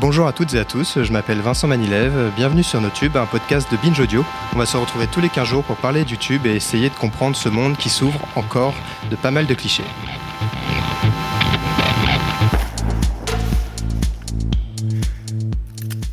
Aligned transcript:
Bonjour 0.00 0.26
à 0.26 0.32
toutes 0.32 0.54
et 0.54 0.58
à 0.58 0.64
tous, 0.64 1.02
je 1.02 1.12
m'appelle 1.12 1.40
Vincent 1.40 1.68
Manilève, 1.68 2.32
bienvenue 2.34 2.62
sur 2.62 2.80
NoTube, 2.80 3.14
un 3.16 3.26
podcast 3.26 3.70
de 3.70 3.76
Binge 3.76 4.00
Audio. 4.00 4.24
On 4.54 4.58
va 4.58 4.64
se 4.64 4.78
retrouver 4.78 5.06
tous 5.06 5.20
les 5.20 5.28
15 5.28 5.46
jours 5.46 5.64
pour 5.64 5.76
parler 5.76 6.04
du 6.04 6.16
tube 6.16 6.46
et 6.46 6.54
essayer 6.54 6.88
de 6.88 6.94
comprendre 6.94 7.36
ce 7.36 7.50
monde 7.50 7.76
qui 7.76 7.90
s'ouvre 7.90 8.18
encore 8.34 8.74
de 9.10 9.16
pas 9.16 9.30
mal 9.30 9.46
de 9.46 9.52
clichés. 9.52 9.84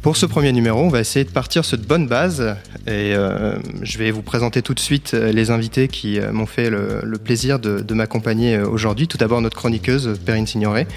Pour 0.01 0.17
ce 0.17 0.25
premier 0.25 0.51
numéro, 0.51 0.81
on 0.83 0.89
va 0.89 0.99
essayer 0.99 1.23
de 1.23 1.31
partir 1.31 1.63
sur 1.63 1.77
de 1.77 1.85
bonnes 1.85 2.07
bases 2.07 2.57
et 2.89 3.13
euh, 3.13 3.53
je 3.83 3.99
vais 3.99 4.09
vous 4.09 4.23
présenter 4.23 4.63
tout 4.63 4.73
de 4.73 4.79
suite 4.79 5.13
euh, 5.13 5.31
les 5.31 5.51
invités 5.51 5.87
qui 5.87 6.19
euh, 6.19 6.31
m'ont 6.31 6.47
fait 6.47 6.71
le, 6.71 7.03
plaisir 7.23 7.59
de, 7.59 7.93
m'accompagner 7.93 8.59
aujourd'hui. 8.59 9.07
Tout 9.07 9.19
d'abord 9.19 9.41
notre 9.41 9.55
chroniqueuse 9.55 10.19
Perrine 10.25 10.47
Signoret, 10.47 10.87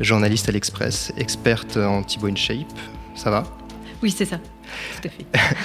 journaliste 0.00 0.48
à 0.48 0.52
l'Express, 0.52 1.12
experte 1.18 1.76
en 1.76 2.02
Thibaut 2.02 2.28
InShape. 2.28 2.72
Ça 3.14 3.30
va? 3.30 3.44
Oui, 4.02 4.10
c'est 4.10 4.24
ça. 4.24 4.38
Tout 4.38 5.08
à 5.08 5.10
fait. 5.10 5.56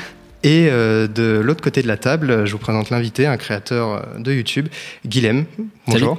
Et 0.44 0.68
de 0.68 1.40
l'autre 1.44 1.62
côté 1.62 1.82
de 1.82 1.88
la 1.88 1.98
table, 1.98 2.46
je 2.46 2.52
vous 2.54 2.60
présente 2.60 2.90
l'invité, 2.92 3.26
un 3.26 3.36
créateur 3.36 4.06
de 4.18 4.34
YouTube, 4.34 4.70
Guilhem. 5.06 5.46
Bonjour. 5.86 6.18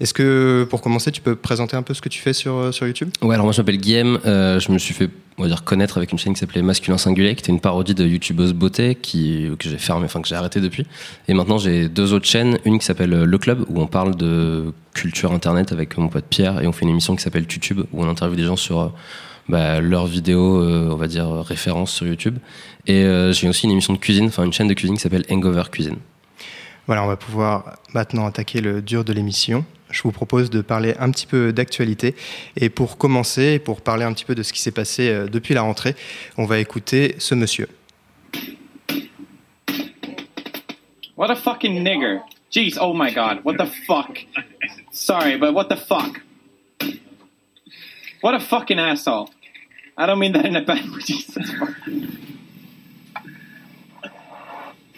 Est-ce 0.00 0.14
que, 0.14 0.66
pour 0.70 0.80
commencer, 0.80 1.10
tu 1.10 1.20
peux 1.20 1.34
présenter 1.34 1.76
un 1.76 1.82
peu 1.82 1.92
ce 1.92 2.00
que 2.00 2.08
tu 2.08 2.20
fais 2.20 2.32
sur, 2.32 2.54
euh, 2.54 2.72
sur 2.72 2.86
YouTube? 2.86 3.10
Ouais, 3.20 3.34
alors 3.34 3.46
moi 3.46 3.52
je 3.52 3.60
m'appelle 3.60 3.78
Guillaume, 3.78 4.20
euh, 4.26 4.60
je 4.60 4.70
me 4.70 4.78
suis 4.78 4.94
fait 4.94 5.10
on 5.38 5.42
va 5.42 5.48
dire 5.48 5.62
connaître 5.62 5.98
avec 5.98 6.10
une 6.10 6.18
chaîne 6.18 6.34
qui 6.34 6.40
s'appelait 6.40 6.62
Masculin 6.62 6.98
Singulier, 6.98 7.34
qui 7.36 7.42
était 7.42 7.52
une 7.52 7.60
parodie 7.60 7.94
de 7.94 8.04
youtubeuse 8.04 8.52
beauté 8.52 8.96
qui, 8.96 9.48
que 9.58 9.68
j'ai 9.68 9.78
fermé, 9.78 10.04
enfin 10.06 10.20
que 10.20 10.26
j'ai 10.26 10.34
arrêté 10.34 10.60
depuis. 10.60 10.84
Et 11.28 11.34
maintenant 11.34 11.58
j'ai 11.58 11.88
deux 11.88 12.12
autres 12.12 12.26
chaînes, 12.26 12.58
une 12.64 12.78
qui 12.78 12.84
s'appelle 12.84 13.12
euh, 13.12 13.24
Le 13.24 13.38
Club, 13.38 13.64
où 13.68 13.80
on 13.80 13.86
parle 13.86 14.16
de 14.16 14.72
culture 14.94 15.32
internet 15.32 15.72
avec 15.72 15.96
mon 15.96 16.08
pote 16.08 16.24
Pierre, 16.28 16.60
et 16.60 16.66
on 16.66 16.72
fait 16.72 16.82
une 16.84 16.90
émission 16.90 17.14
qui 17.14 17.22
s'appelle 17.22 17.46
YouTube, 17.48 17.82
où 17.92 18.02
on 18.02 18.08
interviewe 18.08 18.36
des 18.36 18.44
gens 18.44 18.56
sur 18.56 18.92
bah, 19.48 19.80
leurs 19.80 20.06
vidéos, 20.06 20.60
on 20.60 20.96
va 20.96 21.06
dire 21.06 21.30
références 21.30 21.92
sur 21.92 22.06
YouTube. 22.06 22.38
Et 22.86 23.06
j'ai 23.32 23.48
aussi 23.48 23.66
une 23.66 23.72
émission 23.72 23.94
de 23.94 23.98
cuisine, 23.98 24.26
enfin 24.26 24.44
une 24.44 24.52
chaîne 24.52 24.68
de 24.68 24.74
cuisine 24.74 24.96
qui 24.96 25.02
s'appelle 25.02 25.24
Hangover 25.30 25.62
Cuisine. 25.70 25.96
Voilà, 26.88 27.04
on 27.04 27.06
va 27.06 27.16
pouvoir 27.16 27.76
maintenant 27.94 28.26
attaquer 28.26 28.60
le 28.60 28.82
dur 28.82 29.04
de 29.04 29.12
l'émission 29.12 29.64
je 29.90 30.02
vous 30.02 30.12
propose 30.12 30.50
de 30.50 30.60
parler 30.60 30.94
un 30.98 31.10
petit 31.10 31.26
peu 31.26 31.52
d'actualité. 31.52 32.14
Et 32.56 32.68
pour 32.68 32.98
commencer, 32.98 33.58
pour 33.58 33.80
parler 33.80 34.04
un 34.04 34.12
petit 34.12 34.24
peu 34.24 34.34
de 34.34 34.42
ce 34.42 34.52
qui 34.52 34.60
s'est 34.60 34.72
passé 34.72 35.08
euh, 35.08 35.28
depuis 35.28 35.54
la 35.54 35.62
rentrée, 35.62 35.94
on 36.36 36.44
va 36.44 36.58
écouter 36.58 37.14
ce 37.18 37.34
monsieur. 37.34 37.68
What 41.16 41.30
a 41.30 41.36
fucking 41.36 41.82
nigger. 41.82 42.20
Jeez, 42.50 42.78
oh 42.80 42.94
my 42.94 43.12
god, 43.12 43.40
what 43.44 43.54
the 43.54 43.66
fuck? 43.86 44.26
Sorry, 44.92 45.36
but 45.36 45.52
what 45.52 45.68
the 45.68 45.76
fuck? 45.76 46.20
What 48.22 48.34
a 48.34 48.40
fucking 48.40 48.78
asshole. 48.78 49.30
I 49.96 50.06
don't 50.06 50.18
mean 50.18 50.32
that 50.32 50.46
in 50.46 50.56
a 50.56 50.62
bad 50.62 50.88
way. 50.90 51.00
Jesus. 51.00 51.50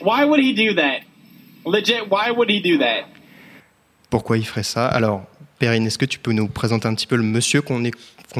Why 0.01 0.25
would 0.25 0.41
he 0.41 0.53
do 0.53 0.75
that? 0.75 1.03
Legit, 1.71 2.09
why 2.11 2.31
would 2.31 2.51
he 2.51 2.61
do 2.61 2.79
that? 2.79 3.05
pourquoi 4.11 4.37
il 4.39 4.45
ferait 4.45 4.65
ça? 4.65 4.87
Alors, 4.89 5.23
Perrine, 5.61 5.87
est-ce 5.87 5.99
que 5.99 6.07
tu 6.07 6.19
peux 6.19 6.33
nous 6.33 6.49
présenter 6.49 6.89
un 6.89 6.95
petit 6.95 7.07
peu 7.07 7.17
le 7.17 7.23
monsieur 7.23 7.61
qu'on 7.61 7.85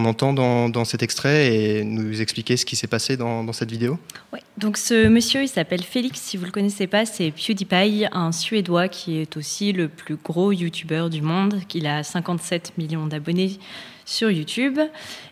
entend 0.07 0.33
dans, 0.33 0.85
cet 0.87 1.03
extrait 1.03 1.55
et 1.55 1.85
nous 1.85 2.23
expliquer 2.23 2.57
ce 2.57 2.65
qui 2.65 2.77
s'est 2.77 2.87
passé 2.87 3.19
dans, 3.19 3.53
cette 3.53 3.71
vidéo? 3.71 3.99
Oui, 4.33 4.41
donc 4.57 4.79
ce 4.79 5.07
monsieur, 5.07 5.43
il 5.43 5.49
s'appelle 5.49 5.83
Félix, 5.83 6.19
si 6.19 6.39
vous 6.39 6.45
ne 6.45 6.47
le 6.47 6.53
connaissez 6.53 6.87
pas, 6.87 7.05
c'est 7.05 7.31
PewDiePie, 7.31 8.07
un 8.11 8.33
Suédois 8.33 8.89
qui 8.89 9.19
est 9.19 9.37
aussi 9.37 9.75
le 9.75 9.89
plus 9.89 10.17
gros 10.17 10.51
YouTuber 10.51 11.09
du 11.11 11.21
monde, 11.21 11.61
qui 11.69 11.87
a 11.87 12.03
57 12.03 12.73
millions 12.79 13.07
d'abonnés 13.07 13.59
sur 14.07 14.31
YouTube 14.31 14.81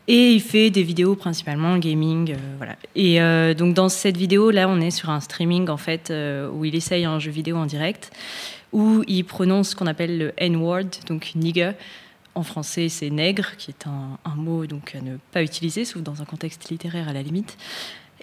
et 0.08 0.32
il 0.32 0.42
fait 0.42 0.68
des 0.68 0.82
vidéos 0.82 1.16
principalement 1.16 1.78
gaming, 1.78 2.32
euh, 2.32 2.36
voilà. 2.58 2.76
Et 2.94 3.20
euh, 3.20 3.54
donc 3.54 3.74
dans 3.74 3.88
cette 3.88 4.16
vidéo 4.18 4.50
là, 4.50 4.68
on 4.68 4.80
est 4.80 4.90
sur 4.90 5.08
un 5.08 5.20
streaming 5.20 5.70
en 5.70 5.78
fait 5.78 6.10
euh, 6.10 6.50
où 6.50 6.66
il 6.66 6.74
essaye 6.74 7.06
un 7.06 7.18
jeu 7.18 7.30
vidéo 7.30 7.56
en 7.56 7.66
direct 7.66 8.12
où 8.72 9.02
il 9.06 9.24
prononce 9.24 9.70
ce 9.70 9.76
qu'on 9.76 9.86
appelle 9.86 10.18
le 10.18 10.32
N-word, 10.36 10.90
donc 11.06 11.32
nigger. 11.34 11.72
En 12.34 12.42
français, 12.42 12.88
c'est 12.88 13.10
nègre, 13.10 13.56
qui 13.56 13.70
est 13.70 13.86
un, 13.86 14.18
un, 14.24 14.34
mot 14.36 14.66
donc 14.66 14.94
à 14.94 15.00
ne 15.00 15.16
pas 15.32 15.42
utiliser, 15.42 15.84
sauf 15.84 16.02
dans 16.02 16.22
un 16.22 16.24
contexte 16.24 16.68
littéraire 16.68 17.08
à 17.08 17.12
la 17.12 17.22
limite. 17.22 17.56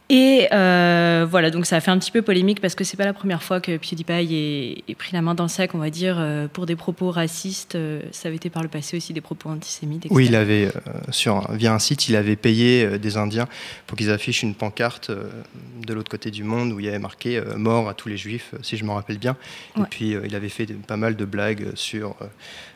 Et 0.09 0.47
euh, 0.51 1.25
voilà, 1.27 1.49
donc 1.49 1.65
ça 1.65 1.77
a 1.77 1.81
fait 1.81 1.89
un 1.89 1.97
petit 1.97 2.11
peu 2.11 2.21
polémique 2.21 2.61
parce 2.61 2.75
que 2.75 2.83
c'est 2.83 2.97
pas 2.97 3.05
la 3.05 3.13
première 3.13 3.41
fois 3.41 3.59
que 3.59 3.77
PewDiePie 3.77 4.83
ait, 4.87 4.95
pris 4.95 5.13
la 5.13 5.23
main 5.23 5.33
dans 5.33 5.45
le 5.45 5.49
sac, 5.49 5.73
on 5.73 5.79
va 5.79 5.89
dire, 5.89 6.17
euh, 6.19 6.47
pour 6.47 6.67
des 6.67 6.75
propos 6.75 7.09
racistes. 7.09 7.73
Euh, 7.73 8.01
ça 8.11 8.27
avait 8.27 8.35
été 8.35 8.51
par 8.51 8.61
le 8.61 8.69
passé 8.69 8.97
aussi 8.97 9.13
des 9.13 9.21
propos 9.21 9.49
antisémites. 9.49 10.05
Oui, 10.11 10.27
il 10.27 10.35
avait, 10.35 10.71
sur, 11.09 11.51
via 11.51 11.73
un 11.73 11.79
site, 11.79 12.07
il 12.07 12.15
avait 12.15 12.35
payé 12.35 12.99
des 12.99 13.17
Indiens 13.17 13.47
pour 13.87 13.97
qu'ils 13.97 14.11
affichent 14.11 14.43
une 14.43 14.53
pancarte 14.53 15.09
de 15.09 15.93
l'autre 15.93 16.11
côté 16.11 16.29
du 16.29 16.43
monde 16.43 16.71
où 16.71 16.79
il 16.79 16.85
y 16.85 16.89
avait 16.89 16.99
marqué 16.99 17.41
mort 17.55 17.89
à 17.89 17.95
tous 17.95 18.09
les 18.09 18.17
juifs, 18.17 18.53
si 18.61 18.77
je 18.77 18.85
me 18.85 18.91
rappelle 18.91 19.17
bien. 19.17 19.35
Et 19.77 19.83
puis 19.89 20.15
il 20.23 20.35
avait 20.35 20.49
fait 20.49 20.67
pas 20.67 20.97
mal 20.97 21.15
de 21.15 21.25
blagues 21.25 21.71
sur 21.73 22.15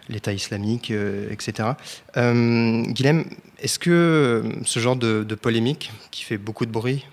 l'État 0.10 0.34
islamique, 0.34 0.92
etc. 1.32 1.70
Guilhem, 2.16 3.26
est-ce 3.62 3.80
que 3.80 4.44
ce 4.66 4.80
genre 4.80 4.96
de, 4.96 5.24
polémique 5.36 5.92
qui 6.12 6.24
fait 6.24 6.38
beaucoup 6.38 6.66
de 6.66 6.72
bruit 6.72 7.06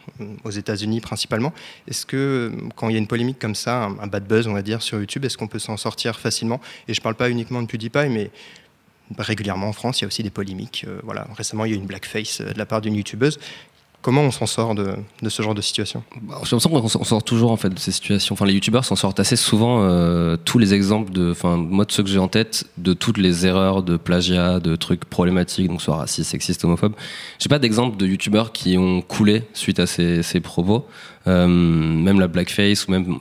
aux 0.44 0.50
États-Unis 0.50 1.00
principalement. 1.00 1.52
Est-ce 1.88 2.06
que 2.06 2.52
quand 2.74 2.88
il 2.88 2.92
y 2.92 2.96
a 2.96 2.98
une 2.98 3.06
polémique 3.06 3.38
comme 3.38 3.54
ça, 3.54 3.84
un, 3.84 4.06
bad 4.06 4.26
buzz, 4.26 4.46
on 4.46 4.52
va 4.52 4.62
dire, 4.62 4.82
sur 4.82 4.98
YouTube, 4.98 5.24
est-ce 5.24 5.36
qu'on 5.36 5.48
peut 5.48 5.58
s'en 5.58 5.76
sortir 5.76 6.18
facilement? 6.18 6.60
Et 6.88 6.94
je 6.94 7.00
ne 7.00 7.02
parle 7.02 7.14
pas 7.14 7.30
uniquement 7.30 7.62
de 7.62 7.66
PewDiePie, 7.66 8.08
mais 8.08 8.30
régulièrement 9.18 9.68
en 9.68 9.72
France, 9.72 10.00
il 10.00 10.02
y 10.02 10.04
a 10.04 10.08
aussi 10.08 10.22
des 10.22 10.30
polémiques. 10.30 10.84
Euh, 10.88 11.00
voilà, 11.04 11.26
récemment, 11.36 11.64
il 11.64 11.70
y 11.70 11.74
a 11.74 11.76
eu 11.76 11.80
une 11.80 11.86
blackface 11.86 12.40
euh, 12.40 12.52
de 12.52 12.58
la 12.58 12.66
part 12.66 12.80
d'une 12.80 12.94
YouTubeuse. 12.94 13.38
Comment 14.06 14.22
on 14.22 14.30
s'en 14.30 14.46
sort 14.46 14.76
de, 14.76 14.94
ce 15.28 15.42
genre 15.42 15.56
de 15.56 15.60
situation 15.60 16.04
bah, 16.22 16.36
J'ai 16.44 16.54
l'impression 16.54 16.70
qu'on 16.70 17.04
sort 17.04 17.24
toujours 17.24 17.50
en 17.50 17.56
fait 17.56 17.70
de 17.70 17.78
ces 17.80 17.90
situations. 17.90 18.34
Enfin, 18.34 18.46
les 18.46 18.52
youtubeurs 18.52 18.84
s'en 18.84 18.94
sortent 18.94 19.18
assez 19.18 19.34
souvent. 19.34 19.82
Euh, 19.82 20.36
tous 20.36 20.60
les 20.60 20.74
exemples 20.74 21.10
de, 21.10 21.32
enfin, 21.32 21.56
moi 21.56 21.84
de 21.84 21.90
ceux 21.90 22.04
que 22.04 22.08
j'ai 22.08 22.20
en 22.20 22.28
tête, 22.28 22.66
de 22.78 22.92
toutes 22.92 23.18
les 23.18 23.46
erreurs 23.46 23.82
de 23.82 23.96
plagiat, 23.96 24.60
de 24.60 24.76
trucs 24.76 25.06
problématiques, 25.06 25.66
donc 25.66 25.82
soit 25.82 25.96
racistes, 25.96 26.30
sexistes, 26.30 26.64
homophobes. 26.64 26.94
J'ai 27.40 27.48
pas 27.48 27.58
d'exemple 27.58 27.96
de 27.96 28.06
youtubeurs 28.06 28.52
qui 28.52 28.78
ont 28.78 29.00
coulé 29.02 29.42
suite 29.54 29.80
à 29.80 29.88
ces, 29.88 30.22
propos. 30.40 30.86
Euh, 31.26 31.48
même 31.48 32.20
la 32.20 32.28
blackface 32.28 32.86
ou 32.86 32.92
même 32.92 33.18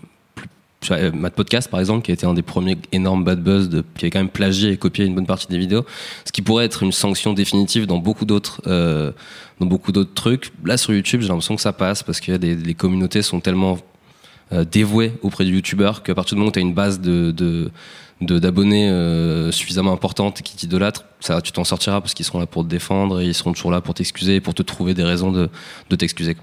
euh, 0.92 1.12
Matt 1.12 1.34
Podcast 1.34 1.70
par 1.70 1.80
exemple 1.80 2.04
qui 2.04 2.12
a 2.12 2.14
été 2.14 2.26
un 2.26 2.34
des 2.34 2.42
premiers 2.42 2.78
énormes 2.92 3.24
bad 3.24 3.42
buzz 3.42 3.70
qui 3.98 4.06
avait 4.06 4.12
quand 4.12 4.20
même 4.20 4.30
plagié 4.30 4.72
et 4.72 4.78
copié 4.78 5.06
une 5.06 5.16
bonne 5.16 5.26
partie 5.26 5.48
des 5.48 5.58
vidéos 5.58 5.86
ce 6.26 6.32
qui 6.32 6.42
pourrait 6.42 6.66
être 6.66 6.84
une 6.84 6.92
sanction 6.92 7.34
définitive 7.34 7.86
dans 7.86 7.98
beaucoup 7.98 8.26
d'autres 8.26 8.62
euh, 8.68 9.12
dans 9.60 9.66
beaucoup 9.66 9.92
d'autres 9.92 10.14
trucs 10.14 10.52
là 10.64 10.78
sur 10.78 10.94
YouTube 10.94 11.22
j'ai 11.22 11.28
l'impression 11.28 11.56
que 11.56 11.62
ça 11.62 11.74
passe 11.74 12.04
parce 12.04 12.20
que 12.20 12.38
des, 12.38 12.56
les 12.56 12.74
communautés 12.74 13.22
sont 13.22 13.40
tellement 13.40 13.80
euh, 14.54 14.64
dévouées 14.64 15.14
auprès 15.24 15.44
du 15.44 15.56
youtubeur 15.56 16.04
qu'à 16.04 16.14
partir 16.14 16.36
du 16.36 16.40
moment 16.40 16.50
où 16.50 16.52
tu 16.52 16.60
as 16.60 16.62
une 16.62 16.76
base 16.76 17.00
de, 17.02 17.32
d'abonnés 18.22 18.92
euh, 18.92 19.52
suffisamment 19.52 19.92
importante 19.92 20.44
qui 20.44 20.56
t'idolâtrent, 20.56 21.04
tu 21.44 21.52
t'en 21.52 21.64
sortiras 21.64 22.00
parce 22.00 22.14
qu'ils 22.14 22.28
seront 22.28 22.38
là 22.38 22.46
pour 22.46 22.64
te 22.64 22.68
défendre 22.68 23.22
et 23.22 23.26
ils 23.26 23.34
seront 23.34 23.54
toujours 23.54 23.72
là 23.72 23.82
pour 23.82 23.96
t'excuser 23.96 24.36
et 24.36 24.42
pour 24.42 24.54
te 24.54 24.62
trouver 24.62 24.94
des 24.94 25.04
raisons 25.04 25.32
de, 25.32 25.50
de 25.90 25.96
t'excuser. 25.96 26.38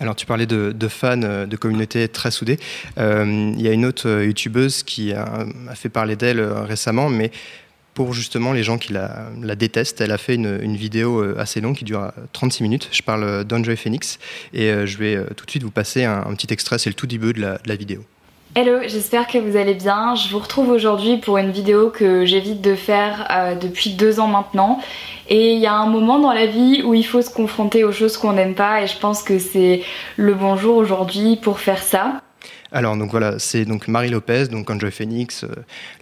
Alors 0.00 0.16
tu 0.16 0.26
parlais 0.26 0.46
de, 0.46 0.88
fans, 0.88 1.22
euh, 1.22 1.46
de 1.46 1.56
communautés 1.56 2.08
très 2.08 2.30
soudées. 2.30 2.58
Euh, 2.98 3.52
il 3.56 3.62
y 3.62 3.68
a 3.68 3.72
une 3.72 3.84
autre 3.84 4.08
euh, 4.08 4.26
youtubeuse 4.26 4.82
qui 4.82 5.12
a, 5.12 5.46
fait 5.74 5.88
parler 5.88 6.16
d'elle 6.16 6.40
récemment, 6.40 7.08
mais 7.08 7.30
pour 7.94 8.14
justement 8.14 8.52
les 8.52 8.62
gens 8.62 8.78
qui 8.78 8.92
la, 8.92 9.54
détestent, 9.54 10.00
elle 10.00 10.12
a 10.12 10.18
fait 10.18 10.34
une, 10.34 10.76
vidéo 10.76 11.36
assez 11.38 11.60
longue 11.60 11.76
qui 11.76 11.84
dure 11.84 12.10
36 12.32 12.62
minutes. 12.62 12.88
Je 12.90 13.02
parle 13.02 13.44
d'Enjoy 13.44 13.76
Phoenix 13.76 14.18
et 14.54 14.86
je 14.86 14.96
vais 14.96 15.22
tout 15.36 15.44
de 15.44 15.50
suite 15.50 15.62
vous 15.62 15.70
passer 15.70 16.04
un, 16.04 16.34
petit 16.34 16.50
extrait, 16.50 16.78
c'est 16.78 16.88
le 16.88 16.94
tout 16.94 17.06
début 17.06 17.34
de 17.34 17.42
la 17.42 17.76
vidéo. 17.76 18.02
Hello, 18.54 18.80
j'espère 18.86 19.28
que 19.28 19.38
vous 19.38 19.56
allez 19.56 19.72
bien. 19.72 20.14
Je 20.14 20.28
vous 20.28 20.38
retrouve 20.38 20.68
aujourd'hui 20.68 21.16
pour 21.16 21.38
une 21.38 21.50
vidéo 21.50 21.88
que 21.88 22.26
j'évite 22.26 22.60
de 22.60 22.74
faire 22.74 23.26
euh, 23.30 23.54
depuis 23.54 23.94
deux 23.94 24.20
ans 24.20 24.26
maintenant. 24.26 24.78
Et 25.30 25.54
il 25.54 25.58
y 25.58 25.66
a 25.66 25.72
un 25.72 25.86
moment 25.86 26.18
dans 26.18 26.34
la 26.34 26.44
vie 26.44 26.82
où 26.84 26.92
il 26.92 27.02
faut 27.02 27.22
se 27.22 27.30
confronter 27.30 27.82
aux 27.82 27.92
choses 27.92 28.18
qu'on 28.18 28.34
n'aime 28.34 28.54
pas 28.54 28.82
et 28.82 28.86
je 28.86 28.98
pense 28.98 29.22
que 29.22 29.38
c'est 29.38 29.80
le 30.18 30.34
bon 30.34 30.56
jour 30.56 30.76
aujourd'hui 30.76 31.36
pour 31.36 31.60
faire 31.60 31.82
ça. 31.82 32.20
Alors 32.72 32.96
donc 32.96 33.10
voilà, 33.10 33.38
c'est 33.38 33.66
donc 33.66 33.86
Marie 33.86 34.08
Lopez, 34.08 34.48
donc 34.48 34.70
Enjoy 34.70 34.90
Phoenix, 34.90 35.44
euh, 35.44 35.48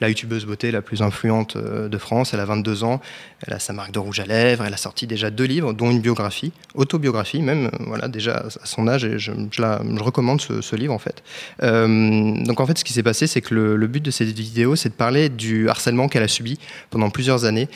la 0.01 0.09
youtubeuse 0.09 0.45
beauté 0.45 0.71
la 0.71 0.83
plus 0.83 1.03
influente 1.03 1.57
euh, 1.57 1.89
de 1.89 1.99
France. 1.99 2.33
Elle 2.33 2.41
a 2.41 2.45
22 2.45 2.85
ans, 2.85 3.01
elle 3.47 3.55
a 3.55 3.59
sa 3.59 3.73
marque 3.73 3.93
de 3.93 3.99
rouge 3.99 4.21
à 4.21 4.27
lèvres, 4.27 4.65
elle 4.67 4.75
a 4.75 4.79
sorti 4.79 5.07
déjà 5.07 5.31
deux 5.31 5.45
livres, 5.45 5.73
dont 5.73 5.91
une 5.91 6.01
biographie, 6.01 6.53
autobiographie 6.75 7.43
même. 7.43 7.67
Euh, 7.67 7.71
voilà, 7.87 8.09
déjà 8.09 8.45
à 8.63 8.67
son 8.67 8.89
âge, 8.89 9.05
et 9.05 9.19
je, 9.19 9.33
je, 9.51 9.63
recommande 10.03 10.41
ce, 10.41 10.77
livre 10.77 10.95
en 10.95 10.99
fait. 10.99 11.23
donc 11.61 12.61
en 12.61 12.67
fait, 12.67 12.79
ce 12.79 12.85
qui 12.85 12.93
s'est 12.93 13.03
passé, 13.03 13.27
c'est 13.27 13.41
que 13.41 13.55
le, 13.55 13.87
but 13.87 14.03
de 14.03 14.11
cette 14.11 14.29
vidéo, 14.29 14.77
c'est 14.77 14.89
de 14.89 14.95
parler 14.95 15.29
du 15.29 15.69
harcèlement 15.69 16.09
qu'elle 16.09 16.23
a 16.23 16.29
subi 16.29 16.59
pendant 16.91 17.11
plusieurs 17.11 17.45
années, 17.45 17.69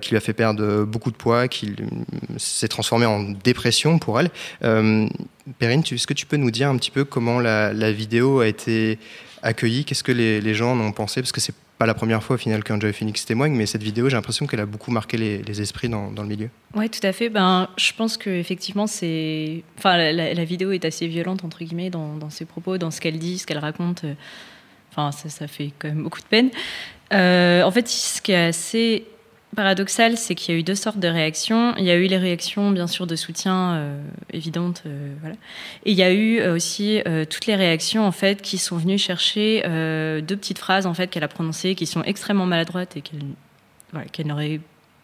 qui 0.00 0.10
lui 0.10 0.16
a 0.16 0.20
fait 0.20 0.32
perdre 0.32 0.84
beaucoup 0.84 1.10
de 1.10 1.16
poids, 1.16 1.48
qui 1.48 1.74
s'est 2.36 2.68
transformé 2.68 3.06
en 3.06 3.22
dépression 3.22 3.98
pour 3.98 4.20
elle. 4.20 4.30
Perrine, 5.58 5.82
est-ce 5.90 6.06
que 6.06 6.14
tu 6.14 6.26
peux 6.26 6.36
nous 6.36 6.50
dire 6.50 6.68
un 6.68 6.76
petit 6.76 6.90
peu 6.90 7.04
comment 7.04 7.38
la, 7.38 7.92
vidéo 7.92 8.40
a 8.40 8.48
été 8.48 8.98
accueillie? 9.42 9.84
Qu'est-ce 9.84 10.04
que 10.04 10.12
les, 10.12 10.54
gens 10.54 10.72
en 10.72 10.80
ont 10.80 10.92
pensé? 10.92 11.20
Parce 11.20 11.32
que 11.32 11.40
c'est 11.40 11.54
pas 11.78 11.86
la 11.86 11.94
première 11.94 12.22
fois 12.22 12.36
au 12.36 12.38
final 12.38 12.64
qu'Enjoy 12.64 12.92
Phoenix 12.92 13.24
témoigne, 13.26 13.54
mais 13.54 13.66
cette 13.66 13.82
vidéo, 13.82 14.08
j'ai 14.08 14.16
l'impression 14.16 14.46
qu'elle 14.46 14.60
a 14.60 14.66
beaucoup 14.66 14.90
marqué 14.90 15.16
les, 15.16 15.60
esprits 15.60 15.88
dans, 15.88 16.10
le 16.10 16.24
milieu. 16.24 16.48
Oui, 16.74 16.88
tout 16.88 17.04
à 17.06 17.12
fait. 17.12 17.28
Ben, 17.28 17.68
je 17.76 17.92
pense 17.92 18.16
qu'effectivement, 18.16 18.86
c'est... 18.86 19.62
Enfin, 19.78 20.12
la, 20.12 20.44
vidéo 20.44 20.72
est 20.72 20.84
assez 20.84 21.06
violente, 21.06 21.44
entre 21.44 21.62
guillemets, 21.64 21.90
dans, 21.90 22.30
ses 22.30 22.44
propos, 22.44 22.78
dans 22.78 22.90
ce 22.90 23.00
qu'elle 23.00 23.18
dit, 23.18 23.38
ce 23.38 23.46
qu'elle 23.46 23.58
raconte. 23.58 24.04
Enfin, 24.90 25.12
ça, 25.12 25.28
ça, 25.28 25.46
fait 25.46 25.72
quand 25.78 25.88
même 25.88 26.02
beaucoup 26.02 26.20
de 26.20 26.26
peine. 26.26 26.50
Euh, 27.12 27.62
en 27.62 27.70
fait, 27.70 27.88
ce 27.88 28.22
qui 28.22 28.32
est 28.32 28.46
assez 28.46 29.04
paradoxal, 29.56 30.16
c'est 30.16 30.36
qu'il 30.36 30.54
y 30.54 30.56
a 30.56 30.60
eu 30.60 30.62
deux 30.62 30.76
sortes 30.76 30.98
de 30.98 31.08
réactions. 31.08 31.74
Il 31.78 31.84
y 31.84 31.90
a 31.90 31.96
eu 31.96 32.06
les 32.06 32.18
réactions, 32.18 32.70
bien 32.70 32.86
sûr, 32.86 33.06
de 33.08 33.16
soutien 33.16 33.74
euh, 33.74 34.00
évidentes, 34.32 34.84
euh, 34.86 35.14
voilà. 35.20 35.34
Et 35.84 35.90
il 35.90 35.96
y 35.96 36.02
a 36.04 36.12
eu 36.12 36.38
euh, 36.38 36.54
aussi 36.54 37.00
toutes 37.28 37.46
les 37.46 37.56
réactions, 37.56 38.06
en 38.06 38.12
fait, 38.12 38.42
qui 38.42 38.58
sont 38.58 38.76
venues 38.76 38.98
chercher 38.98 39.62
deux 39.64 40.36
petites 40.36 40.58
phrases, 40.58 40.86
en 40.86 40.94
fait, 40.94 41.08
qu'elle 41.08 41.24
a 41.24 41.28
prononcées, 41.28 41.74
qui 41.74 41.86
sont 41.86 42.02
extrêmement 42.04 42.46
maladroites 42.46 42.96
et 42.96 43.00
qu'elle 43.00 43.24
voilà, 43.92 44.06
n'aurait 44.24 44.60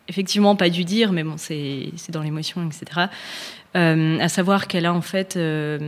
effectivement 0.09 0.55
pas 0.55 0.69
dû 0.69 0.85
dire, 0.85 1.13
mais 1.13 1.25
bon, 1.25 1.37
c'est 1.37 1.93
dans 2.11 2.23
l'émotion, 2.23 2.69
etc. 2.69 3.07
Euh, 3.75 4.19
à 4.21 4.29
savoir 4.29 4.69
qu'elle 4.69 4.85
a 4.85 4.93
en 4.93 5.01
fait 5.01 5.37
euh, 5.37 5.79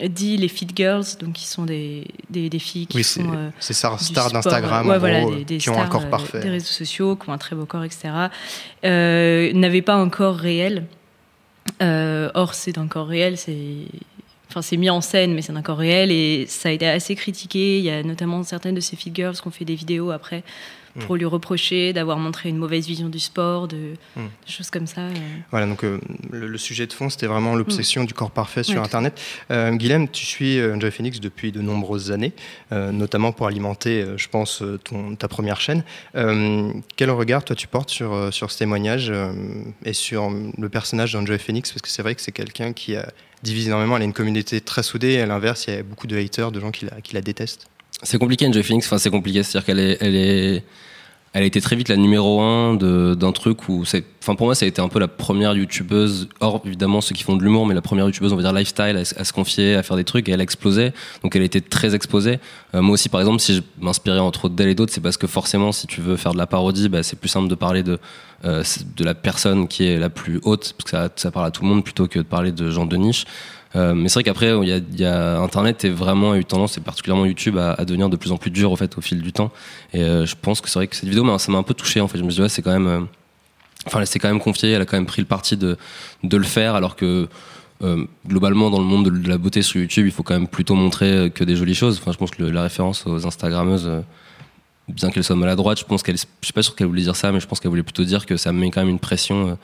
dit 0.00 0.36
les 0.36 0.46
Fit 0.46 0.68
Girls, 0.72 1.04
donc 1.18 1.32
qui 1.32 1.46
sont 1.46 1.64
des, 1.64 2.06
des, 2.30 2.58
filles 2.60 2.86
qui 2.86 3.02
sont. 3.02 3.32
Euh, 3.34 3.50
c'est 3.58 3.72
stars 3.72 3.98
d'Instagram, 4.32 4.84
qui 5.46 5.68
ont 5.68 5.80
un 5.80 5.88
corps 5.88 6.08
parfait. 6.08 6.40
Des 6.40 6.50
réseaux 6.50 6.66
sociaux, 6.66 7.16
qui 7.16 7.28
ont 7.28 7.32
un 7.32 7.38
très 7.38 7.56
beau 7.56 7.66
corps, 7.66 7.82
etc. 7.82 8.28
N'avaient 8.84 9.82
pas 9.82 9.94
un 9.94 10.08
corps 10.10 10.36
réel. 10.36 10.84
or, 11.80 12.54
c'est 12.54 12.78
un 12.78 12.86
corps 12.86 13.08
réel, 13.08 13.36
c'est. 13.36 13.56
Enfin, 14.48 14.62
c'est 14.62 14.76
mis 14.76 14.90
en 14.90 15.00
scène, 15.00 15.34
mais 15.34 15.42
c'est 15.42 15.56
un 15.56 15.62
corps 15.62 15.78
réel 15.78 16.12
et 16.12 16.46
ça 16.46 16.68
a 16.68 16.72
été 16.72 16.86
assez 16.86 17.16
critiqué. 17.16 17.78
Il 17.78 17.84
y 17.84 17.90
a 17.90 18.04
notamment 18.04 18.44
certaines 18.44 18.76
de 18.76 18.80
ces 18.80 18.94
Fit 18.94 19.10
Girls 19.12 19.34
qui 19.34 19.48
ont 19.48 19.50
fait 19.50 19.64
des 19.64 19.74
vidéos 19.74 20.12
après 20.12 20.44
pour 21.00 21.16
lui 21.16 21.24
reprocher 21.24 21.92
d'avoir 21.92 22.18
montré 22.18 22.48
une 22.48 22.56
mauvaise 22.56 22.86
vision 22.86 23.08
du 23.08 23.18
sport, 23.18 23.68
de, 23.68 23.94
hmm. 24.16 24.26
choses 24.46 24.70
comme 24.70 24.86
ça. 24.86 25.02
Euh. 25.02 25.12
Voilà, 25.50 25.66
donc 25.66 25.84
euh, 25.84 25.98
le, 26.30 26.56
sujet 26.58 26.86
de 26.86 26.92
fond, 26.92 27.10
c'était 27.10 27.26
vraiment 27.26 27.54
l'obsession 27.54 28.02
hmm. 28.02 28.06
du 28.06 28.14
corps 28.14 28.30
parfait 28.30 28.62
sur 28.62 28.82
Internet. 28.82 29.20
Euh, 29.50 29.72
Guilhem, 29.72 30.08
tu 30.08 30.24
suis 30.24 30.62
Enjoy 30.62 30.90
Phoenix 30.90 31.20
depuis 31.20 31.52
de 31.52 31.60
nombreuses 31.60 32.12
années, 32.12 32.32
notamment 32.70 33.32
pour 33.32 33.46
alimenter, 33.46 34.04
je 34.16 34.28
pense, 34.28 34.62
ton, 34.84 35.16
ta 35.16 35.28
première 35.28 35.60
chaîne. 35.60 35.84
quel 36.96 37.10
regard, 37.10 37.44
toi, 37.44 37.56
tu 37.56 37.66
portes 37.66 37.90
sur, 37.90 38.32
sur 38.32 38.50
ce 38.50 38.58
témoignage 38.58 39.12
et 39.84 39.92
sur 39.92 40.30
le 40.30 40.68
personnage 40.68 41.12
d'Enjoy 41.12 41.38
Phoenix? 41.38 41.72
Parce 41.72 41.82
que 41.82 41.88
c'est 41.88 42.02
vrai 42.02 42.14
que 42.14 42.22
c'est 42.22 42.32
quelqu'un 42.32 42.72
qui 42.72 42.96
a 42.96 43.10
divisé 43.42 43.68
énormément. 43.68 43.96
Elle 43.96 44.02
a 44.02 44.06
une 44.06 44.12
communauté 44.12 44.60
très 44.60 44.82
soudée. 44.82 45.20
À 45.20 45.26
l'inverse, 45.26 45.66
il 45.66 45.74
y 45.74 45.76
a 45.76 45.82
beaucoup 45.82 46.06
de 46.06 46.16
haters, 46.16 46.52
de 46.52 46.60
gens 46.60 46.70
qui 46.70 46.86
la, 46.86 47.00
qui 47.00 47.14
la 47.14 47.20
détestent. 47.20 47.68
C'est 48.02 48.18
compliqué, 48.18 48.46
Enjoy 48.46 48.62
Phoenix. 48.62 48.86
Enfin, 48.86 48.98
c'est 48.98 49.10
compliqué. 49.10 49.42
C'est-à-dire 49.42 49.66
qu'elle 49.66 49.78
est, 49.78 49.98
elle 50.00 50.16
est, 50.16 50.64
elle 51.34 51.42
a 51.42 51.46
été 51.46 51.60
très 51.60 51.74
vite 51.74 51.88
la 51.88 51.96
numéro 51.96 52.40
un 52.40 52.74
d'un 52.76 53.32
truc 53.32 53.68
où 53.68 53.82
enfin 54.22 54.36
pour 54.36 54.46
moi 54.46 54.54
ça 54.54 54.66
a 54.66 54.68
été 54.68 54.80
un 54.80 54.88
peu 54.88 55.00
la 55.00 55.08
première 55.08 55.52
youtubeuse, 55.54 56.28
hors 56.38 56.62
évidemment 56.64 57.00
ceux 57.00 57.12
qui 57.12 57.24
font 57.24 57.34
de 57.34 57.42
l'humour, 57.42 57.66
mais 57.66 57.74
la 57.74 57.82
première 57.82 58.06
youtubeuse 58.06 58.32
on 58.32 58.36
va 58.36 58.42
dire 58.42 58.52
lifestyle 58.52 58.96
à, 58.96 59.24
se 59.24 59.32
confier, 59.32 59.74
à 59.74 59.82
faire 59.82 59.96
des 59.96 60.04
trucs 60.04 60.28
et 60.28 60.32
elle 60.32 60.38
a 60.40 60.44
explosé, 60.44 60.92
donc 61.24 61.34
elle 61.34 61.42
a 61.42 61.44
été 61.44 61.60
très 61.60 61.96
exposée. 61.96 62.38
Euh, 62.76 62.82
moi 62.82 62.94
aussi 62.94 63.08
par 63.08 63.20
exemple 63.20 63.40
si 63.40 63.56
je 63.56 63.62
m'inspirais 63.80 64.20
entre 64.20 64.48
d'elle 64.48 64.68
et 64.68 64.76
d'autres, 64.76 64.92
c'est 64.92 65.00
parce 65.00 65.16
que 65.16 65.26
forcément 65.26 65.72
si 65.72 65.88
tu 65.88 66.00
veux 66.00 66.16
faire 66.16 66.34
de 66.34 66.38
la 66.38 66.46
parodie, 66.46 66.88
bah, 66.88 67.02
c'est 67.02 67.18
plus 67.18 67.28
simple 67.28 67.48
de 67.48 67.56
parler 67.56 67.82
de 67.82 67.98
euh, 68.44 68.62
de 68.96 69.04
la 69.04 69.14
personne 69.14 69.66
qui 69.66 69.86
est 69.86 69.98
la 69.98 70.10
plus 70.10 70.38
haute, 70.44 70.74
parce 70.76 70.84
que 70.84 70.90
ça, 70.90 71.08
ça 71.16 71.30
parle 71.32 71.46
à 71.46 71.50
tout 71.50 71.62
le 71.62 71.68
monde 71.68 71.82
plutôt 71.82 72.06
que 72.06 72.18
de 72.20 72.24
parler 72.24 72.52
de 72.52 72.70
gens 72.70 72.86
de 72.86 72.96
niche. 72.96 73.24
Euh, 73.76 73.94
mais 73.94 74.08
c'est 74.08 74.14
vrai 74.14 74.24
qu'après, 74.24 74.52
il 74.62 74.68
y 74.98 75.04
a, 75.04 75.36
a, 75.36 75.38
Internet 75.40 75.84
est 75.84 75.90
vraiment 75.90 76.34
eu 76.34 76.44
tendance, 76.44 76.78
et 76.78 76.80
particulièrement 76.80 77.26
YouTube, 77.26 77.58
à, 77.58 77.84
devenir 77.84 78.08
de 78.08 78.16
plus 78.16 78.32
en 78.32 78.36
plus 78.36 78.50
dur 78.50 78.72
au 78.72 78.76
fait 78.76 78.96
au 78.96 79.00
fil 79.00 79.20
du 79.20 79.32
temps. 79.32 79.50
Et 79.92 80.02
euh, 80.02 80.26
je 80.26 80.34
pense 80.40 80.60
que 80.60 80.68
c'est 80.68 80.78
vrai 80.78 80.86
que 80.86 80.96
cette 80.96 81.08
vidéo, 81.08 81.38
ça 81.38 81.52
m'a 81.52 81.58
un 81.58 81.62
peu 81.62 81.74
touché 81.74 82.00
en 82.00 82.08
fait. 82.08 82.18
Je 82.18 82.24
me 82.24 82.30
suis 82.30 82.36
dit, 82.36 82.42
ouais, 82.42 82.48
c'est 82.48 82.62
quand 82.62 82.72
même, 82.72 82.86
euh, 82.86 83.00
enfin, 83.86 84.00
elle 84.00 84.06
s'est 84.06 84.18
quand 84.18 84.28
même 84.28 84.40
confiée, 84.40 84.70
elle 84.72 84.82
a 84.82 84.86
quand 84.86 84.96
même 84.96 85.06
pris 85.06 85.22
le 85.22 85.28
parti 85.28 85.56
de, 85.56 85.76
le 86.22 86.42
faire, 86.42 86.74
alors 86.74 86.96
que 86.96 87.28
globalement, 88.26 88.70
dans 88.70 88.78
le 88.78 88.84
monde 88.84 89.10
de, 89.10 89.28
la 89.28 89.36
beauté 89.36 89.60
sur 89.60 89.78
YouTube, 89.78 90.06
il 90.06 90.12
faut 90.12 90.22
quand 90.22 90.32
même 90.32 90.48
plutôt 90.48 90.74
montrer 90.74 91.30
que 91.34 91.44
des 91.44 91.54
jolies 91.54 91.74
choses. 91.74 91.98
Enfin, 92.00 92.12
je 92.12 92.16
pense 92.16 92.30
que 92.30 92.42
la 92.42 92.62
référence 92.62 93.06
aux 93.06 93.26
Instagrammeuses 93.26 93.90
bien 94.88 95.10
qu'elle 95.10 95.24
soit 95.24 95.36
maladroite, 95.36 95.78
je 95.78 95.84
pense 95.84 96.02
qu'elle, 96.02 96.16
je 96.16 96.24
suis 96.42 96.52
pas 96.52 96.62
sûr 96.62 96.76
qu'elle 96.76 96.86
voulait 96.86 97.02
dire 97.02 97.16
ça, 97.16 97.32
mais 97.32 97.40
je 97.40 97.46
pense 97.46 97.60
qu'elle 97.60 97.70
voulait 97.70 97.82
plutôt 97.82 98.04
dire 98.04 98.26
que 98.26 98.36
ça 98.36 98.52
met 98.52 98.70
quand 98.70 98.80
même 98.80 98.90
une 98.90 98.98
pression. 98.98 99.48
Euh, 99.48 99.54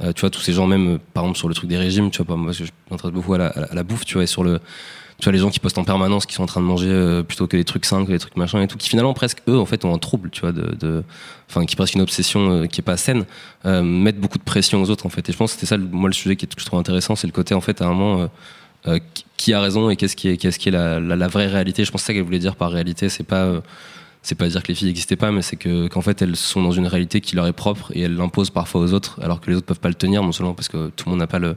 euh, 0.00 0.12
tu 0.12 0.20
vois, 0.20 0.30
tous 0.30 0.40
ces 0.40 0.52
gens 0.52 0.66
même, 0.66 0.94
euh, 0.94 0.98
par 1.14 1.24
exemple 1.24 1.38
sur 1.38 1.48
le 1.48 1.54
truc 1.54 1.68
des 1.68 1.76
régimes, 1.76 2.10
tu 2.10 2.22
vois, 2.22 2.36
moi 2.36 2.52
je 2.52 2.64
m'intéresse 2.90 3.12
beaucoup 3.12 3.34
à 3.34 3.38
la, 3.38 3.46
à 3.48 3.74
la, 3.74 3.82
bouffe, 3.82 4.04
tu 4.04 4.14
vois, 4.14 4.22
et 4.22 4.28
sur 4.28 4.44
le, 4.44 4.60
tu 5.18 5.24
vois 5.24 5.32
les 5.32 5.40
gens 5.40 5.50
qui 5.50 5.58
postent 5.58 5.78
en 5.78 5.84
permanence, 5.84 6.26
qui 6.26 6.34
sont 6.34 6.44
en 6.44 6.46
train 6.46 6.60
de 6.60 6.66
manger 6.66 7.22
plutôt 7.26 7.48
que 7.48 7.56
les 7.56 7.64
trucs 7.64 7.84
sains, 7.84 8.06
que 8.06 8.12
les 8.12 8.20
trucs 8.20 8.36
machin 8.36 8.62
et 8.62 8.68
tout, 8.68 8.76
qui 8.76 8.88
finalement 8.88 9.14
presque 9.14 9.38
eux 9.48 9.58
en 9.58 9.66
fait 9.66 9.84
ont 9.84 9.92
un 9.92 9.98
trouble, 9.98 10.30
tu 10.30 10.42
vois, 10.42 10.52
de, 10.52 11.02
enfin 11.50 11.66
qui 11.66 11.74
presque 11.74 11.94
une 11.94 12.02
obsession 12.02 12.68
qui 12.68 12.80
est 12.80 12.84
pas 12.84 12.96
saine, 12.96 13.24
mettent 13.64 14.20
beaucoup 14.20 14.38
de 14.38 14.44
pression 14.44 14.80
aux 14.80 14.90
autres 14.90 15.06
en 15.06 15.08
fait. 15.08 15.28
Et 15.28 15.32
je 15.32 15.36
pense 15.36 15.54
que 15.54 15.60
c'était 15.60 15.66
ça, 15.66 15.76
moi 15.76 16.08
le 16.08 16.14
sujet 16.14 16.36
qui, 16.36 16.46
que 16.46 16.60
je 16.60 16.66
trouve 16.66 16.78
intéressant, 16.78 17.16
c'est 17.16 17.26
le 17.26 17.32
côté 17.32 17.54
en 17.54 17.60
fait 17.60 17.82
à 17.82 17.86
un 17.86 17.94
moment. 17.94 18.30
qui 19.36 19.52
a 19.52 19.60
raison 19.60 19.90
et 19.90 19.96
qu'est-ce 19.96 20.14
qui 20.14 20.28
est, 20.28 20.36
qu'est-ce 20.36 20.60
qui 20.60 20.68
est 20.68 20.72
la, 20.72 21.00
la, 21.00 21.28
vraie 21.28 21.48
réalité 21.48 21.84
Je 21.84 21.90
pense 21.90 22.02
que 22.02 22.06
ça 22.06 22.12
qu'elle 22.12 22.22
voulait 22.22 22.38
dire 22.38 22.54
par 22.54 22.70
réalité, 22.70 23.08
c'est 23.08 23.24
pas 23.24 23.60
c'est 24.22 24.34
pas 24.34 24.48
dire 24.48 24.62
que 24.62 24.68
les 24.68 24.74
filles 24.74 24.88
n'existaient 24.88 25.16
pas, 25.16 25.30
mais 25.30 25.42
c'est 25.42 25.56
que 25.56 25.88
qu'en 25.88 26.00
fait 26.00 26.22
elles 26.22 26.36
sont 26.36 26.62
dans 26.62 26.72
une 26.72 26.86
réalité 26.86 27.20
qui 27.20 27.36
leur 27.36 27.46
est 27.46 27.52
propre 27.52 27.92
et 27.94 28.02
elles 28.02 28.16
l'imposent 28.16 28.50
parfois 28.50 28.80
aux 28.80 28.92
autres, 28.92 29.20
alors 29.22 29.40
que 29.40 29.50
les 29.50 29.56
autres 29.56 29.66
peuvent 29.66 29.80
pas 29.80 29.88
le 29.88 29.94
tenir, 29.94 30.22
non 30.22 30.32
seulement 30.32 30.54
parce 30.54 30.68
que 30.68 30.88
tout 30.90 31.06
le 31.06 31.10
monde 31.10 31.20
n'a 31.20 31.26
pas 31.26 31.38
le, 31.38 31.56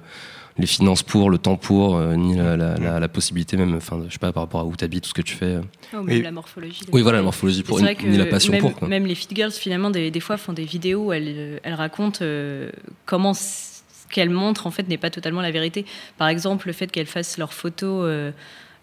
les 0.58 0.68
finances 0.68 1.04
pour, 1.04 1.30
le 1.30 1.38
temps 1.38 1.56
pour, 1.56 1.96
euh, 1.96 2.16
ni 2.16 2.36
la, 2.36 2.56
la, 2.56 3.08
possibilité 3.08 3.58
même, 3.58 3.75
enfin, 3.75 4.02
je 4.08 4.13
sais 4.13 4.19
pas, 4.19 4.31
par 4.31 4.44
rapport 4.44 4.62
à 4.62 4.66
où 4.66 4.75
tu 4.75 4.84
habites, 4.84 5.04
tout 5.04 5.10
ce 5.10 5.13
que 5.13 5.22
tu 5.22 5.36
fais. 5.36 5.60
Oh, 5.94 6.02
même 6.02 6.22
la 6.22 6.31
morphologie. 6.31 6.81
Oui, 6.92 7.02
voilà, 7.02 7.19
la 7.19 7.24
morphologie 7.24 7.63
pour, 7.63 7.80
ni, 7.80 8.18
la 8.18 8.25
passion 8.25 8.54
même, 8.54 8.62
pour. 8.62 8.88
Même 8.88 9.06
les 9.06 9.16
fit 9.16 9.28
girls, 9.34 9.52
finalement, 9.52 9.90
des, 9.90 10.12
des, 10.12 10.19
fois 10.19 10.38
font 10.38 10.54
des 10.54 10.66
vidéos 10.66 11.07
où 11.07 11.14
elles, 11.14 11.60
elles 11.64 11.74
racontent 11.74 12.19
euh, 12.22 12.69
comment 13.06 13.34
ce 13.34 13.81
qu'elles 14.10 14.30
montrent, 14.30 14.68
en 14.68 14.72
fait, 14.72 14.88
n'est 14.88 14.98
pas 14.98 15.10
totalement 15.10 15.42
la 15.42 15.52
vérité. 15.52 15.86
Par 16.18 16.28
exemple, 16.28 16.68
le 16.68 16.74
fait 16.74 16.88
qu'elles 16.88 17.07
fassent 17.07 17.38
leurs 17.38 17.54
photos. 17.54 18.04
Euh, 18.06 18.31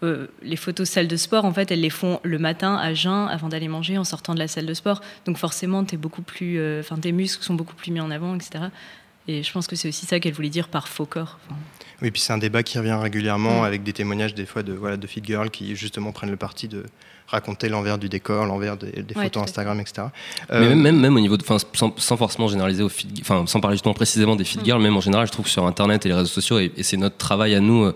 euh, 0.01 0.27
les 0.41 0.55
photos 0.55 0.87
salle 0.87 1.07
de 1.07 1.17
sport, 1.17 1.43
en 1.43 1.53
fait, 1.53 1.71
elles 1.71 1.81
les 1.81 1.89
font 1.89 2.19
le 2.23 2.39
matin 2.39 2.75
à 2.75 2.93
jeun 2.93 3.27
avant 3.27 3.49
d'aller 3.49 3.67
manger 3.67 3.97
en 3.97 4.05
sortant 4.05 4.33
de 4.33 4.39
la 4.39 4.47
salle 4.47 4.65
de 4.65 4.73
sport. 4.73 5.01
Donc 5.25 5.37
forcément, 5.37 5.85
es 5.91 5.97
beaucoup 5.97 6.21
plus, 6.21 6.57
euh, 6.59 6.81
tes 7.01 7.11
muscles 7.11 7.43
sont 7.43 7.53
beaucoup 7.53 7.75
plus 7.75 7.91
mis 7.91 7.99
en 7.99 8.09
avant, 8.09 8.35
etc. 8.35 8.65
Et 9.27 9.43
je 9.43 9.51
pense 9.51 9.67
que 9.67 9.75
c'est 9.75 9.89
aussi 9.89 10.05
ça 10.05 10.19
qu'elle 10.19 10.33
voulait 10.33 10.49
dire 10.49 10.69
par 10.69 10.87
faux 10.87 11.05
corps. 11.05 11.37
Oui, 12.01 12.11
puis 12.11 12.21
c'est 12.21 12.31
un 12.31 12.37
débat 12.37 12.63
qui 12.63 12.77
revient 12.79 12.97
régulièrement 12.99 13.63
avec 13.63 13.83
des 13.83 13.91
témoignages 13.91 14.33
des 14.33 14.45
fois 14.45 14.63
de, 14.63 14.71
voilà, 14.71 14.95
de 14.95 15.05
fit 15.05 15.21
girls 15.23 15.49
qui 15.51 15.75
justement 15.75 16.13
prennent 16.13 16.31
le 16.31 16.37
parti 16.37 16.69
de 16.69 16.85
raconter 17.27 17.67
l'envers 17.67 17.97
du 17.97 18.07
décor, 18.07 18.45
l'envers 18.45 18.77
des, 18.77 19.03
photos 19.13 19.43
Instagram, 19.43 19.79
etc. 19.81 20.07
Mais 20.49 20.73
même, 20.75 20.99
même, 20.99 21.15
au 21.15 21.19
niveau 21.19 21.37
de, 21.37 21.43
sans, 21.43 21.59
sans, 21.73 22.17
forcément 22.17 22.47
généraliser 22.47 22.81
au 22.81 22.89
enfin, 23.19 23.45
sans 23.45 23.59
parler 23.59 23.75
justement 23.75 23.93
précisément 23.93 24.35
des 24.35 24.45
fit 24.45 24.59
mm. 24.59 24.65
girls, 24.65 24.81
même 24.81 24.95
en 24.95 25.01
général, 25.01 25.27
je 25.27 25.31
trouve 25.31 25.45
que 25.45 25.51
sur 25.51 25.67
Internet 25.67 26.05
et 26.05 26.09
les 26.09 26.15
réseaux 26.15 26.27
sociaux, 26.27 26.57
et, 26.57 26.71
et 26.75 26.83
c'est 26.83 26.97
notre 26.97 27.17
travail 27.17 27.53
à 27.53 27.59
nous. 27.59 27.83
Euh, 27.83 27.95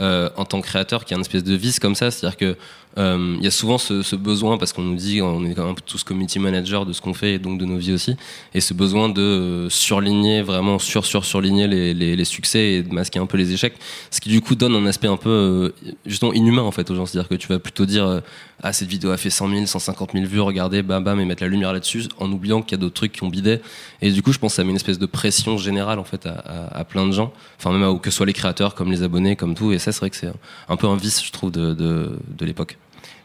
euh, 0.00 0.28
en 0.36 0.44
tant 0.44 0.60
que 0.60 0.66
créateur 0.66 1.04
qui 1.04 1.14
a 1.14 1.16
une 1.16 1.20
espèce 1.20 1.44
de 1.44 1.54
vice 1.54 1.78
comme 1.78 1.94
ça, 1.94 2.10
c'est-à-dire 2.10 2.36
que 2.36 2.56
euh, 2.96 3.34
il 3.38 3.44
y 3.44 3.46
a 3.46 3.50
souvent 3.50 3.76
ce, 3.76 4.14
besoin 4.14 4.56
parce 4.56 4.72
qu'on 4.72 4.82
nous 4.82 4.94
dit 4.94 5.20
on 5.20 5.44
est 5.44 5.54
quand 5.54 5.66
même 5.66 5.74
tous 5.84 6.04
community 6.04 6.38
manager 6.38 6.86
de 6.86 6.92
ce 6.92 7.00
qu'on 7.00 7.14
fait 7.14 7.34
et 7.34 7.38
donc 7.40 7.58
de 7.58 7.64
nos 7.64 7.76
vies 7.76 7.92
aussi, 7.92 8.16
et 8.54 8.60
ce 8.60 8.72
besoin 8.72 9.08
de 9.08 9.66
surligner 9.68 10.42
vraiment 10.42 10.78
sur 10.78 11.04
sur 11.04 11.24
surligner 11.24 11.66
les, 11.66 12.24
succès 12.24 12.60
et 12.60 12.82
de 12.82 12.94
masquer 12.94 13.18
un 13.18 13.26
peu 13.26 13.36
les 13.36 13.52
échecs, 13.52 13.74
ce 14.10 14.20
qui 14.20 14.28
du 14.28 14.40
coup 14.40 14.54
donne 14.54 14.74
un 14.74 14.86
aspect 14.86 15.08
un 15.08 15.16
peu 15.16 15.28
euh, 15.28 15.90
justement 16.06 16.32
inhumain 16.32 16.62
en 16.62 16.70
fait 16.70 16.88
aux 16.90 16.94
gens, 16.94 17.04
c'est-à-dire 17.06 17.28
que 17.28 17.34
tu 17.34 17.48
vas 17.48 17.58
plutôt 17.58 17.84
dire 17.84 18.22
ah 18.62 18.72
cette 18.72 18.88
vidéo 18.88 19.10
a 19.10 19.16
fait 19.16 19.30
100 19.30 19.48
000, 19.48 19.66
150 19.66 20.12
000 20.12 20.24
vues, 20.26 20.40
regardez 20.40 20.82
bam 20.82 21.02
bam 21.02 21.20
et 21.20 21.24
mettre 21.24 21.42
la 21.42 21.48
lumière 21.48 21.72
là-dessus 21.72 22.04
en 22.18 22.30
oubliant 22.30 22.62
qu'il 22.62 22.72
y 22.72 22.80
a 22.80 22.80
d'autres 22.80 22.94
trucs 22.94 23.12
qui 23.12 23.24
ont 23.24 23.28
bidé, 23.28 23.58
et 24.02 24.10
du 24.12 24.22
coup 24.22 24.32
je 24.32 24.38
pense 24.38 24.52
que 24.52 24.56
ça 24.56 24.64
met 24.64 24.70
une 24.70 24.76
espèce 24.76 25.00
de 25.00 25.06
pression 25.06 25.58
générale 25.58 25.98
en 25.98 26.04
fait 26.04 26.26
à, 26.26 26.68
à, 26.72 26.84
plein 26.84 27.06
de 27.06 27.12
gens, 27.12 27.32
enfin 27.58 27.72
même 27.72 27.82
à, 27.82 27.98
que 27.98 28.10
ce 28.10 28.16
soit 28.16 28.26
les 28.26 28.32
créateurs 28.32 28.74
comme 28.76 28.90
les 28.90 29.02
abonnés 29.02 29.34
comme 29.34 29.54
tout, 29.54 29.72
et 29.72 29.78
ça 29.84 29.92
c'est 29.92 30.00
vrai 30.00 30.10
que 30.10 30.16
c'est 30.16 30.32
un 30.68 30.76
peu 30.76 30.86
un 30.86 30.96
vice 30.96 31.24
je 31.24 31.30
trouve 31.30 31.50
de, 31.50 31.74
de, 31.74 32.44
l'époque. 32.44 32.78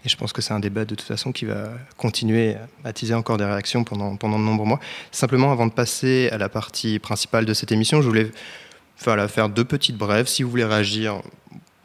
Et 0.06 0.10
je 0.10 0.16
pense 0.16 0.32
que 0.32 0.42
c'est 0.42 0.54
un 0.54 0.60
débat 0.60 0.86
de 0.86 0.96
toute 0.96 1.02
façon 1.02 1.32
qui 1.32 1.46
va 1.46 1.72
continuer 1.98 2.56
à 2.84 2.90
attiser 2.90 3.14
encore 3.14 3.38
des 3.38 3.46
réactions 3.46 3.84
pendant, 3.84 4.16
pendant 4.16 4.40
de 4.40 4.44
nombreux 4.44 4.66
mois. 4.66 4.80
Simplement, 5.12 5.52
avant 5.52 5.68
de 5.68 5.74
passer 5.74 6.30
à 6.32 6.38
la 6.38 6.48
partie 6.48 7.00
principale 7.00 7.46
de 7.46 7.54
cette 7.54 7.72
émission, 7.72 8.02
je 8.02 8.08
voulais 8.08 8.32
faire 8.96 9.50
deux 9.50 9.66
petites 9.66 9.98
brèves. 9.98 10.28
Si 10.28 10.44
vous 10.44 10.50
voulez 10.50 10.64
réagir, 10.64 11.22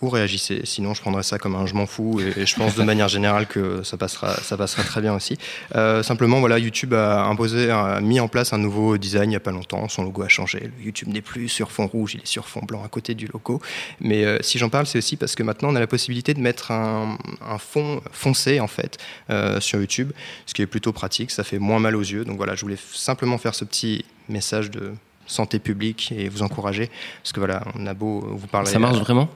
réagissez. 0.03 0.63
Sinon, 0.65 0.95
je 0.95 1.01
prendrai 1.01 1.23
ça 1.23 1.39
comme 1.39 1.55
un 1.55 1.67
je 1.67 1.75
m'en 1.75 1.87
fous 1.87 2.21
et, 2.21 2.47
je 2.47 2.55
pense 2.57 2.75
de 2.75 2.83
manière 2.85 3.09
générale 3.09 3.47
que 3.47 3.83
ça 3.83 3.97
passera, 3.97 4.35
ça 4.37 4.57
passera 4.57 4.83
très 4.83 5.01
bien 5.01 5.15
aussi. 5.15 5.39
Euh, 5.75 6.03
simplement, 6.03 6.41
voilà, 6.41 6.59
YouTube 6.59 6.95
a 6.95 7.25
imposé, 7.25 7.71
a 7.71 8.01
mis 8.01 8.21
en 8.21 8.29
place 8.29 8.53
un 8.53 8.59
nouveau 8.59 8.99
design 8.99 9.25
il 9.25 9.29
n'y 9.31 9.37
a 9.37 9.41
pas 9.41 9.51
longtemps. 9.51 9.89
Son 9.89 10.05
logo 10.05 10.23
a 10.23 10.29
changé. 10.29 10.71
YouTube 10.81 11.09
n'est 11.09 11.23
plus 11.23 11.49
sur 11.49 11.71
fond 11.71 11.87
rouge, 11.87 12.15
il 12.15 12.21
est 12.21 12.27
sur 12.27 12.49
fond 12.49 12.61
blanc 12.61 12.83
à 12.85 12.89
côté 12.89 13.15
du 13.15 13.27
logo. 13.27 13.61
Mais 14.01 14.25
euh, 14.25 14.39
si 14.43 14.59
j'en 14.59 14.69
parle, 14.69 14.87
c'est 14.87 14.99
aussi 14.99 15.17
parce 15.17 15.35
que 15.35 15.43
maintenant, 15.43 15.71
on 15.71 15.77
a 15.77 15.81
la 15.81 15.87
possibilité 15.87 16.35
de 16.35 16.41
mettre 16.41 16.71
un, 16.71 17.17
fond 17.59 18.01
foncé 18.13 18.61
en 18.61 18.67
fait 18.67 18.99
euh, 19.31 19.61
sur 19.61 19.79
YouTube, 19.79 20.13
ce 20.47 20.55
qui 20.55 20.63
est 20.63 20.67
plutôt 20.67 20.93
pratique. 20.93 21.31
Ça 21.31 21.45
fait 21.45 21.59
moins 21.59 21.79
mal 21.79 21.97
aux 21.97 22.01
yeux. 22.01 22.25
Donc 22.25 22.37
voilà, 22.37 22.55
je 22.55 22.63
voulais 22.63 22.79
simplement 22.93 23.39
faire 23.39 23.55
ce 23.55 23.65
petit 23.65 24.05
message 24.29 24.71
de 24.71 24.93
santé 25.27 25.59
publique 25.59 26.13
et 26.17 26.29
vous 26.29 26.43
encourager. 26.43 26.91
Parce 27.23 27.33
que 27.33 27.41
voilà, 27.41 27.63
on 27.79 27.87
a 27.87 27.95
beau 27.95 28.21
vous 28.21 28.47
parler. 28.47 28.71
Ça 28.71 28.79
marche 28.79 28.99
vraiment? 28.99 29.29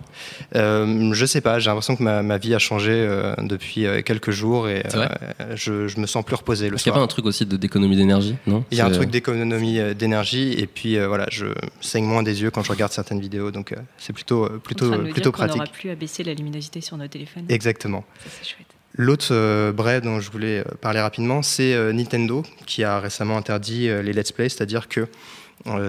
Euh, 0.54 1.12
Je 1.12 1.26
sais 1.26 1.40
pas, 1.40 1.59
j'ai 1.59 1.71
l'impression 1.71 1.97
que 1.97 2.02
ma, 2.02 2.23
ma, 2.23 2.38
vie 2.38 2.54
a 2.54 2.59
changé 2.59 2.92
euh, 2.92 3.35
depuis 3.42 3.87
euh, 3.87 4.02
quelques 4.02 4.30
jours 4.30 4.68
et 4.68 4.85
euh, 4.95 5.09
je, 5.54 5.88
je, 5.88 6.00
me 6.00 6.07
sens 6.07 6.25
plus 6.25 6.37
reposé 6.37 6.71
le 6.71 6.78
soir. 6.78 6.87
Il 6.87 6.90
n'y 6.90 6.97
a 6.97 7.00
pas 7.00 7.04
un 7.04 7.09
truc 7.09 7.26
aussi 7.26 7.47
d'économie 7.47 7.97
d'énergie, 7.97 8.37
non? 8.47 8.64
Il 8.71 8.78
y 8.78 8.80
a 8.80 8.87
un 8.87 8.90
truc 8.90 9.11
d'économie 9.11 9.95
d'énergie 9.95 10.52
et 10.52 10.66
puis 10.66 10.99
voilà, 10.99 11.26
je 11.30 11.47
saigne 11.80 12.04
moins 12.04 12.23
des 12.23 12.42
yeux 12.42 12.50
quand 12.50 12.62
je 12.62 12.71
regarde 12.71 12.92
certaines 12.92 13.21
vidéos, 13.21 13.50
donc 13.50 13.75
c'est 13.99 14.12
plutôt, 14.12 14.49
plutôt, 14.61 14.90
plutôt 14.90 15.33
pratique. 15.33 15.57
On 15.57 15.59
n'aura 15.59 15.73
plus 15.73 15.90
à 15.90 15.95
baisser 15.95 16.25
la 16.25 16.35
luminosité 16.35 16.80
sur 16.80 16.97
nos 16.97 17.09
téléphones. 17.09 17.45
Exactement. 17.49 18.04
c'est 18.25 18.49
chouette. 18.49 18.66
L'autre 18.95 19.28
euh, 19.30 19.71
bref 19.71 20.02
dont 20.02 20.18
je 20.18 20.30
voulais 20.30 20.64
parler 20.80 21.00
rapidement, 21.00 21.42
c'est 21.42 21.92
Nintendo 21.92 22.42
qui 22.66 22.83
a 22.85 22.99
récemment 22.99 23.37
interdit 23.37 23.88
les 24.02 24.12
let's 24.12 24.33
play, 24.33 24.49
c'est-à-dire 24.49 24.88
que 24.88 25.00
euh, 25.00 25.07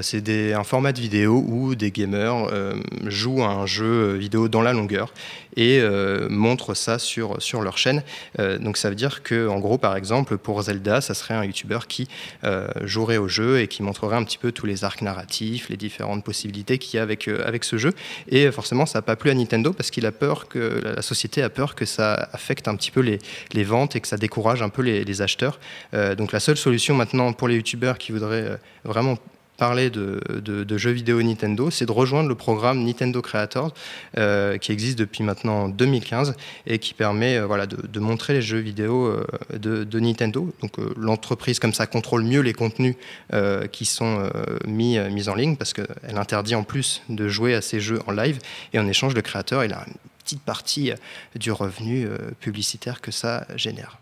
c'est 0.01 0.53
un 0.53 0.63
format 0.63 0.91
de 0.91 0.99
vidéo 0.99 1.43
où 1.47 1.75
des 1.75 1.91
gamers 1.91 2.47
euh, 2.51 2.75
jouent 3.05 3.43
à 3.43 3.49
un 3.49 3.65
jeu 3.65 4.15
vidéo 4.15 4.49
dans 4.49 4.61
la 4.61 4.73
longueur 4.73 5.13
et 5.55 5.79
euh, 5.79 6.27
montrent 6.29 6.73
ça 6.73 6.99
sur, 6.99 7.41
sur 7.41 7.61
leur 7.61 7.77
chaîne. 7.77 8.03
donc 8.59 8.77
ça 8.77 8.89
veut 8.89 8.95
dire 8.95 9.23
que, 9.23 9.47
en 9.47 9.59
gros, 9.59 9.77
par 9.77 9.95
exemple, 9.95 10.37
pour 10.37 10.61
Zelda, 10.61 11.01
ça 11.01 11.13
serait 11.13 11.33
un 11.33 11.43
YouTuber 11.43 11.79
qui 11.87 12.07
jouerait 12.83 13.17
au 13.17 13.27
jeu 13.27 13.59
et 13.59 13.67
qui 13.67 13.83
montrerait 13.83 14.15
un 14.17 14.23
petit 14.23 14.37
peu 14.37 14.51
tous 14.51 14.65
les 14.65 14.83
arcs 14.83 15.01
narratifs, 15.01 15.69
les 15.69 15.77
différentes 15.77 16.23
possibilités 16.23 16.77
qu'il 16.77 16.97
y 16.97 16.99
a 16.99 17.03
avec, 17.03 17.27
avec 17.27 17.63
ce 17.63 17.77
jeu. 17.77 17.93
Et 18.29 18.51
forcément, 18.51 18.85
ça 18.85 18.99
n'a 18.99 19.01
pas 19.03 19.15
plu 19.15 19.29
à 19.29 19.33
Nintendo 19.33 19.73
parce 19.73 19.91
qu'il 19.91 20.05
a 20.05 20.11
peur 20.11 20.47
que 20.47 20.81
la 20.83 21.01
société 21.01 21.41
a 21.41 21.49
peur 21.49 21.75
que 21.75 21.85
ça 21.85 22.29
affecte 22.33 22.67
un 22.67 22.75
petit 22.75 22.91
peu 22.91 23.01
les, 23.01 23.19
les 23.53 23.63
ventes 23.63 23.95
et 23.95 23.99
que 23.99 24.07
ça 24.07 24.17
décourage 24.17 24.61
un 24.61 24.69
peu 24.69 24.81
les, 24.81 25.03
les 25.03 25.21
acheteurs. 25.21 25.59
donc 26.17 26.31
la 26.31 26.39
seule 26.39 26.57
solution 26.57 26.95
maintenant 26.95 27.33
pour 27.33 27.47
les 27.47 27.55
YouTubers 27.55 27.97
qui 27.97 28.11
voudraient 28.11 28.59
vraiment 28.83 29.17
parler 29.59 29.89
de, 29.89 30.77
jeux 30.77 30.91
vidéo 30.91 31.21
Nintendo, 31.21 31.69
c'est 31.69 31.85
de 31.85 31.91
rejoindre 31.91 32.29
le 32.29 32.35
programme 32.35 32.83
Nintendo 32.83 33.21
Creators 33.21 33.73
euh, 34.17 34.57
qui 34.57 34.71
existe 34.71 34.97
depuis 34.97 35.23
maintenant 35.23 35.67
2015 35.67 36.35
et 36.65 36.79
qui 36.79 36.93
permet 36.93 37.37
euh, 37.37 37.45
voilà, 37.45 37.67
de, 37.67 37.85
de, 37.85 37.99
montrer 37.99 38.33
les 38.33 38.41
jeux 38.41 38.59
vidéo 38.59 39.05
euh, 39.05 39.25
de, 39.51 39.83
de, 39.83 39.99
Nintendo. 39.99 40.51
Donc 40.61 40.71
l'entreprise 40.95 41.59
comme 41.59 41.73
ça 41.73 41.85
contrôle 41.85 42.23
mieux 42.23 42.39
les 42.39 42.53
contenus 42.53 42.95
qui 43.71 43.85
sont 43.85 44.29
mis, 44.65 44.97
mis 44.97 45.27
en 45.27 45.35
ligne 45.35 45.57
parce 45.57 45.73
qu'elle 45.73 45.87
interdit 46.15 46.55
en 46.55 46.63
plus 46.63 47.01
de 47.09 47.27
jouer 47.27 47.53
à 47.53 47.61
ces 47.61 47.81
jeux 47.81 47.99
en 48.07 48.11
live 48.11 48.39
et 48.73 48.79
en 48.79 48.87
échange 48.87 49.13
le 49.13 49.21
créateur 49.21 49.65
il 49.65 49.73
a 49.73 49.83
une 49.85 49.93
petite 50.23 50.41
partie 50.41 50.93
du 51.35 51.51
revenu 51.51 52.07
publicitaire 52.39 53.01
que 53.01 53.11
ça 53.11 53.45
génère. 53.55 53.99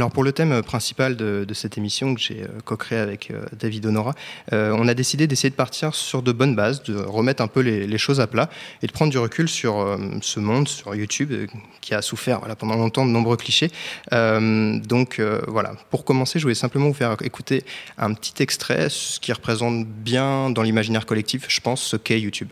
Alors 0.00 0.10
pour 0.10 0.24
le 0.24 0.32
thème 0.32 0.62
principal 0.62 1.14
de, 1.14 1.46
cette 1.52 1.76
émission 1.76 2.14
que 2.14 2.20
j'ai 2.22 2.44
euh, 2.44 2.60
co-créé 2.64 2.98
avec 2.98 3.30
euh, 3.30 3.44
David 3.52 3.84
Honora, 3.84 4.14
euh, 4.54 4.74
on 4.74 4.88
a 4.88 4.94
décidé 4.94 5.26
d'essayer 5.26 5.50
de 5.50 5.54
partir 5.54 5.94
sur 5.94 6.22
de 6.22 6.32
bonnes 6.32 6.56
bases, 6.56 6.82
de 6.84 6.96
remettre 6.96 7.42
un 7.42 7.48
peu 7.48 7.60
les, 7.60 7.98
choses 7.98 8.18
à 8.18 8.26
plat 8.26 8.48
et 8.82 8.86
de 8.86 8.92
prendre 8.92 9.10
du 9.10 9.18
recul 9.18 9.46
sur 9.46 9.78
euh, 9.78 9.98
ce 10.22 10.40
monde, 10.40 10.68
sur 10.68 10.94
YouTube, 10.94 11.32
euh, 11.32 11.46
qui 11.82 11.92
a 11.92 12.00
souffert 12.00 12.40
pendant 12.56 12.76
longtemps 12.76 13.04
de 13.04 13.10
nombreux 13.10 13.36
clichés. 13.36 13.70
Euh, 14.14 14.78
donc 14.78 15.20
voilà, 15.48 15.74
pour 15.90 16.06
commencer, 16.06 16.38
je 16.38 16.44
voulais 16.44 16.54
simplement 16.54 16.88
vous 16.88 16.94
faire 16.94 17.14
écouter 17.22 17.62
un 17.98 18.14
petit 18.14 18.42
extrait, 18.42 18.88
ce 18.88 19.20
qui 19.20 19.34
représente 19.34 19.86
bien 19.86 20.48
dans 20.48 20.62
l'imaginaire 20.62 21.04
collectif, 21.04 21.44
je 21.48 21.60
pense, 21.60 21.82
ce 21.82 21.98
qu'est 21.98 22.18
YouTube. 22.18 22.48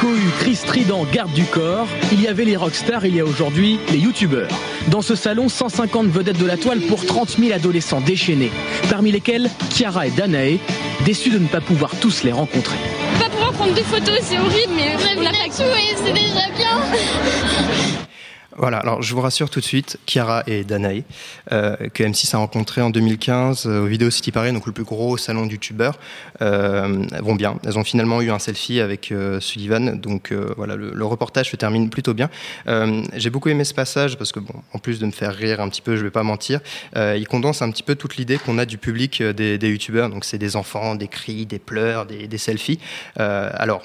Cohu, 0.00 0.30
Chris 0.38 0.60
Trident, 0.66 1.04
garde 1.12 1.32
du 1.34 1.44
corps, 1.44 1.86
il 2.10 2.22
y 2.22 2.26
avait 2.26 2.46
les 2.46 2.56
rockstars, 2.56 3.04
il 3.04 3.16
y 3.16 3.20
a 3.20 3.24
aujourd'hui 3.24 3.78
les 3.92 3.98
youtubeurs. 3.98 4.48
Dans 4.88 5.02
ce 5.02 5.14
salon, 5.14 5.50
150 5.50 6.06
vedettes 6.06 6.38
de 6.38 6.46
la 6.46 6.56
toile 6.56 6.80
pour 6.80 7.04
30 7.04 7.36
000 7.38 7.52
adolescents 7.52 8.00
déchaînés, 8.00 8.50
parmi 8.88 9.12
lesquels 9.12 9.50
Chiara 9.74 10.06
et 10.06 10.10
Danae, 10.10 10.58
déçus 11.04 11.28
de 11.28 11.38
ne 11.38 11.48
pas 11.48 11.60
pouvoir 11.60 11.90
tous 12.00 12.22
les 12.22 12.32
rencontrer. 12.32 12.78
Pas 13.18 13.28
pouvoir 13.28 13.52
prendre 13.52 13.74
des 13.74 13.82
photos, 13.82 14.20
c'est 14.22 14.38
horrible, 14.38 14.72
mais 14.74 14.96
on 15.18 15.26
a 15.26 15.30
pas 15.32 15.36
tout 15.54 15.64
et 15.64 15.94
c'est 16.02 16.14
déjà 16.14 16.48
bien. 16.56 18.09
Voilà, 18.60 18.76
alors 18.76 19.00
je 19.00 19.14
vous 19.14 19.22
rassure 19.22 19.48
tout 19.48 19.60
de 19.60 19.64
suite, 19.64 19.98
Chiara 20.06 20.42
et 20.46 20.64
Danae, 20.64 21.04
euh, 21.50 21.76
que 21.94 22.02
M6 22.02 22.34
a 22.34 22.38
rencontré 22.38 22.82
en 22.82 22.90
2015 22.90 23.64
euh, 23.64 23.80
au 23.80 23.86
Vidéo 23.86 24.10
City 24.10 24.32
Paris, 24.32 24.52
donc 24.52 24.66
le 24.66 24.72
plus 24.72 24.84
gros 24.84 25.16
salon 25.16 25.46
youtubeurs, 25.46 25.98
euh, 26.42 27.06
vont 27.22 27.36
bien. 27.36 27.58
Elles 27.64 27.78
ont 27.78 27.84
finalement 27.84 28.20
eu 28.20 28.30
un 28.30 28.38
selfie 28.38 28.80
avec 28.80 29.12
euh, 29.12 29.40
Sullivan, 29.40 29.98
donc 29.98 30.34
voilà, 30.58 30.76
le, 30.76 31.04
reportage 31.06 31.50
se 31.50 31.56
termine 31.56 31.88
plutôt 31.88 32.12
bien. 32.12 32.28
J'ai 33.14 33.30
beaucoup 33.30 33.48
aimé 33.48 33.64
ce 33.64 33.72
passage 33.72 34.18
parce 34.18 34.30
que, 34.30 34.40
bon, 34.40 34.54
en 34.74 34.78
plus 34.78 35.00
de 35.00 35.06
me 35.06 35.10
faire 35.10 35.34
rire 35.34 35.62
un 35.62 35.68
petit 35.70 35.80
peu, 35.80 35.96
je 35.96 36.02
vais 36.02 36.10
pas 36.10 36.22
mentir, 36.22 36.60
il 36.94 37.26
condense 37.26 37.62
un 37.62 37.70
petit 37.70 37.82
peu 37.82 37.94
toute 37.94 38.16
l'idée 38.16 38.36
qu'on 38.36 38.58
a 38.58 38.66
du 38.66 38.76
public 38.76 39.22
des, 39.22 39.56
des 39.56 39.70
youtubeurs. 39.70 40.10
Donc 40.10 40.26
c'est 40.26 40.38
des 40.38 40.54
enfants, 40.54 40.94
des 40.94 41.08
cris, 41.08 41.46
des 41.46 41.58
pleurs, 41.58 42.04
des, 42.04 42.28
des 42.28 42.38
selfies. 42.38 42.78
alors, 43.16 43.82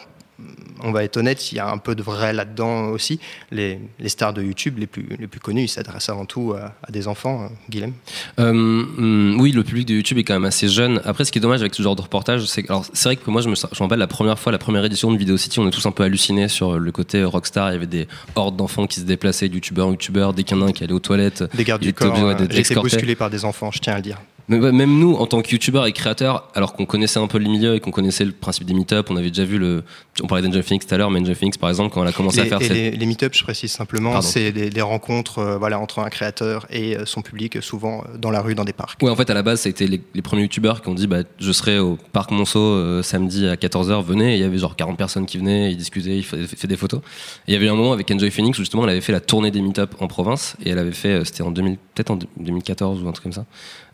on 0.84 0.92
va 0.92 1.04
être 1.04 1.18
honnête, 1.18 1.52
il 1.52 1.56
y 1.56 1.60
a 1.60 1.70
un 1.70 1.78
peu 1.78 1.96
de 1.96 2.04
vrai 2.04 2.34
là-dedans 2.34 2.90
aussi. 2.90 3.20
Les, 3.52 3.80
les, 4.00 4.10
stars 4.10 4.34
de 4.34 4.44
YouTube 4.44 4.78
les 4.78 4.88
plus, 4.88 5.08
les 5.18 5.28
plus 5.28 5.40
connus, 5.40 5.64
ils 5.64 5.68
s'adressent 5.70 6.10
avant 6.10 6.26
tout 6.26 6.54
à, 6.54 6.76
à, 6.84 6.92
des 6.92 7.08
enfants, 7.08 7.50
Guilhem 7.70 7.94
euh, 8.40 9.36
Oui, 9.38 9.52
le 9.52 9.64
public 9.64 9.88
de 9.88 9.94
YouTube 9.94 10.18
est 10.18 10.24
quand 10.24 10.34
même 10.34 10.46
assez 10.46 10.68
jeune. 10.68 11.02
Après, 11.06 11.24
ce 11.24 11.32
qui 11.32 11.40
est 11.40 11.42
dommage 11.42 11.62
avec 11.62 11.74
ce 11.74 11.82
genre 11.82 11.96
de 11.96 12.02
reportage, 12.02 12.46
c'est 12.46 12.66
c'est 12.94 13.10
vrai 13.10 13.16
que 13.16 13.30
moi, 13.30 13.42
je 13.42 13.50
me, 13.50 13.56
je 13.56 13.62
me 13.62 13.80
rappelle 13.80 14.00
la 14.00 14.08
première 14.08 14.38
fois, 14.38 14.52
la 14.52 14.58
première 14.58 14.84
édition 14.84 15.12
de 15.12 15.18
Video 15.18 15.38
City, 15.38 15.60
on 15.60 15.68
est 15.68 15.72
tous 15.72 15.86
un 15.86 15.92
peu 15.92 16.04
hallucinés 16.04 16.50
sur 16.50 16.78
le 16.78 16.92
côté 16.92 17.24
rockstar. 17.24 17.70
Il 17.70 17.74
y 17.74 17.78
avait 17.78 17.86
des 17.86 18.08
hordes 18.36 18.58
d'enfants 18.58 18.88
qui 18.88 19.00
se 19.00 19.06
déplaçaient, 19.06 19.48
youtubeurs, 19.48 19.90
youtubeurs, 19.90 20.34
dès 20.34 20.44
qu'il 20.44 20.58
y 20.58 20.60
en 20.60 20.66
a 20.66 20.70
un 20.70 20.72
qui 20.72 20.84
allait 20.84 20.94
aux 20.94 21.00
toilettes. 21.00 21.44
Des 21.56 21.64
gardes 21.64 21.82
du 21.82 21.94
corps, 21.94 22.18
euh, 22.18 22.82
bousculé 22.82 23.16
par 23.16 23.30
des 23.30 23.46
enfants, 23.46 23.72
je 23.72 23.80
tiens 23.80 23.94
à 23.94 23.98
le 23.98 24.04
dire. 24.04 24.18
Même 24.48 25.00
nous, 25.00 25.16
en 25.16 25.26
tant 25.26 25.42
que 25.42 25.52
youtubeurs 25.52 25.88
et 25.88 25.92
créateurs, 25.92 26.50
alors 26.54 26.74
qu'on 26.74 26.86
connaissait 26.86 27.20
un 27.20 27.28
peu 27.28 27.40
le 27.40 27.46
milieu 27.46 27.76
et 27.76 27.80
qu'on 27.80 27.92
connaissait 27.92 28.26
le 28.26 28.32
principe 28.32 28.66
des 28.66 28.74
meet-up, 28.74 29.08
on 29.10 29.16
avait 29.16 29.30
déjà 29.30 29.46
vu 29.46 29.58
le. 29.58 29.84
On 30.22 30.28
parlait 30.28 30.44
d'Angel 30.44 30.64
Phoenix 30.64 30.86
tout 30.86 30.94
à 30.94 30.98
l'heure, 30.98 31.10
mais 31.10 31.20
Angel 31.20 31.36
Phoenix, 31.36 31.58
par 31.58 31.70
exemple, 31.70 31.94
quand 31.94 32.02
elle 32.02 32.10
a 32.10 32.14
commencé 32.14 32.42
les, 32.42 32.48
à 32.48 32.50
faire. 32.50 32.62
Cette... 32.62 32.72
Les, 32.72 32.92
les 32.92 33.06
meet-up, 33.06 33.34
je 33.36 33.44
précise 33.44 33.72
simplement, 33.72 34.22
c'est 34.22 34.52
des, 34.52 34.82
rencontres 34.82 35.40
euh, 35.40 35.58
voilà, 35.58 35.80
entre 35.80 36.00
un 36.00 36.10
créateur 36.10 36.68
et 36.70 36.96
son 37.06 37.22
public, 37.22 37.62
souvent 37.62 38.04
dans 38.20 38.32
la 38.32 38.42
rue, 38.42 38.56
dans 38.56 38.66
des 38.66 38.74
parcs. 38.74 39.00
Oui, 39.02 39.10
en 39.10 39.16
fait, 39.16 39.30
à 39.30 39.34
la 39.34 39.42
base, 39.42 39.62
ça 39.62 39.68
a 39.68 39.72
été 39.72 39.88
les, 39.88 40.02
les 40.14 40.22
premiers 40.22 40.44
youtubeurs 40.44 40.82
qui 40.82 40.90
ont 40.90 40.94
dit 40.94 41.08
bah, 41.08 41.24
je 41.40 41.52
serai 41.52 41.80
au 41.80 41.98
parc 42.14 42.32
Monceau 42.32 42.60
euh, 42.60 43.02
samedi 43.02 43.48
à 43.48 43.56
14h, 43.56 44.04
venez. 44.04 44.34
Et 44.34 44.36
il 44.38 44.42
y 44.42 44.44
avait 44.44 44.58
genre 44.58 44.76
40 44.76 44.98
personnes 44.98 45.26
qui 45.26 45.38
venaient, 45.38 45.72
ils 45.72 45.78
discutaient, 45.78 46.18
ils 46.18 46.24
faisaient 46.24 46.68
des 46.68 46.78
photos. 46.78 47.02
Et 47.48 47.52
il 47.52 47.54
y 47.54 47.58
avait 47.58 47.68
un 47.68 47.76
moment 47.76 47.94
avec 47.94 48.10
Enjoy 48.12 48.32
Phoenix 48.32 48.58
où 48.58 48.62
justement, 48.62 48.84
elle 48.84 48.92
avait 48.92 49.02
fait 49.02 49.12
la 49.12 49.20
tournée 49.20 49.52
des 49.52 49.62
meet-up 49.62 49.96
en 50.00 50.08
province 50.08 50.56
et 50.64 50.70
elle 50.70 50.80
avait 50.80 50.92
fait, 50.92 51.22
euh, 51.22 51.24
c'était 51.24 51.44
en 51.44 51.52
2000, 51.52 51.78
peut-être 51.94 52.12
en 52.12 52.20
2014 52.38 53.04
ou 53.04 53.08
un 53.08 53.12
truc 53.12 53.24
comme 53.24 53.34
ça. 53.34 53.46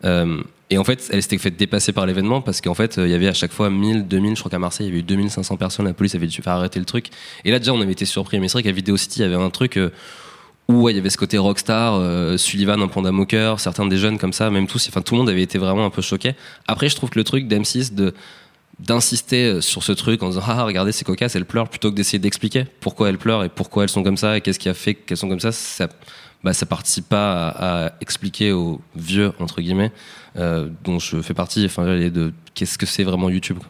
Euh, 0.04 0.42
et 0.70 0.78
en 0.78 0.84
fait, 0.84 1.10
elle 1.12 1.22
s'était 1.22 1.38
fait 1.38 1.52
dépasser 1.52 1.92
par 1.92 2.06
l'événement 2.06 2.42
parce 2.42 2.62
qu'en 2.62 2.74
fait, 2.74 2.96
il 2.98 3.10
y 3.10 3.14
avait 3.14 3.28
à 3.28 3.34
chaque 3.34 3.52
fois 3.52 3.70
1000, 3.70 4.08
2000, 4.08 4.36
je 4.36 4.40
crois 4.40 4.50
qu'à 4.50 4.60
Marseille, 4.60 4.88
il 4.88 4.90
y 4.90 4.94
avait 4.94 5.02
eu 5.02 5.04
2500 5.04 5.58
personnes, 5.58 5.86
la 5.86 5.94
police 5.94 6.16
avait 6.16 6.28
dû 6.28 6.42
faire 6.42 6.54
arrêter 6.54 6.80
le 6.80 6.86
truc. 6.86 7.08
Et 7.44 7.52
là, 7.52 7.60
déjà, 7.60 7.74
on 7.74 7.82
avait 7.82 7.92
été 7.92 8.06
surpris. 8.06 8.40
Mais 8.40 8.48
c'est 8.48 8.54
vrai 8.54 8.64
qu'à 8.64 8.72
Video 8.72 8.96
City, 8.96 9.20
il 9.20 9.24
y 9.24 9.26
avait 9.26 9.36
un 9.36 9.50
truc 9.50 9.78
euh, 9.78 9.90
où 10.70 10.88
il 10.90 10.96
y 10.96 11.00
avait 11.00 11.10
ce 11.10 11.18
côté 11.18 11.38
rockstar, 11.38 11.96
euh, 11.96 12.38
Sullivan, 12.38 12.82
un 12.82 12.88
panda 12.88 13.12
cœur, 13.26 13.60
certains 13.60 13.86
des 13.86 13.98
jeunes 13.98 14.18
comme 14.18 14.34
ça, 14.34 14.50
même 14.50 14.68
tous, 14.68 14.88
enfin, 14.88 15.02
tout 15.02 15.16
le 15.16 15.20
monde 15.20 15.30
avait 15.30 15.42
été 15.42 15.58
vraiment 15.58 15.86
un 15.86 15.90
peu 15.90 16.02
choqué. 16.02 16.36
Après, 16.68 16.88
je 16.88 16.96
trouve 16.96 17.10
que 17.10 17.20
le 17.20 17.26
truc 17.26 17.48
d'M6 17.48 17.94
de 17.94 18.14
d'insister 18.82 19.62
sur 19.62 19.84
ce 19.84 19.92
truc 19.92 20.24
en 20.24 20.30
disant 20.30 20.42
ah 20.46 20.64
regardez 20.64 20.92
c'est 20.92 21.06
cocasse 21.06 21.36
elles 21.36 21.46
pleurent 21.46 21.70
plutôt 21.70 21.92
que 21.92 21.96
d'essayer 21.96 22.20
d'expliquer 22.20 22.66
pourquoi 22.80 23.10
elles 23.10 23.18
pleurent 23.18 23.44
et 23.44 23.50
pourquoi 23.50 23.84
elles 23.84 23.90
sont 23.90 24.04
comme 24.04 24.18
ça 24.18 24.38
et 24.38 24.42
qu'est-ce 24.42 24.60
qui 24.60 24.70
a 24.70 24.74
fait 24.74 24.96
qu'elles 24.96 25.18
sont 25.18 25.30
comme 25.30 25.40
ça 25.40 25.52
ça 25.52 25.88
bah, 26.44 26.54
ça 26.54 26.66
participe 26.66 27.08
pas 27.08 27.50
à, 27.50 27.86
à, 27.86 27.92
expliquer 28.02 28.52
aux 28.52 28.82
vieux 28.96 29.32
entre 29.40 29.62
guillemets 29.62 29.92
euh, 30.38 30.70
dont 30.84 30.98
je 30.98 31.22
fais 31.22 31.34
partie 31.34 31.66
enfin 31.66 31.86
de 31.86 32.34
qu'est-ce 32.56 32.78
que 32.78 32.86
c'est 32.86 33.04
vraiment 33.04 33.30
YouTube 33.30 33.60
quoi. 33.60 33.68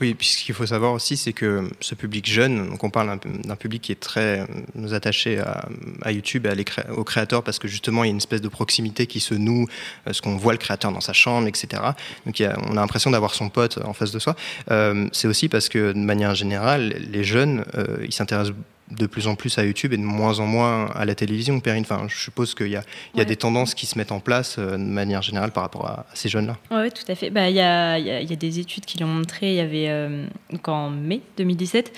Oui, 0.00 0.14
puis 0.14 0.26
ce 0.26 0.44
qu'il 0.44 0.54
faut 0.54 0.66
savoir 0.66 0.92
aussi, 0.92 1.16
c'est 1.16 1.32
que 1.32 1.70
ce 1.80 1.94
public 1.94 2.26
jeune, 2.26 2.68
donc 2.68 2.84
on 2.84 2.90
parle 2.90 3.18
d'un 3.44 3.56
public 3.56 3.80
qui 3.80 3.92
est 3.92 4.00
très 4.00 4.46
nous 4.74 4.92
attaché 4.92 5.38
à, 5.38 6.12
YouTube 6.12 6.44
et 6.44 6.50
à 6.50 6.64
cré 6.64 6.82
aux 6.94 7.04
créateurs 7.04 7.42
parce 7.42 7.58
que 7.58 7.66
justement 7.66 8.04
il 8.04 8.08
y 8.08 8.10
a 8.10 8.12
une 8.12 8.18
espèce 8.18 8.42
de 8.42 8.48
proximité 8.48 9.06
qui 9.06 9.20
se 9.20 9.34
noue, 9.34 9.66
parce 10.04 10.20
qu'on 10.20 10.36
voit 10.36 10.52
le 10.52 10.58
créateur 10.58 10.92
dans 10.92 11.00
sa 11.00 11.14
chambre, 11.14 11.48
etc. 11.48 11.82
Donc 12.26 12.38
a, 12.42 12.58
on 12.66 12.72
a 12.72 12.80
l'impression 12.80 13.10
d'avoir 13.10 13.34
son 13.34 13.48
pote 13.48 13.78
en 13.84 13.94
face 13.94 14.12
de 14.12 14.18
soi. 14.18 14.36
Euh, 14.70 15.08
c'est 15.12 15.28
aussi 15.28 15.48
parce 15.48 15.70
que 15.70 15.92
de 15.92 15.98
manière 15.98 16.34
générale, 16.34 16.94
les 17.10 17.24
jeunes, 17.24 17.64
euh, 17.74 17.96
ils 18.04 18.12
s'intéressent 18.12 18.54
de 18.90 19.06
plus 19.06 19.26
en 19.26 19.34
plus 19.34 19.58
à 19.58 19.64
YouTube 19.64 19.92
et 19.92 19.96
de 19.96 20.02
moins 20.02 20.38
en 20.38 20.46
moins 20.46 20.86
à 20.94 21.04
la 21.04 21.14
télévision, 21.14 21.58
Perrine. 21.60 21.82
Enfin, 21.82 22.06
je 22.08 22.16
suppose 22.16 22.54
qu'il 22.54 22.68
y 22.68 22.76
a, 22.76 22.82
il 23.14 23.18
y 23.18 23.20
a 23.20 23.22
ouais. 23.22 23.24
des 23.24 23.36
tendances 23.36 23.74
qui 23.74 23.86
se 23.86 23.98
mettent 23.98 24.12
en 24.12 24.20
place 24.20 24.56
euh, 24.58 24.72
de 24.72 24.82
manière 24.82 25.22
générale 25.22 25.50
par 25.50 25.64
rapport 25.64 25.86
à, 25.86 26.06
à 26.10 26.14
ces 26.14 26.28
jeunes-là. 26.28 26.56
Oui, 26.70 26.90
tout 26.92 27.10
à 27.10 27.14
fait. 27.14 27.30
Bah, 27.30 27.48
il, 27.50 27.56
y 27.56 27.60
a, 27.60 27.98
il, 27.98 28.06
y 28.06 28.10
a, 28.10 28.20
il 28.20 28.30
y 28.30 28.32
a 28.32 28.36
des 28.36 28.58
études 28.60 28.84
qui 28.84 28.98
l'ont 28.98 29.08
montré. 29.08 29.50
Il 29.50 29.56
y 29.56 29.60
avait 29.60 29.88
euh, 29.88 30.26
en 30.66 30.90
mai 30.90 31.20
2017, 31.36 31.92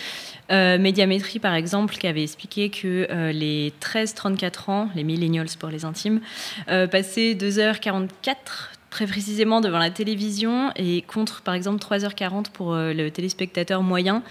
euh, 0.50 0.78
Médiamétrie, 0.78 1.38
par 1.38 1.54
exemple, 1.54 1.94
qui 1.96 2.06
avait 2.06 2.22
expliqué 2.22 2.70
que 2.70 3.06
les 3.32 3.72
13-34 3.80 4.70
ans, 4.70 4.88
les 4.94 5.04
millennials 5.04 5.48
pour 5.58 5.68
les 5.68 5.84
intimes, 5.84 6.20
passaient 6.66 7.34
2h44 7.34 8.77
très 8.90 9.06
précisément 9.06 9.60
devant 9.60 9.78
la 9.78 9.90
télévision 9.90 10.70
et 10.76 11.02
contre 11.02 11.42
par 11.42 11.54
exemple 11.54 11.84
3h40 11.84 12.46
pour 12.52 12.72
euh, 12.72 12.92
le 12.92 13.10
téléspectateur 13.10 13.82
moyen. 13.82 14.22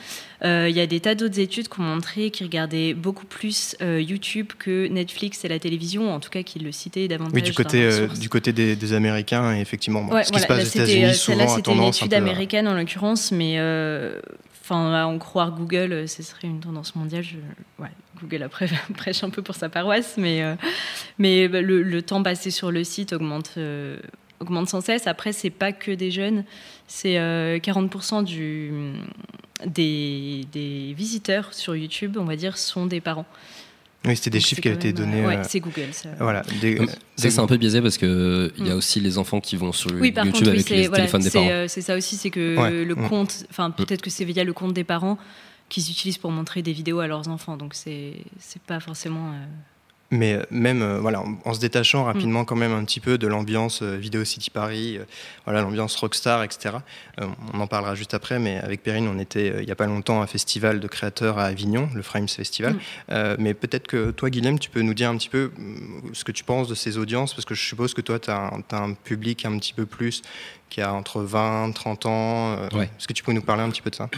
Euh, 0.43 0.67
il 0.69 0.75
y 0.75 0.79
a 0.79 0.87
des 0.87 0.99
tas 0.99 1.15
d'autres 1.15 1.39
études 1.39 1.67
qui 1.67 1.79
ont 1.79 1.83
montré 1.83 2.31
qu'ils 2.31 2.45
regardaient 2.47 2.93
beaucoup 2.93 3.25
plus 3.25 3.75
euh, 3.81 4.01
YouTube 4.01 4.47
que 4.57 4.87
Netflix 4.87 5.43
et 5.45 5.47
la 5.47 5.59
télévision, 5.59 6.13
en 6.13 6.19
tout 6.19 6.29
cas 6.29 6.43
qu'ils 6.43 6.63
le 6.63 6.71
citaient 6.71 7.07
davantage. 7.07 7.33
Oui, 7.33 7.41
du 7.41 7.53
côté, 7.53 8.07
du 8.19 8.29
côté 8.29 8.51
des, 8.51 8.93
Américains, 8.93 9.53
effectivement. 9.53 10.09
ce 10.23 10.31
qui 10.31 10.39
se 10.39 10.47
passe 10.47 10.63
aux 10.63 10.79
États-Unis, 10.79 11.15
souvent 11.15 11.47
c'était 11.47 11.73
une 11.73 11.83
étude 11.83 12.13
américaine 12.13 12.67
en 12.67 12.73
l'occurrence, 12.73 13.31
mais 13.31 13.59
enfin, 14.63 14.93
à 14.93 15.05
en 15.05 15.17
croire 15.17 15.51
Google, 15.51 16.07
ce 16.07 16.23
serait 16.23 16.47
une 16.47 16.59
tendance 16.59 16.95
mondiale. 16.95 17.25
Google 18.21 18.43
après 18.43 18.67
prêche 18.97 19.23
un 19.23 19.29
peu 19.29 19.43
pour 19.43 19.55
sa 19.55 19.69
paroisse, 19.69 20.15
mais, 20.17 20.41
mais 21.19 21.47
bah, 21.47 21.61
le, 21.61 21.83
le, 21.83 22.01
temps 22.01 22.23
passé 22.23 22.49
sur 22.49 22.71
le 22.71 22.83
site 22.83 23.13
augmente 23.13 23.57
augmente 24.39 24.69
sans 24.69 24.81
cesse. 24.81 25.07
Après, 25.07 25.33
c'est 25.33 25.49
pas 25.49 25.71
que 25.71 25.91
des 25.91 26.11
jeunes, 26.11 26.43
c'est 26.87 27.15
40% 27.15 28.19
euh, 28.19 28.23
du, 28.23 28.71
des, 29.65 30.45
des, 30.51 30.93
visiteurs 30.93 31.53
sur 31.53 31.75
YouTube, 31.75 32.17
on 32.19 32.25
va 32.25 32.35
dire, 32.35 32.57
sont 32.57 32.85
des 32.85 33.01
parents. 33.01 33.25
Oui, 34.05 34.15
c'était 34.15 34.29
des 34.29 34.39
chiffres 34.39 34.61
qui 34.61 34.67
avaient 34.67 34.77
été 34.77 34.93
donnés. 34.93 35.25
Euh, 35.25 35.43
c'est 35.43 35.59
Google. 35.59 35.89
Ça. 35.91 36.09
Voilà. 36.19 36.43
ça, 37.15 37.29
c'est 37.29 37.39
un 37.39 37.47
peu 37.47 37.57
biaisé 37.57 37.81
parce 37.81 37.97
que 37.97 38.53
il 38.57 38.67
y 38.67 38.69
a 38.69 38.75
mm. 38.75 38.77
aussi 38.77 38.99
les 38.99 39.17
enfants 39.17 39.41
qui 39.41 39.55
vont 39.55 39.71
sur 39.71 39.91
YouTube 39.91 40.47
avec 40.47 40.69
les 40.69 40.89
téléphones 40.89 41.21
des 41.21 41.31
parents. 41.31 41.49
Euh, 41.49 41.65
c'est 41.67 41.81
ça 41.81 41.95
aussi, 41.95 42.15
c'est 42.15 42.29
que 42.29 42.83
le 42.83 42.95
mm. 42.95 43.09
compte, 43.09 43.45
enfin 43.49 43.71
peut-être 43.71 44.01
que 44.01 44.09
c'est 44.09 44.25
via 44.25 44.43
le 44.43 44.53
compte 44.53 44.73
des 44.73 44.83
parents 44.83 45.17
qu'ils 45.69 45.89
utilisent 45.91 46.19
pour 46.19 46.31
montrer 46.31 46.61
des 46.61 46.71
vidéos 46.71 46.99
à 46.99 47.07
leurs 47.07 47.27
enfants. 47.27 47.57
Donc 47.57 47.73
c'est 47.73 48.13
c'est 48.39 48.61
pas 48.61 48.79
forcément. 48.79 49.33
Mais 50.09 50.33
euh, 50.33 50.43
même 50.51 50.81
euh, 50.81 50.99
voilà, 50.99 51.21
en, 51.43 51.53
se 51.53 51.59
détachant 51.59 52.05
rapidement 52.05 52.45
quand 52.45 52.55
même 52.55 52.71
un 52.71 52.83
petit 52.85 53.01
peu 53.01 53.17
de 53.17 53.27
l'ambiance 53.27 53.81
euh, 53.81 53.97
Video 53.97 54.23
City 54.23 54.49
Paris, 54.49 54.99
voilà 55.45 55.61
l'ambiance 55.61 55.95
rockstar, 55.97 56.43
etc. 56.43 56.75
on 57.53 57.59
en 57.59 57.67
parlera 57.67 57.95
juste 57.95 58.13
après, 58.13 58.39
mais 58.39 58.57
avec 58.57 58.83
Perrine, 58.83 59.07
on 59.07 59.19
était 59.19 59.59
il 59.59 59.65
n'y 59.65 59.71
a 59.71 59.75
pas 59.75 59.85
longtemps 59.85 60.21
à 60.21 60.23
un 60.23 60.27
festival 60.27 60.79
de 60.79 60.87
créateurs 60.87 61.37
à 61.39 61.45
Avignon, 61.45 61.89
le 61.93 62.01
Frames 62.01 62.29
Festival. 62.29 62.75
Mm. 63.09 63.35
mais 63.39 63.53
peut-être 63.53 63.87
que 63.87 64.11
toi, 64.11 64.29
Guilhem, 64.29 64.59
tu 64.59 64.69
peux 64.69 64.81
nous 64.81 64.93
dire 64.93 65.09
un 65.09 65.17
petit 65.17 65.29
peu 65.29 65.51
ce 66.13 66.23
que 66.23 66.31
tu 66.31 66.43
penses 66.43 66.67
de 66.67 66.75
ces 66.75 66.97
audiences, 66.97 67.33
parce 67.33 67.45
que 67.45 67.55
je 67.55 67.63
suppose 67.63 67.93
que 67.93 68.01
toi, 68.01 68.19
tu 68.19 68.29
as, 68.29 68.51
as, 68.71 68.77
un 68.77 68.93
public 68.93 69.45
un 69.45 69.57
petit 69.57 69.73
peu 69.73 69.85
plus 69.85 70.21
qui 70.69 70.81
a 70.81 70.93
entre 70.93 71.21
20, 71.21 71.71
30 71.73 72.05
ans. 72.05 72.57
Est-ce 72.71 73.07
que 73.07 73.13
tu 73.13 73.23
peux 73.23 73.33
nous 73.33 73.41
parler 73.41 73.63
un 73.63 73.69
petit 73.69 73.81
peu 73.81 73.89
de 73.89 73.95
ça? 73.95 74.09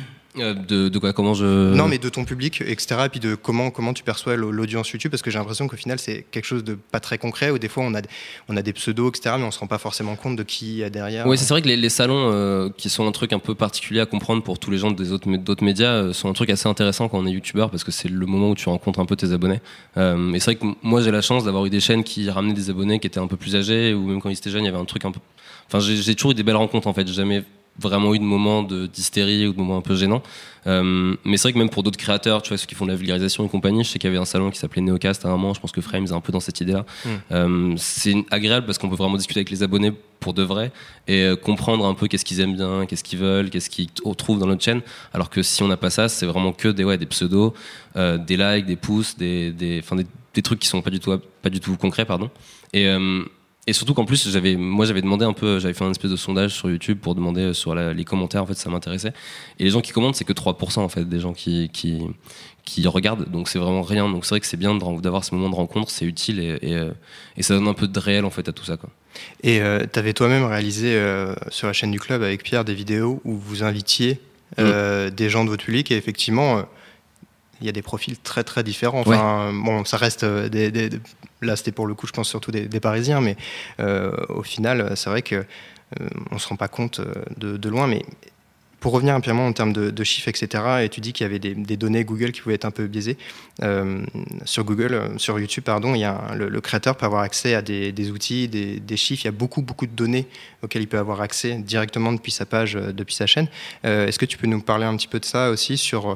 Euh, 0.42 0.90
de, 0.90 1.00
quoi 1.00 1.14
Comment 1.14 1.34
je 1.34 1.74
Non, 1.74 1.88
mais 1.88 1.98
de 1.98 2.10
ton 2.10 2.26
public, 2.26 2.62
etc. 2.62 3.02
Et 3.06 3.10
puis 3.10 3.20
de 3.20 3.36
comment 3.36 3.72
comment 3.72 3.94
tu 3.94 4.04
perçois 4.04 4.36
l'audience 4.36 4.90
YouTube, 4.90 5.12
parce 5.12 5.22
que 5.22 5.32
j'ai 5.32 5.40
l'impression 5.40 5.68
qu'au 5.68 5.78
final 5.78 6.00
c'est 6.00 6.26
quelque 6.32 6.46
chose 6.46 6.64
de 6.64 6.76
pas 6.76 7.00
très 7.00 7.18
concret. 7.18 7.52
Où 7.52 7.60
des 7.60 7.68
fois 7.68 7.84
on 7.84 7.94
a 7.96 8.02
on 8.48 8.58
a 8.58 8.62
des 8.62 8.74
pseudos, 8.74 9.10
etc. 9.10 9.36
Mais 9.38 9.46
on 9.46 9.52
se 9.52 9.60
rend 9.60 9.68
pas 9.68 9.78
forcément 9.78 10.16
compte 10.16 10.36
de 10.36 10.44
qui 10.44 10.70
il 10.70 10.78
y 10.78 10.84
a 10.84 10.90
derrière. 10.90 11.28
Oui, 11.28 11.38
c'est 11.38 11.50
vrai 11.50 11.62
que 11.62 11.68
les, 11.68 11.90
salons 11.90 12.32
euh, 12.32 12.70
qui 12.78 12.90
sont 12.90 13.08
un 13.08 13.12
truc 13.12 13.34
un 13.34 13.40
peu 13.40 13.56
particulier 13.56 14.00
à 14.00 14.06
comprendre 14.06 14.44
pour 14.44 14.60
tous 14.60 14.72
les 14.72 14.78
gens 14.78 14.92
des 14.92 15.12
autres 15.12 15.30
d'autres 15.38 15.64
médias 15.64 15.94
euh, 15.94 16.14
sont 16.14 16.30
un 16.30 16.34
truc 16.34 16.50
assez 16.50 16.68
intéressant 16.68 17.10
quand 17.10 17.20
on 17.20 17.28
est 17.28 17.32
youtubeur 17.32 17.70
parce 17.70 17.84
que 17.84 17.92
c'est 17.92 18.10
le 18.10 18.26
moment 18.26 18.52
où 18.52 18.56
tu 18.56 18.70
rencontres 18.70 19.00
un 19.00 19.06
peu 19.06 19.16
tes 19.16 19.32
abonnés. 19.32 19.62
et 19.98 20.40
c'est 20.40 20.46
vrai 20.46 20.56
que 20.56 20.66
moi 20.82 21.02
j'ai 21.02 21.12
la 21.12 21.22
chance 21.22 21.44
d'avoir 21.44 21.66
eu 21.66 21.70
des 21.70 21.80
chaînes 21.80 22.04
qui 22.04 22.30
ramenaient 22.30 22.54
des 22.54 22.70
abonnés 22.70 23.00
qui 23.00 23.08
étaient 23.08 23.20
un 23.20 23.28
peu 23.28 23.38
plus 23.38 23.56
âgés 23.56 23.94
ou 23.94 24.06
même 24.08 24.22
quand 24.22 24.30
ils 24.30 24.38
étaient 24.38 24.50
jeunes 24.50 24.64
il 24.64 24.68
y 24.68 24.70
avait 24.70 24.78
un 24.78 24.86
truc 24.86 25.06
un 25.06 25.12
peu. 25.12 25.20
Enfin, 25.68 25.80
j'ai 25.80 26.16
toujours 26.16 26.32
eu 26.32 26.36
des 26.36 26.44
belles 26.44 26.56
rencontres 26.56 26.88
en 26.88 26.94
fait. 26.94 27.08
jamais 27.08 27.44
vraiment 27.80 28.14
eu 28.14 28.20
de 28.20 28.24
moments 28.24 28.64
d'hystérie 28.64 29.48
ou 29.48 29.54
de 29.54 29.58
moments 29.58 29.78
un 29.78 29.82
peu 29.82 29.96
gênants. 29.96 30.24
Euh, 30.68 31.16
mais 31.24 31.38
c'est 31.38 31.44
vrai 31.44 31.54
que 31.54 31.58
même 31.58 31.70
pour 31.70 31.84
d'autres 31.84 31.98
créateurs, 31.98 32.42
tu 32.42 32.50
vois, 32.50 32.58
ceux 32.58 32.68
qui 32.68 32.76
font 32.76 32.86
de 32.86 32.92
la 32.92 32.98
vulgarisation 32.98 33.46
et 33.46 33.50
compagnie, 33.50 33.84
je 33.84 33.90
sais 33.90 34.00
qu'il 34.00 34.10
y 34.10 34.12
avait 34.12 34.22
un 34.22 34.26
salon 34.26 34.52
qui 34.52 34.60
s'appelait 34.60 34.82
Neocast 34.82 35.26
à 35.26 35.30
un 35.30 35.32
moment, 35.32 35.54
je 35.54 35.60
pense 35.60 35.72
que 35.72 35.82
Frames 35.82 36.06
est 36.06 36.12
un 36.12 36.20
peu 36.20 36.32
dans 36.32 36.40
cette 36.40 36.60
idée-là. 36.60 36.86
Mm. 37.06 37.10
Euh, 37.32 37.74
c'est 37.78 38.16
agréable 38.32 38.66
parce 38.66 38.78
qu'on 38.78 38.90
peut 38.90 38.96
vraiment 38.96 39.18
discuter 39.18 39.40
avec 39.40 39.50
les 39.50 39.64
abonnés 39.64 39.94
pour 40.20 40.34
de 40.34 40.44
vrai 40.44 40.72
et 41.08 41.24
euh, 41.24 41.36
comprendre 41.36 41.86
un 41.86 41.94
peu 41.94 42.08
qu'est-ce 42.08 42.26
qu'ils 42.26 42.42
aiment 42.42 42.56
bien, 42.56 42.86
qu'est-ce 42.86 43.04
qu'ils 43.04 43.20
veulent, 43.20 43.50
qu'est-ce 43.50 43.70
qu'ils 43.70 43.90
trouvent 44.18 44.40
dans 44.40 44.48
notre 44.48 44.64
chaîne. 44.64 44.82
Alors 45.14 45.30
que 45.30 45.42
si 45.42 45.64
on 45.64 45.68
n'a 45.68 45.78
pas 45.78 45.90
ça, 45.90 46.10
c'est 46.10 46.26
vraiment 46.26 46.52
que 46.52 46.68
des, 46.68 46.84
ouais, 46.84 46.98
des 46.98 47.06
pseudos, 47.06 47.54
des 47.96 48.38
likes, 48.38 48.66
des 48.66 48.76
pouces, 48.76 49.18
des, 49.18 49.52
des, 49.52 49.82
des, 49.82 50.08
des, 50.34 50.42
trucs 50.42 50.60
qui 50.60 50.68
sont 50.68 50.82
pas 50.82 50.90
du 50.90 51.00
tout, 51.00 51.18
pas 51.42 51.50
du 51.50 51.60
tout 51.60 51.76
concrets, 51.78 52.06
pardon. 52.06 52.30
Et 52.74 52.88
et 53.70 53.74
surtout 53.74 53.94
qu'en 53.94 54.06
plus, 54.06 54.28
j'avais, 54.32 54.56
moi, 54.56 54.88
j'avais 54.88 55.04
demandé 55.04 55.26
un 55.26 55.34
peu, 55.34 55.60
j'avais 55.60 55.76
fait 55.76 55.84
un 55.84 55.92
espèce 55.92 56.10
de 56.10 56.16
sondage 56.16 56.56
sur 56.56 56.72
YouTube 56.72 56.98
pour 57.00 57.14
demander 57.14 57.42
euh, 57.42 57.54
sur 57.54 57.76
les 57.76 58.04
commentaires, 58.04 58.42
en 58.42 58.48
fait, 58.48 58.56
ça 58.56 58.68
m'intéressait. 58.72 59.14
Et 59.60 59.64
les 59.64 59.70
gens 59.70 59.80
qui 59.80 59.92
commentent, 59.92 60.16
c'est 60.16 60.26
que 60.26 60.34
3% 60.34 60.80
en 60.80 60.90
fait 60.90 61.08
des 61.08 61.20
gens 61.20 61.34
qui, 61.34 61.70
qui, 61.70 62.02
qui 62.66 62.88
regardent, 62.88 63.30
donc 63.30 63.48
c'est 63.48 63.60
vraiment 63.60 63.84
rien. 63.84 64.10
Donc 64.10 64.26
c'est 64.26 64.30
vrai 64.30 64.40
que 64.40 64.48
c'est 64.48 64.58
bien 64.58 64.74
d'avoir 64.74 65.24
ce 65.24 65.36
moment 65.36 65.52
de 65.52 65.56
rencontre, 65.56 65.92
c'est 65.92 66.06
utile 66.06 66.40
et, 66.40 66.58
et, 66.64 66.74
euh, 66.74 66.90
ça 67.42 67.54
donne 67.54 67.68
un 67.68 67.76
peu 67.76 67.88
de 67.88 68.00
réel 68.00 68.26
en 68.26 68.32
fait 68.32 68.50
à 68.50 68.54
tout 68.54 68.66
ça. 68.66 68.76
Quoi. 68.76 68.90
Et 69.44 69.62
euh, 69.62 69.86
tu 69.92 70.00
avais 70.00 70.14
toi-même 70.14 70.46
réalisé 70.46 71.00
sur 71.50 71.68
la 71.68 71.74
chaîne 71.74 71.92
du 71.92 72.00
club 72.00 72.24
avec 72.24 72.44
Pierre 72.44 72.66
des 72.66 72.74
vidéos 72.74 73.22
où 73.24 73.36
vous 73.36 73.62
invitiez 73.62 74.20
mm. 74.58 75.12
des 75.12 75.30
gens 75.30 75.46
de 75.46 75.50
votre 75.50 75.64
public 75.64 75.92
et 75.92 75.96
effectivement 75.96 76.64
il 77.62 77.68
y 77.68 77.70
a 77.70 77.74
des 77.74 77.84
profils 77.84 78.18
très 78.18 78.44
très 78.44 78.64
différents. 78.64 79.02
Enfin, 79.02 79.52
bon, 79.54 79.86
ça 79.86 79.98
reste 79.98 80.26
des, 80.26 80.90
là 81.42 81.56
c'était 81.56 81.72
pour 81.72 81.88
le 81.88 81.94
coup, 81.94 82.08
je 82.08 82.12
pense 82.12 82.30
surtout 82.30 82.52
des, 82.52 82.80
Parisiens, 82.80 83.22
mais 83.22 83.36
euh, 83.80 84.12
au 84.30 84.44
final, 84.44 84.94
c'est 84.96 85.10
vrai 85.10 85.22
que 85.22 85.36
euh, 85.36 86.08
on 86.32 86.38
se 86.38 86.48
rend 86.48 86.56
pas 86.56 86.68
compte 86.68 87.00
euh, 87.00 87.58
de, 87.58 87.70
loin, 87.70 87.88
mais 87.88 88.04
pour 88.80 88.94
revenir 88.94 89.14
un 89.14 89.20
peu 89.20 89.32
en 89.32 89.52
termes 89.52 89.74
de, 89.74 90.04
chiffres, 90.06 90.30
etc., 90.30 90.64
et 90.84 90.90
tu 90.90 91.02
dis 91.02 91.12
qu'il 91.12 91.26
y 91.26 91.30
avait 91.30 91.40
des, 91.40 91.78
données 91.78 92.06
Google 92.06 92.32
qui 92.32 92.40
pouvaient 92.40 92.56
être 92.56 92.66
un 92.66 92.72
peu 92.72 92.88
biaisées. 92.88 93.18
sur 94.46 94.64
Google, 94.64 95.12
sur 95.18 95.38
YouTube, 95.38 95.66
pardon, 95.66 95.96
il 95.96 96.00
y 96.00 96.06
a 96.06 96.34
le, 96.34 96.62
créateur 96.62 96.96
peut 96.96 97.06
avoir 97.06 97.24
accès 97.24 97.56
à 97.56 97.62
des, 97.62 98.12
outils, 98.12 98.48
des, 98.48 98.80
des, 98.80 98.96
chiffres. 98.96 99.24
Il 99.24 99.28
y 99.28 99.30
a 99.30 99.34
beaucoup, 99.34 99.62
beaucoup 99.62 99.86
de 99.86 99.92
données 99.92 100.28
auxquelles 100.64 100.84
il 100.84 100.88
peut 100.88 100.98
avoir 100.98 101.20
accès 101.20 101.56
directement 101.58 102.14
depuis 102.14 102.32
sa 102.32 102.46
page, 102.46 102.76
depuis 102.76 103.16
sa 103.16 103.28
chaîne. 103.28 103.50
Est-ce 103.84 104.18
que 104.18 104.26
tu 104.26 104.38
peux 104.38 104.48
nous 104.48 104.62
parler 104.62 104.86
un 104.86 104.96
petit 104.96 105.10
peu 105.10 105.20
de 105.20 105.26
ça 105.26 105.50
aussi 105.50 105.78
sur 105.78 106.16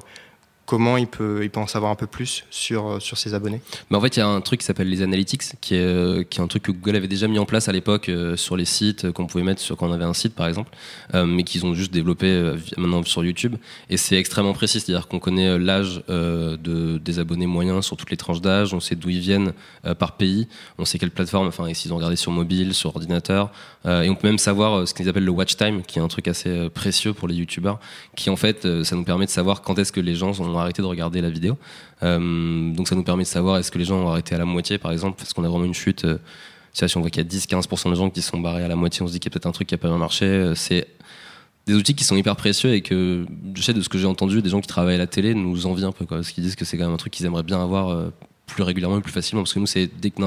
comment 0.74 0.98
il 0.98 1.06
peut, 1.06 1.42
il 1.44 1.52
peut 1.52 1.60
en 1.60 1.68
savoir 1.68 1.92
un 1.92 1.96
peu 1.96 2.08
plus 2.08 2.46
sur, 2.50 2.88
euh, 2.88 3.00
sur 3.00 3.16
ses 3.20 3.36
abonnés 3.36 3.62
Mais 3.92 3.98
En 3.98 4.02
fait, 4.02 4.18
il 4.18 4.22
y 4.22 4.24
a 4.24 4.28
un 4.28 4.42
truc 4.42 4.62
qui 4.62 4.66
s'appelle 4.66 4.90
les 4.90 5.04
analytics, 5.04 5.44
qui 5.62 5.76
est, 5.76 5.86
euh, 5.86 6.24
qui 6.24 6.40
est 6.40 6.44
un 6.44 6.48
truc 6.48 6.64
que 6.64 6.72
Google 6.72 6.96
avait 6.96 7.08
déjà 7.08 7.28
mis 7.28 7.38
en 7.38 7.46
place 7.46 7.70
à 7.70 7.72
l'époque 7.72 8.10
euh, 8.10 8.36
sur 8.38 8.58
les 8.58 8.66
sites 8.66 9.12
qu'on 9.12 9.28
pouvait 9.28 9.44
mettre 9.44 9.62
sur, 9.62 9.78
quand 9.78 9.88
on 9.88 9.92
avait 9.92 10.04
un 10.04 10.16
site, 10.16 10.34
par 10.34 10.48
exemple, 10.48 10.72
mais 11.14 11.44
qu'ils 11.44 11.64
ont 11.68 11.76
juste 11.76 11.94
développé 11.94 12.56
maintenant 12.78 13.04
sur 13.04 13.24
YouTube. 13.24 13.56
Et 13.92 13.98
c'est 13.98 14.16
extrêmement 14.16 14.54
précis, 14.54 14.80
c'est-à-dire 14.80 15.08
qu'on 15.08 15.20
connaît 15.20 15.60
l'âge 15.60 16.02
de, 16.08 16.98
des 16.98 17.20
abonnés 17.20 17.46
moyens 17.46 17.86
sur 17.86 17.96
toutes 17.96 18.10
les 18.10 18.18
tranches 18.18 18.42
d'âge, 18.42 18.74
on 18.74 18.80
sait 18.80 18.96
d'où 18.96 19.10
ils 19.10 19.20
viennent 19.20 19.54
par 20.00 20.18
pays, 20.18 20.48
on 20.80 20.86
sait 20.86 20.98
quelle 20.98 21.12
plateforme, 21.12 21.48
enfin, 21.48 21.72
s'ils 21.74 21.94
ont 21.94 21.98
regardé 21.98 22.16
sur 22.16 22.32
mobile, 22.32 22.74
sur 22.74 22.96
ordinateur, 22.96 23.52
et 23.86 24.10
on 24.10 24.16
peut 24.16 24.28
même 24.28 24.40
savoir 24.40 24.88
ce 24.88 24.94
qu'ils 24.94 25.08
appellent 25.08 25.26
le 25.26 25.32
watch 25.32 25.56
time, 25.56 25.84
qui 25.84 26.00
est 26.00 26.02
un 26.02 26.08
truc 26.08 26.28
assez 26.28 26.70
précieux 26.70 27.14
pour 27.14 27.28
les 27.28 27.36
YouTubeurs, 27.36 27.80
qui 28.16 28.30
en 28.32 28.38
fait, 28.38 28.84
ça 28.84 28.96
nous 28.96 29.04
permet 29.04 29.26
de 29.26 29.32
savoir 29.32 29.62
quand 29.62 29.78
est-ce 29.78 29.92
que 29.92 30.02
les 30.02 30.16
gens 30.16 30.40
ont 30.40 30.63
arrêté 30.64 30.82
de 30.82 30.88
regarder 30.88 31.22
la 31.22 31.30
vidéo. 31.30 31.58
Euh, 32.02 32.74
donc 32.74 32.88
ça 32.88 32.96
nous 32.96 33.04
permet 33.04 33.24
de 33.24 33.28
savoir 33.28 33.58
est-ce 33.58 33.72
que 33.72 33.78
les 33.78 33.86
gens 33.86 33.98
ont 33.98 34.10
arrêté 34.10 34.36
à 34.36 34.38
la 34.38 34.46
moitié, 34.46 34.78
par 34.78 34.92
exemple, 34.92 35.18
parce 35.18 35.34
qu'on 35.34 35.44
a 35.44 35.50
vraiment 35.50 35.66
une 35.66 35.74
chute. 35.74 36.06
Euh, 36.06 36.18
si 36.74 36.98
on 36.98 37.02
voit 37.02 37.12
qu'il 37.12 37.24
y 37.24 37.26
a 37.26 37.30
10-15% 37.30 37.92
de 37.92 37.96
gens 37.96 38.10
qui 38.10 38.24
sont 38.24 38.40
barrés 38.40 38.64
à 38.64 38.68
la 38.68 38.76
moitié, 38.76 39.04
on 39.04 39.08
se 39.08 39.14
dit 39.14 39.20
qu'il 39.20 39.30
y 39.30 39.32
a 39.32 39.34
peut-être 39.34 39.46
un 39.46 39.52
truc 39.52 39.68
qui 39.68 39.76
n'a 39.76 39.78
pas 39.78 39.90
bien 39.90 39.98
marché. 39.98 40.26
Euh, 40.26 40.56
c'est 40.56 40.88
des 41.68 41.76
outils 41.76 41.94
qui 41.94 42.04
sont 42.04 42.16
hyper 42.16 42.36
précieux 42.36 42.74
et 42.74 42.82
que 42.82 43.26
je 43.54 43.62
sais 43.62 43.74
de 43.74 43.82
ce 43.82 43.90
que 43.90 43.98
j'ai 43.98 44.08
entendu, 44.08 44.42
des 44.42 44.50
gens 44.50 44.60
qui 44.60 44.68
travaillent 44.68 44.96
à 44.96 45.00
la 45.00 45.08
télé 45.08 45.34
nous 45.36 45.66
envient 45.68 45.86
un 45.86 45.92
peu, 45.92 46.06
quoi, 46.06 46.18
parce 46.18 46.32
qu'ils 46.32 46.44
disent 46.44 46.56
que 46.56 46.66
c'est 46.66 46.78
quand 46.78 46.86
même 46.86 46.94
un 46.94 46.98
truc 46.98 47.14
qu'ils 47.14 47.26
aimeraient 47.26 47.44
bien 47.44 47.62
avoir 47.62 48.12
plus 48.54 48.64
régulièrement 48.64 48.98
et 48.98 49.02
plus 49.02 49.12
facilement 49.12 49.42
parce 49.44 49.54
que 49.54 49.60
nous 49.60 49.66
c'est 49.66 49.90
dès 50.00 50.12
que 50.12 50.22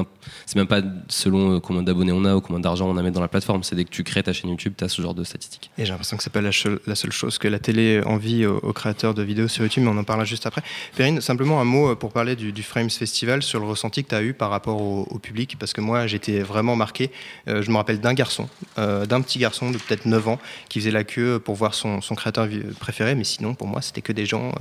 c'est 0.45 0.55
même 0.55 0.67
pas 0.67 0.81
selon 1.07 1.55
euh, 1.55 1.59
combien 1.59 1.81
d'abonnés 1.81 2.11
on 2.11 2.25
a 2.25 2.35
ou 2.35 2.41
combien 2.41 2.59
d'argent 2.59 2.87
on 2.87 2.97
a 2.97 3.01
mis 3.01 3.11
dans 3.11 3.21
la 3.21 3.27
plateforme 3.27 3.63
c'est 3.63 3.75
dès 3.75 3.85
que 3.85 3.89
tu 3.89 4.03
crées 4.03 4.23
ta 4.23 4.33
chaîne 4.33 4.49
YouTube 4.49 4.73
tu 4.77 4.83
as 4.83 4.89
ce 4.89 5.01
genre 5.01 5.13
de 5.13 5.23
statistiques. 5.23 5.71
Et 5.77 5.85
j'ai 5.85 5.91
l'impression 5.91 6.17
que 6.17 6.23
c'est 6.23 6.31
pas 6.31 6.41
la, 6.41 6.51
seule 6.51 7.11
chose 7.11 7.37
que 7.37 7.47
la 7.47 7.59
télé 7.59 8.01
envie 8.05 8.45
aux, 8.45 8.73
créateurs 8.73 9.13
de 9.13 9.23
vidéos 9.23 9.47
sur 9.47 9.63
YouTube 9.63 9.83
mais 9.83 9.89
on 9.89 9.97
en 9.97 10.03
parlera 10.03 10.25
juste 10.25 10.45
après. 10.45 10.61
Perrine 10.95 11.21
simplement 11.21 11.61
un 11.61 11.65
mot 11.65 11.91
euh, 11.91 11.95
pour 11.95 12.11
parler 12.11 12.35
du, 12.35 12.63
Frames 12.63 12.89
Festival 12.89 13.43
sur 13.43 13.59
le 13.59 13.65
ressenti 13.65 14.03
que 14.03 14.09
tu 14.09 14.15
as 14.15 14.21
eu 14.21 14.33
par 14.33 14.49
rapport 14.49 14.81
au, 14.81 15.19
public 15.19 15.57
parce 15.59 15.73
que 15.73 15.81
moi 15.81 16.05
j'étais 16.05 16.39
vraiment 16.39 16.75
marqué. 16.75 17.11
Euh, 17.47 17.61
je 17.61 17.71
me 17.71 17.77
rappelle 17.77 17.99
d'un 17.99 18.13
garçon 18.13 18.47
d'un 18.77 19.21
petit 19.21 19.39
garçon 19.39 19.71
de 19.71 19.77
peut-être 19.77 20.05
9 20.05 20.27
ans 20.27 20.39
qui 20.69 20.79
faisait 20.79 20.91
la 20.91 21.03
queue 21.03 21.39
pour 21.39 21.55
voir 21.55 21.73
son, 21.73 22.01
son 22.01 22.15
créateur 22.15 22.47
préféré 22.79 23.15
mais 23.15 23.23
sinon 23.23 23.55
pour 23.55 23.67
moi 23.67 23.81
c'était 23.81 24.01
que 24.01 24.13
des 24.13 24.25
gens 24.25 24.53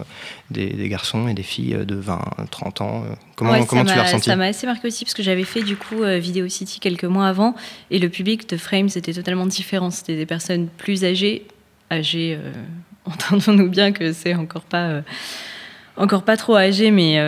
des, 0.51 0.69
des, 0.69 0.89
garçons 0.89 1.29
et 1.29 1.35
des 1.35 1.43
filles 1.43 1.77
de 1.85 1.95
20 1.95 2.21
30 2.51 2.81
ans 2.81 3.05
comment 3.35 3.56
Comment, 3.65 3.85
tu 3.85 3.95
l'as 3.95 4.03
ressenti 4.03 4.25
Ça 4.25 4.37
m'a 4.37 4.47
assez 4.47 4.67
marqué 4.67 4.89
aussi 4.89 5.05
parce 5.05 5.15
que 5.15 5.23
j'avais 5.23 5.45
fait 5.45 5.63
du 5.63 5.77
coup 5.77 6.03
euh, 6.03 6.19
Video 6.19 6.49
City 6.49 6.81
quelques 6.81 7.05
mois 7.05 7.27
avant 7.27 7.55
et 7.91 7.99
le 7.99 8.09
public 8.09 8.49
de 8.49 8.57
Frames 8.57 8.89
était 8.95 9.13
totalement 9.13 9.47
différent. 9.47 9.91
C'était 9.91 10.17
des 10.17 10.27
personnes 10.27 10.69
plus 10.69 11.05
âgées, 11.05 11.47
âgées, 11.91 12.39
euh, 12.41 12.53
entendons-nous 13.05 13.69
bien 13.69 13.93
que 13.93 14.13
c'est 14.13 14.35
encore 14.35 14.63
pas. 14.63 14.89
Euh, 14.89 15.03
encore 15.99 16.25
pas 16.25 16.37
trop 16.37 16.57
âgées, 16.57 16.91
mais 16.91 17.19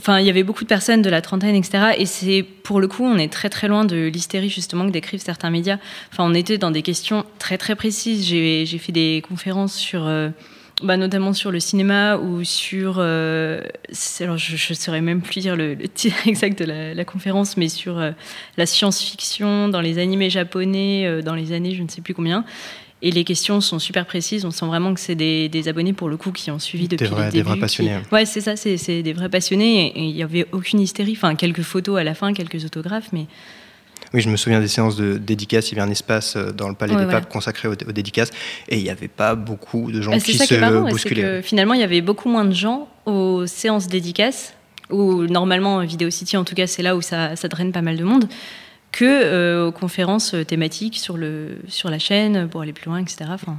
enfin, 0.00 0.18
il 0.18 0.26
y 0.26 0.28
avait 0.28 0.42
beaucoup 0.42 0.64
de 0.64 0.68
personnes 0.68 1.02
de 1.02 1.08
la 1.08 1.22
trentaine, 1.22 1.54
etc. 1.54 1.94
Et 1.98 2.04
c'est 2.04 2.42
pour 2.42 2.80
le 2.80 2.88
coup, 2.88 3.04
on 3.04 3.16
est 3.16 3.32
très 3.32 3.48
très 3.48 3.68
loin 3.68 3.84
de 3.84 4.08
l'hystérie 4.08 4.48
justement 4.48 4.84
que 4.86 4.90
décrivent 4.90 5.22
certains 5.22 5.50
médias. 5.50 5.78
Enfin, 6.10 6.24
on 6.26 6.34
était 6.34 6.58
dans 6.58 6.72
des 6.72 6.82
questions 6.82 7.24
très 7.38 7.58
très 7.58 7.76
précises. 7.76 8.26
J'ai 8.26 8.66
fait 8.66 8.90
des 8.90 9.22
conférences 9.28 9.76
sur 9.76 10.10
bah, 10.82 10.96
notamment 10.96 11.32
sur 11.32 11.50
le 11.50 11.60
cinéma 11.60 12.16
ou 12.18 12.44
sur. 12.44 12.96
euh, 12.98 13.62
alors, 14.20 14.38
je 14.38 14.52
ne 14.54 14.74
saurais 14.74 15.00
même 15.00 15.20
plus 15.22 15.40
dire 15.40 15.56
le, 15.56 15.74
le 15.74 15.88
titre 15.88 16.16
exact 16.28 16.58
de 16.58 16.64
la, 16.64 16.94
la 16.94 17.04
conférence, 17.04 17.56
mais 17.56 17.68
sur 17.68 17.98
euh, 17.98 18.12
la 18.56 18.66
science-fiction 18.66 19.68
dans 19.68 19.80
les 19.80 19.98
animés 19.98 20.30
japonais 20.30 21.04
euh, 21.06 21.22
dans 21.22 21.34
les 21.34 21.52
années 21.52 21.74
je 21.74 21.82
ne 21.82 21.88
sais 21.88 22.00
plus 22.00 22.14
combien. 22.14 22.44
Et 23.00 23.12
les 23.12 23.22
questions 23.22 23.60
sont 23.60 23.78
super 23.78 24.06
précises. 24.06 24.44
On 24.44 24.50
sent 24.50 24.66
vraiment 24.66 24.92
que 24.92 24.98
c'est 24.98 25.14
des, 25.14 25.48
des 25.48 25.68
abonnés, 25.68 25.92
pour 25.92 26.08
le 26.08 26.16
coup, 26.16 26.32
qui 26.32 26.50
ont 26.50 26.58
suivi 26.58 26.88
depuis 26.88 27.06
Des 27.08 27.14
vrais- 27.14 27.26
le 27.26 27.30
des 27.30 27.38
début. 27.38 27.44
vrais 27.46 27.54
qui- 27.54 27.60
passionnés, 27.60 27.92
hein. 27.92 28.02
Ouais, 28.10 28.26
c'est 28.26 28.40
ça, 28.40 28.56
c'est 28.56 28.76
c'est 28.76 29.04
des 29.04 29.12
vrais 29.12 29.28
passionnés. 29.28 29.92
Et 29.96 30.02
il 30.08 30.14
n'y 30.14 30.22
avait 30.24 30.46
aucune 30.50 30.80
hystérie. 30.80 31.12
Enfin, 31.16 31.36
quelques 31.36 31.62
photos 31.62 31.96
à 32.00 32.02
la 32.02 32.14
fin, 32.14 32.32
quelques 32.32 32.64
autographes, 32.64 33.10
mais 33.12 33.26
Oui, 34.14 34.20
je 34.20 34.30
me 34.30 34.36
souviens 34.36 34.60
des 34.60 34.68
séances 34.68 34.96
de 34.96 35.18
dédicaces. 35.18 35.70
Il 35.70 35.76
y 35.76 35.80
avait 35.80 35.88
un 35.88 35.92
espace 35.92 36.36
euh, 36.36 36.50
dans 36.52 36.68
le 36.68 36.74
Palais 36.74 36.92
Ouais, 36.94 36.98
des 37.00 37.04
voilà. 37.04 37.20
Papes 37.20 37.30
consacré 37.30 37.68
aux, 37.68 37.72
aux 37.72 37.92
dédicaces. 37.92 38.30
Et 38.68 38.78
il 38.78 38.82
n'y 38.82 38.90
avait 38.90 39.08
pas 39.08 39.34
beaucoup 39.34 39.92
de 39.92 40.00
gens 40.00 40.12
Ah, 40.14 40.20
c'est 40.20 40.32
qui 40.32 40.38
ça 40.38 40.44
se 40.44 40.48
qui 40.48 40.54
est 40.54 40.60
marrant, 40.60 40.88
bousculaient. 40.88 41.22
que 41.22 41.42
finalement 41.42 41.74
il 41.74 41.80
y 41.80 41.84
avait 41.84 42.00
beaucoup 42.00 42.28
moins 42.28 42.44
de 42.44 42.54
gens 42.54 42.88
aux 43.06 43.46
séances 43.46 43.86
dédicaces, 43.88 44.54
où 44.90 45.24
normalement 45.26 45.80
Video 45.84 46.08
City 46.10 46.36
en 46.36 46.44
tout 46.44 46.54
cas 46.54 46.66
c'est 46.66 46.82
là 46.82 46.96
où 46.96 47.02
ça, 47.02 47.36
ça 47.36 47.48
draine 47.48 47.72
pas 47.72 47.82
mal 47.82 47.96
de 47.96 48.04
monde, 48.04 48.28
que 48.92 49.04
euh, 49.04 49.66
aux 49.66 49.72
conférences 49.72 50.34
thématiques 50.46 50.96
sur, 50.96 51.16
le, 51.18 51.58
sur 51.68 51.90
la 51.90 51.98
chaîne 51.98 52.48
pour 52.48 52.62
aller 52.62 52.72
plus 52.72 52.86
loin, 52.88 52.98
etc. 52.98 53.30
Enfin, 53.30 53.58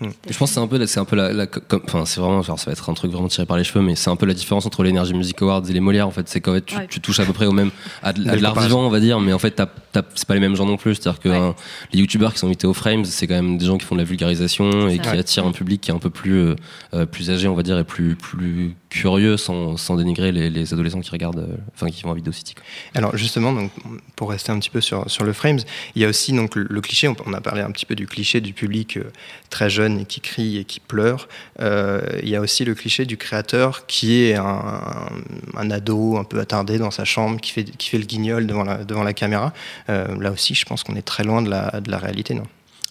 Je 0.00 0.38
pense 0.38 0.50
que 0.50 0.54
c'est 0.54 0.60
un 0.60 0.66
peu, 0.68 0.78
la- 0.78 0.86
c'est 0.86 1.00
un 1.00 1.04
peu 1.04 1.16
la, 1.16 1.32
la- 1.32 1.46
comme- 1.48 1.82
enfin 1.84 2.04
c'est 2.06 2.20
vraiment, 2.20 2.40
genre 2.42 2.58
ça 2.58 2.66
va 2.66 2.72
être 2.72 2.88
un 2.88 2.94
truc 2.94 3.10
vraiment 3.10 3.26
tiré 3.28 3.46
par 3.46 3.56
les 3.56 3.64
cheveux, 3.64 3.82
mais 3.84 3.96
c'est 3.96 4.10
un 4.10 4.16
peu 4.16 4.26
la 4.26 4.34
différence 4.34 4.64
entre 4.64 4.84
l'Energy 4.84 5.12
Music 5.12 5.42
Awards 5.42 5.62
et 5.68 5.72
les 5.72 5.80
Molières 5.80 6.06
en 6.06 6.12
fait, 6.12 6.28
c'est 6.28 6.40
qu'en 6.40 6.54
fait 6.54 6.64
tu, 6.64 6.76
Ouais. 6.76 6.86
tu 6.88 7.00
touches 7.00 7.18
à 7.18 7.24
peu 7.24 7.32
près 7.32 7.46
au 7.46 7.52
même, 7.52 7.70
à 8.02 8.12
de, 8.12 8.22
de 8.22 8.30
l'art 8.36 8.58
vivant 8.60 8.86
on 8.86 8.90
va 8.90 9.00
dire, 9.00 9.18
mais 9.18 9.32
en 9.32 9.38
fait 9.40 9.50
t'as- 9.50 9.66
t'as- 9.92 10.02
c'est 10.14 10.26
pas 10.28 10.34
les 10.34 10.40
mêmes 10.40 10.54
gens 10.54 10.66
non 10.66 10.76
plus, 10.76 10.94
c'est-à-dire 10.94 11.18
que 11.20 11.28
Ouais. 11.28 11.36
hein, 11.36 11.54
les 11.92 11.98
youtubeurs 12.00 12.32
qui 12.32 12.38
sont 12.38 12.46
invités 12.46 12.66
aux 12.68 12.74
frames, 12.74 13.04
c'est 13.04 13.26
quand 13.26 13.34
même 13.34 13.58
des 13.58 13.66
gens 13.66 13.76
qui 13.76 13.86
font 13.86 13.96
de 13.96 14.00
la 14.00 14.04
vulgarisation 14.06 14.88
et 14.88 14.98
qui 15.00 15.08
attirent 15.08 15.46
un 15.46 15.52
public 15.52 15.80
qui 15.80 15.90
est 15.90 15.94
un 15.94 15.98
peu 15.98 16.10
plus, 16.10 16.38
euh, 16.38 16.54
euh, 16.94 17.04
plus 17.06 17.30
âgé 17.30 17.48
on 17.48 17.54
va 17.54 17.62
dire 17.64 17.76
et 17.78 17.84
plus, 17.84 18.14
plus 18.14 18.76
curieux 18.90 19.36
sans, 19.36 19.76
sans 19.76 19.96
dénigrer 19.96 20.32
les, 20.32 20.48
les 20.50 20.72
adolescents 20.72 21.00
qui 21.00 21.10
regardent, 21.10 21.40
euh, 21.40 21.56
enfin 21.74 21.88
qui 21.90 22.02
vont 22.02 22.10
à 22.12 22.14
Video 22.14 22.32
City. 22.32 22.54
quoi. 22.54 22.64
Alors 22.94 23.16
justement, 23.16 23.52
donc, 23.52 23.70
pour 24.16 24.30
rester 24.30 24.50
un 24.50 24.58
petit 24.58 24.70
peu 24.70 24.80
sur, 24.80 25.10
sur 25.10 25.24
le 25.24 25.32
Frames, 25.32 25.58
il 25.94 26.02
y 26.02 26.04
a 26.04 26.08
aussi 26.08 26.32
donc, 26.32 26.56
le, 26.56 26.66
le 26.68 26.80
cliché, 26.80 27.06
on, 27.08 27.16
on 27.26 27.32
a 27.34 27.40
parlé 27.40 27.60
un 27.62 27.70
petit 27.70 27.84
peu 27.86 27.94
du 27.94 28.06
cliché 28.06 28.40
du 28.40 28.52
public 28.52 28.96
euh, 28.96 29.04
très 29.50 29.68
jeune 29.68 30.00
et 30.00 30.04
qui 30.04 30.20
crie 30.20 30.56
et 30.58 30.64
qui 30.64 30.80
pleure. 30.80 31.28
Euh, 31.60 32.00
il 32.22 32.28
y 32.28 32.36
a 32.36 32.40
aussi 32.40 32.64
le 32.64 32.74
cliché 32.74 33.04
du 33.04 33.16
créateur 33.16 33.86
qui 33.86 34.22
est 34.22 34.34
un, 34.36 35.10
un 35.56 35.70
ado 35.70 36.16
un 36.16 36.24
peu 36.24 36.40
attardé 36.40 36.78
dans 36.78 36.90
sa 36.90 37.04
chambre, 37.04 37.40
qui 37.40 37.52
fait, 37.52 37.64
qui 37.64 37.88
fait 37.90 37.98
le 37.98 38.04
guignol 38.06 38.46
devant 38.46 38.64
la, 38.64 38.84
devant 38.84 39.02
la 39.02 39.12
caméra. 39.12 39.52
Là 39.88 40.30
aussi, 40.32 40.54
je 40.54 40.64
pense 40.64 40.82
qu'on 40.82 40.96
est 40.96 41.02
très 41.02 41.24
loin 41.24 41.42
de 41.42 41.50
la, 41.50 41.80
de 41.80 41.90
la 41.90 41.98
réalité, 41.98 42.34
non? 42.34 42.44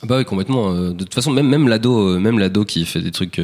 Ah 0.04 0.06
Bah 0.06 0.18
oui, 0.18 0.26
complètement. 0.26 0.72
euh, 0.74 0.92
De 0.92 1.04
toute 1.04 1.14
façon, 1.16 1.32
même, 1.32 1.48
même 1.48 1.68
l'ado, 1.68 2.20
même 2.20 2.38
l'ado 2.38 2.66
qui 2.66 2.86
fait 2.86 3.02
des 3.02 3.12
trucs 3.12 3.40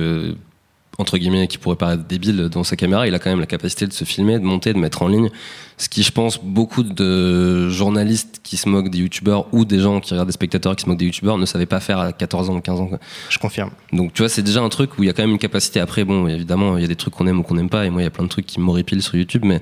entre 0.99 1.17
guillemets 1.17 1.47
qui 1.47 1.57
pourraient 1.57 1.75
paraître 1.75 2.03
débiles 2.07 2.49
dans 2.49 2.63
sa 2.63 2.75
caméra, 2.75 3.07
il 3.07 3.15
a 3.15 3.19
quand 3.19 3.31
même 3.31 3.39
la 3.39 3.47
capacité 3.47 3.87
de 3.87 3.93
se 3.93 4.03
filmer, 4.05 4.37
de 4.37 4.43
monter, 4.43 4.73
de 4.73 4.77
mettre 4.77 5.01
en 5.01 5.07
ligne. 5.07 5.29
Ce 5.77 5.89
qui, 5.89 6.03
je 6.03 6.11
pense, 6.11 6.39
beaucoup 6.43 6.83
de 6.83 7.67
journalistes 7.69 8.41
qui 8.43 8.57
se 8.57 8.69
moquent 8.69 8.91
des 8.91 8.99
youtubeurs 8.99 9.47
ou 9.53 9.65
des 9.65 9.79
gens 9.79 9.99
qui 9.99 10.13
regardent 10.13 10.29
des 10.29 10.33
spectateurs 10.33 10.75
qui 10.75 10.83
se 10.83 10.89
moquent 10.89 10.99
des 10.99 11.05
youtubeurs 11.05 11.37
ne 11.39 11.47
savaient 11.47 11.65
pas 11.65 11.79
faire 11.79 11.97
à 11.97 12.13
14 12.13 12.51
ans 12.51 12.55
ou 12.57 12.61
15 12.61 12.79
ans. 12.79 12.91
Je 13.29 13.39
confirme. 13.39 13.71
Donc 13.91 14.13
tu 14.13 14.21
vois, 14.21 14.29
c'est 14.29 14.43
déjà 14.43 14.61
un 14.61 14.69
truc 14.69 14.97
où 14.99 15.03
il 15.03 15.07
y 15.07 15.09
a 15.09 15.13
quand 15.13 15.23
même 15.23 15.31
une 15.31 15.39
capacité. 15.39 15.79
Après, 15.79 16.03
bon, 16.05 16.27
évidemment, 16.27 16.77
il 16.77 16.81
y 16.81 16.85
a 16.85 16.87
des 16.87 16.95
trucs 16.95 17.15
qu'on 17.15 17.25
aime 17.25 17.39
ou 17.39 17.43
qu'on 17.43 17.55
n'aime 17.55 17.69
pas, 17.69 17.85
et 17.85 17.89
moi, 17.89 18.01
il 18.01 18.05
y 18.05 18.07
a 18.07 18.11
plein 18.11 18.23
de 18.25 18.29
trucs 18.29 18.45
qui 18.45 18.59
m'horripilent 18.59 19.01
sur 19.01 19.15
YouTube, 19.15 19.43
mais 19.45 19.61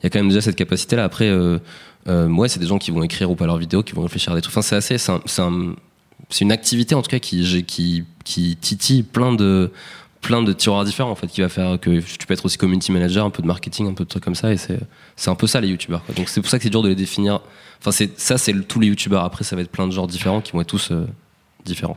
il 0.00 0.04
y 0.04 0.06
a 0.06 0.10
quand 0.10 0.18
même 0.18 0.28
déjà 0.28 0.40
cette 0.40 0.56
capacité-là. 0.56 1.04
Après, 1.04 1.28
euh, 1.28 1.58
euh, 2.08 2.26
ouais, 2.28 2.48
c'est 2.48 2.58
des 2.58 2.66
gens 2.66 2.78
qui 2.78 2.90
vont 2.90 3.04
écrire 3.04 3.30
ou 3.30 3.36
pas 3.36 3.46
leurs 3.46 3.58
vidéos, 3.58 3.84
qui 3.84 3.92
vont 3.92 4.02
réfléchir 4.02 4.32
à 4.32 4.34
des 4.34 4.42
trucs. 4.42 4.52
Enfin, 4.52 4.62
c'est 4.62 4.74
assez, 4.76 4.98
c'est 4.98 5.42
un- 5.42 5.74
une 6.40 6.50
activité 6.52 6.94
en 6.96 7.02
tout 7.02 7.10
cas 7.10 7.18
qui, 7.20 7.64
qui, 7.66 8.04
qui 8.24 8.56
titille 8.56 9.02
plein 9.04 9.32
de 9.34 9.70
plein 10.22 10.42
de 10.42 10.52
tiroirs 10.52 10.84
différents 10.84 11.10
en 11.10 11.14
fait 11.14 11.26
qui 11.26 11.42
va 11.42 11.48
faire 11.48 11.78
que 11.78 12.00
tu 12.00 12.26
peux 12.26 12.32
être 12.32 12.46
aussi 12.46 12.56
community 12.56 12.92
manager 12.92 13.26
un 13.26 13.30
peu 13.30 13.42
de 13.42 13.46
marketing 13.46 13.88
un 13.88 13.92
peu 13.92 14.04
de 14.04 14.08
trucs 14.08 14.24
comme 14.24 14.36
ça 14.36 14.52
et 14.52 14.56
c'est 14.56 14.78
un 15.26 15.34
peu 15.34 15.46
ça 15.46 15.60
les 15.60 15.68
youtubeurs 15.68 16.02
donc 16.16 16.28
c'est 16.28 16.40
pour 16.40 16.48
ça 16.48 16.58
que 16.58 16.62
c'est 16.64 16.70
dur 16.70 16.82
de 16.82 16.88
les 16.88 16.94
définir. 16.94 17.40
Enfin 17.80 17.90
c'est 17.90 18.18
ça 18.18 18.38
c'est 18.38 18.52
tous 18.66 18.80
les 18.80 18.86
youtubeurs. 18.86 19.24
Après 19.24 19.44
ça 19.44 19.56
va 19.56 19.62
être 19.62 19.70
plein 19.70 19.86
de 19.86 19.92
genres 19.92 20.06
différents 20.06 20.40
qui 20.40 20.52
vont 20.52 20.60
être 20.60 20.68
tous 20.68 20.92
euh, 20.92 21.06
différents. 21.64 21.96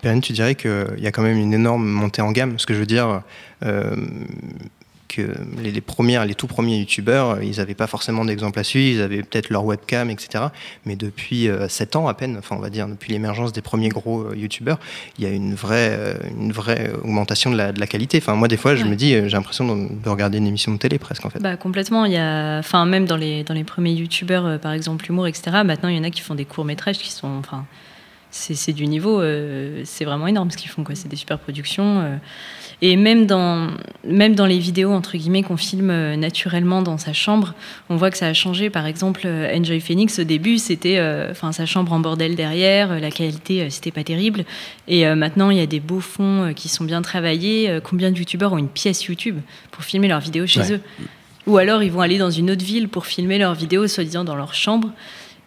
Perrine, 0.00 0.20
tu 0.20 0.32
dirais 0.32 0.54
qu'il 0.54 0.98
y 0.98 1.06
a 1.06 1.12
quand 1.12 1.22
même 1.22 1.38
une 1.38 1.54
énorme 1.54 1.86
montée 1.86 2.22
en 2.22 2.32
gamme. 2.32 2.58
Ce 2.58 2.66
que 2.66 2.74
je 2.74 2.80
veux 2.80 2.86
dire, 2.86 3.22
euh, 3.64 3.94
que 5.14 5.34
les, 5.62 5.70
les 5.70 5.80
premières, 5.80 6.24
les 6.26 6.34
tout 6.34 6.46
premiers 6.46 6.78
youtubeurs, 6.78 7.42
ils 7.42 7.58
n'avaient 7.58 7.74
pas 7.74 7.86
forcément 7.86 8.24
d'exemple 8.24 8.58
à 8.58 8.64
suivre, 8.64 8.98
ils 8.98 9.02
avaient 9.02 9.22
peut-être 9.22 9.50
leur 9.50 9.64
webcam, 9.64 10.10
etc. 10.10 10.44
Mais 10.86 10.96
depuis 10.96 11.48
7 11.68 11.96
ans 11.96 12.08
à 12.08 12.14
peine, 12.14 12.36
enfin 12.38 12.56
on 12.56 12.60
va 12.60 12.70
dire 12.70 12.88
depuis 12.88 13.12
l'émergence 13.12 13.52
des 13.52 13.62
premiers 13.62 13.88
gros 13.88 14.22
euh, 14.22 14.36
youtubeurs, 14.36 14.78
il 15.18 15.24
y 15.24 15.26
a 15.26 15.30
une 15.30 15.54
vraie, 15.54 15.96
euh, 15.98 16.14
une 16.38 16.52
vraie 16.52 16.92
augmentation 17.02 17.50
de 17.50 17.56
la, 17.56 17.72
de 17.72 17.80
la 17.80 17.86
qualité. 17.86 18.18
Enfin 18.18 18.34
moi 18.34 18.48
des 18.48 18.56
fois 18.56 18.74
je 18.74 18.84
me 18.84 18.96
dis, 18.96 19.14
euh, 19.14 19.28
j'ai 19.28 19.36
l'impression 19.36 19.66
de, 19.66 19.88
de 20.02 20.08
regarder 20.08 20.38
une 20.38 20.46
émission 20.46 20.72
de 20.72 20.78
télé 20.78 20.98
presque 20.98 21.24
en 21.24 21.30
fait. 21.30 21.40
Bah, 21.40 21.56
complètement. 21.56 22.04
Il 22.04 22.12
y 22.12 22.16
a, 22.16 22.58
enfin, 22.58 22.84
même 22.86 23.06
dans 23.06 23.16
les, 23.16 23.44
dans 23.44 23.54
les 23.54 23.64
premiers 23.64 23.92
youtubeurs, 23.92 24.46
euh, 24.46 24.58
par 24.58 24.72
exemple, 24.72 25.06
humour, 25.10 25.26
etc., 25.26 25.62
maintenant, 25.64 25.88
il 25.88 25.96
y 25.96 25.98
en 25.98 26.04
a 26.04 26.10
qui 26.10 26.20
font 26.20 26.34
des 26.34 26.44
courts-métrages 26.44 26.98
qui 26.98 27.10
sont. 27.10 27.28
Enfin, 27.38 27.64
c'est 28.30 28.72
du 28.72 28.86
niveau. 28.86 29.20
euh, 29.20 29.82
c'est 29.84 30.04
vraiment 30.04 30.26
énorme 30.26 30.50
ce 30.50 30.56
qu'ils 30.56 30.70
font, 30.70 30.84
quoi. 30.84 30.94
C'est 30.94 31.08
des 31.08 31.16
super 31.16 31.38
productions. 31.38 32.18
Et 32.84 32.96
même 32.96 33.26
dans, 33.26 33.68
même 34.04 34.34
dans 34.34 34.44
les 34.44 34.58
vidéos, 34.58 34.90
entre 34.90 35.16
guillemets, 35.16 35.44
qu'on 35.44 35.56
filme 35.56 35.90
euh, 35.90 36.16
naturellement 36.16 36.82
dans 36.82 36.98
sa 36.98 37.12
chambre, 37.12 37.54
on 37.88 37.96
voit 37.96 38.10
que 38.10 38.18
ça 38.18 38.26
a 38.26 38.34
changé. 38.34 38.70
Par 38.70 38.86
exemple, 38.86 39.22
euh, 39.24 39.56
Enjoy 39.56 39.78
Phoenix, 39.80 40.18
au 40.18 40.24
début, 40.24 40.58
c'était 40.58 40.98
euh, 40.98 41.32
sa 41.32 41.64
chambre 41.64 41.92
en 41.92 42.00
bordel 42.00 42.34
derrière, 42.34 42.98
la 42.98 43.10
qualité, 43.12 43.62
euh, 43.62 43.66
c'était 43.70 43.92
pas 43.92 44.02
terrible. 44.02 44.44
Et 44.88 45.06
euh, 45.06 45.14
maintenant, 45.14 45.50
il 45.50 45.58
y 45.58 45.60
a 45.60 45.66
des 45.66 45.78
beaux 45.78 46.00
fonds 46.00 46.52
qui 46.56 46.68
sont 46.68 46.84
bien 46.84 47.02
travaillés. 47.02 47.78
Combien 47.84 48.10
de 48.10 48.18
youtubeurs 48.18 48.52
ont 48.52 48.58
une 48.58 48.68
pièce 48.68 49.04
YouTube 49.04 49.38
pour 49.70 49.84
filmer 49.84 50.08
leurs 50.08 50.20
vidéos 50.20 50.46
chez 50.46 50.60
Ouais. 50.60 50.72
eux? 50.72 50.80
Ou 51.46 51.56
alors 51.58 51.82
ils 51.82 51.90
vont 51.92 52.00
aller 52.02 52.18
dans 52.18 52.30
une 52.30 52.50
autre 52.50 52.64
ville 52.64 52.88
pour 52.88 53.06
filmer 53.06 53.38
leurs 53.38 53.54
vidéos, 53.54 53.86
soi-disant 53.88 54.24
dans 54.24 54.36
leur 54.36 54.54
chambre. 54.54 54.90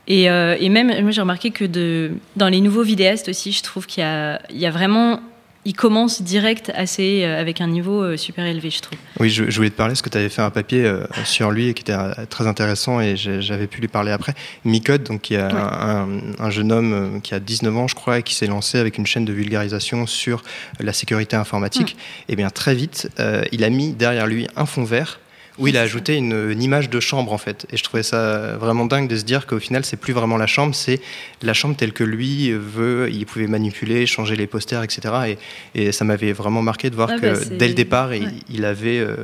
Et, 0.08 0.30
euh, 0.30 0.56
et 0.60 0.69
même, 0.69 0.88
moi 1.02 1.12
j'ai 1.12 1.21
remarqué 1.21 1.52
que 1.52 1.65
de, 1.65 2.12
dans 2.38 2.48
les 2.48 2.62
nouveaux 2.62 2.84
vidéastes 2.84 3.28
aussi, 3.30 3.52
je 3.52 3.62
trouve 3.63 3.86
qu'il 3.88 4.04
y 4.04 4.65
a 4.65 4.71
vraiment. 4.71 5.19
Ils 5.65 5.73
commencent 5.75 6.21
direct 6.21 6.71
assez, 6.75 7.23
avec 7.23 7.60
un 7.60 7.67
niveau 7.67 8.04
euh, 8.04 8.17
super 8.17 8.45
élevé, 8.45 8.69
je 8.69 8.82
trouve. 8.82 8.97
Oui, 9.19 9.30
je, 9.30 9.49
je 9.49 9.56
voulais 9.58 9.71
te 9.71 9.75
parler 9.75 9.93
parce 9.93 10.01
que 10.04 10.10
tu 10.10 10.17
avais 10.17 10.30
fait 10.30 10.41
un 10.43 10.51
papier 10.51 10.86
euh, 10.86 11.04
sur 11.23 11.49
lui 11.51 11.69
et 11.69 11.73
qui 11.73 11.82
était 11.82 11.93
euh, 11.93 12.13
très 12.30 12.45
intéressant 12.47 12.99
et 13.01 13.15
j'avais 13.17 13.65
pu 13.67 13.82
lui 13.82 13.88
parler 13.88 14.12
après. 14.12 14.34
Micode, 14.63 15.04
donc 15.04 15.21
qui 15.21 15.34
est 15.34 15.39
un, 15.39 15.49
un- 15.58 16.08
un 16.39 16.49
jeune 16.51 16.71
homme 16.71 17.19
qui 17.23 17.34
a 17.34 17.39
19 17.39 17.75
ans, 17.78 17.88
je 17.88 17.95
crois, 17.95 18.19
et 18.19 18.23
qui 18.23 18.36
s'est 18.36 18.47
lancé 18.47 18.78
avec 18.78 18.97
une 18.97 19.06
chaîne 19.08 19.25
de 19.25 19.34
vulgarisation 19.34 20.06
sur 20.08 20.43
la 20.80 20.93
sécurité 20.93 21.36
informatique. 21.36 21.97
Et 22.30 22.36
bien 22.36 22.49
très 22.51 22.75
vite, 22.75 23.10
euh, 23.19 23.43
il 23.51 23.63
a 23.63 23.69
mis 23.69 23.93
derrière 23.93 24.28
lui 24.28 24.47
un 24.56 24.65
fond 24.65 24.84
vert 24.84 25.19
où 25.57 25.67
il 25.67 25.77
a 25.77 25.81
ajouté 25.81 26.15
une, 26.15 26.51
une 26.51 26.61
image 26.61 26.89
de 26.89 26.99
chambre 26.99 27.31
en 27.31 27.37
fait. 27.37 27.65
Et 27.71 27.77
je 27.77 27.83
trouvais 27.83 28.03
ça 28.03 28.57
vraiment 28.57 28.85
dingue 28.85 29.07
de 29.07 29.15
se 29.15 29.23
dire 29.23 29.47
qu'au 29.47 29.59
final, 29.59 29.85
c'est 29.85 29.95
plus 29.97 30.11
vraiment 30.13 30.35
la 30.37 30.47
chambre, 30.47 30.75
c'est 30.75 30.99
la 31.41 31.53
chambre 31.53 31.75
telle 31.77 31.93
que 31.93 32.03
lui 32.03 32.51
veut. 32.51 33.09
Il 33.11 33.25
pouvait 33.25 33.47
manipuler, 33.47 34.05
changer 34.05 34.35
les 34.35 34.47
posters, 34.47 34.83
etc. 34.83 35.37
Et, 35.75 35.81
et 35.87 35.91
ça 35.93 36.03
m'avait 36.03 36.33
vraiment 36.33 36.61
marqué 36.61 36.89
de 36.89 36.95
voir 36.95 37.09
Ah 37.13 37.19
que 37.19 37.33
bah, 37.49 37.55
dès 37.57 37.67
le 37.69 37.73
départ, 37.73 38.13
il, 38.13 38.23
ouais. 38.25 38.29
il 38.49 38.65
avait, 38.65 38.99
euh, 38.99 39.15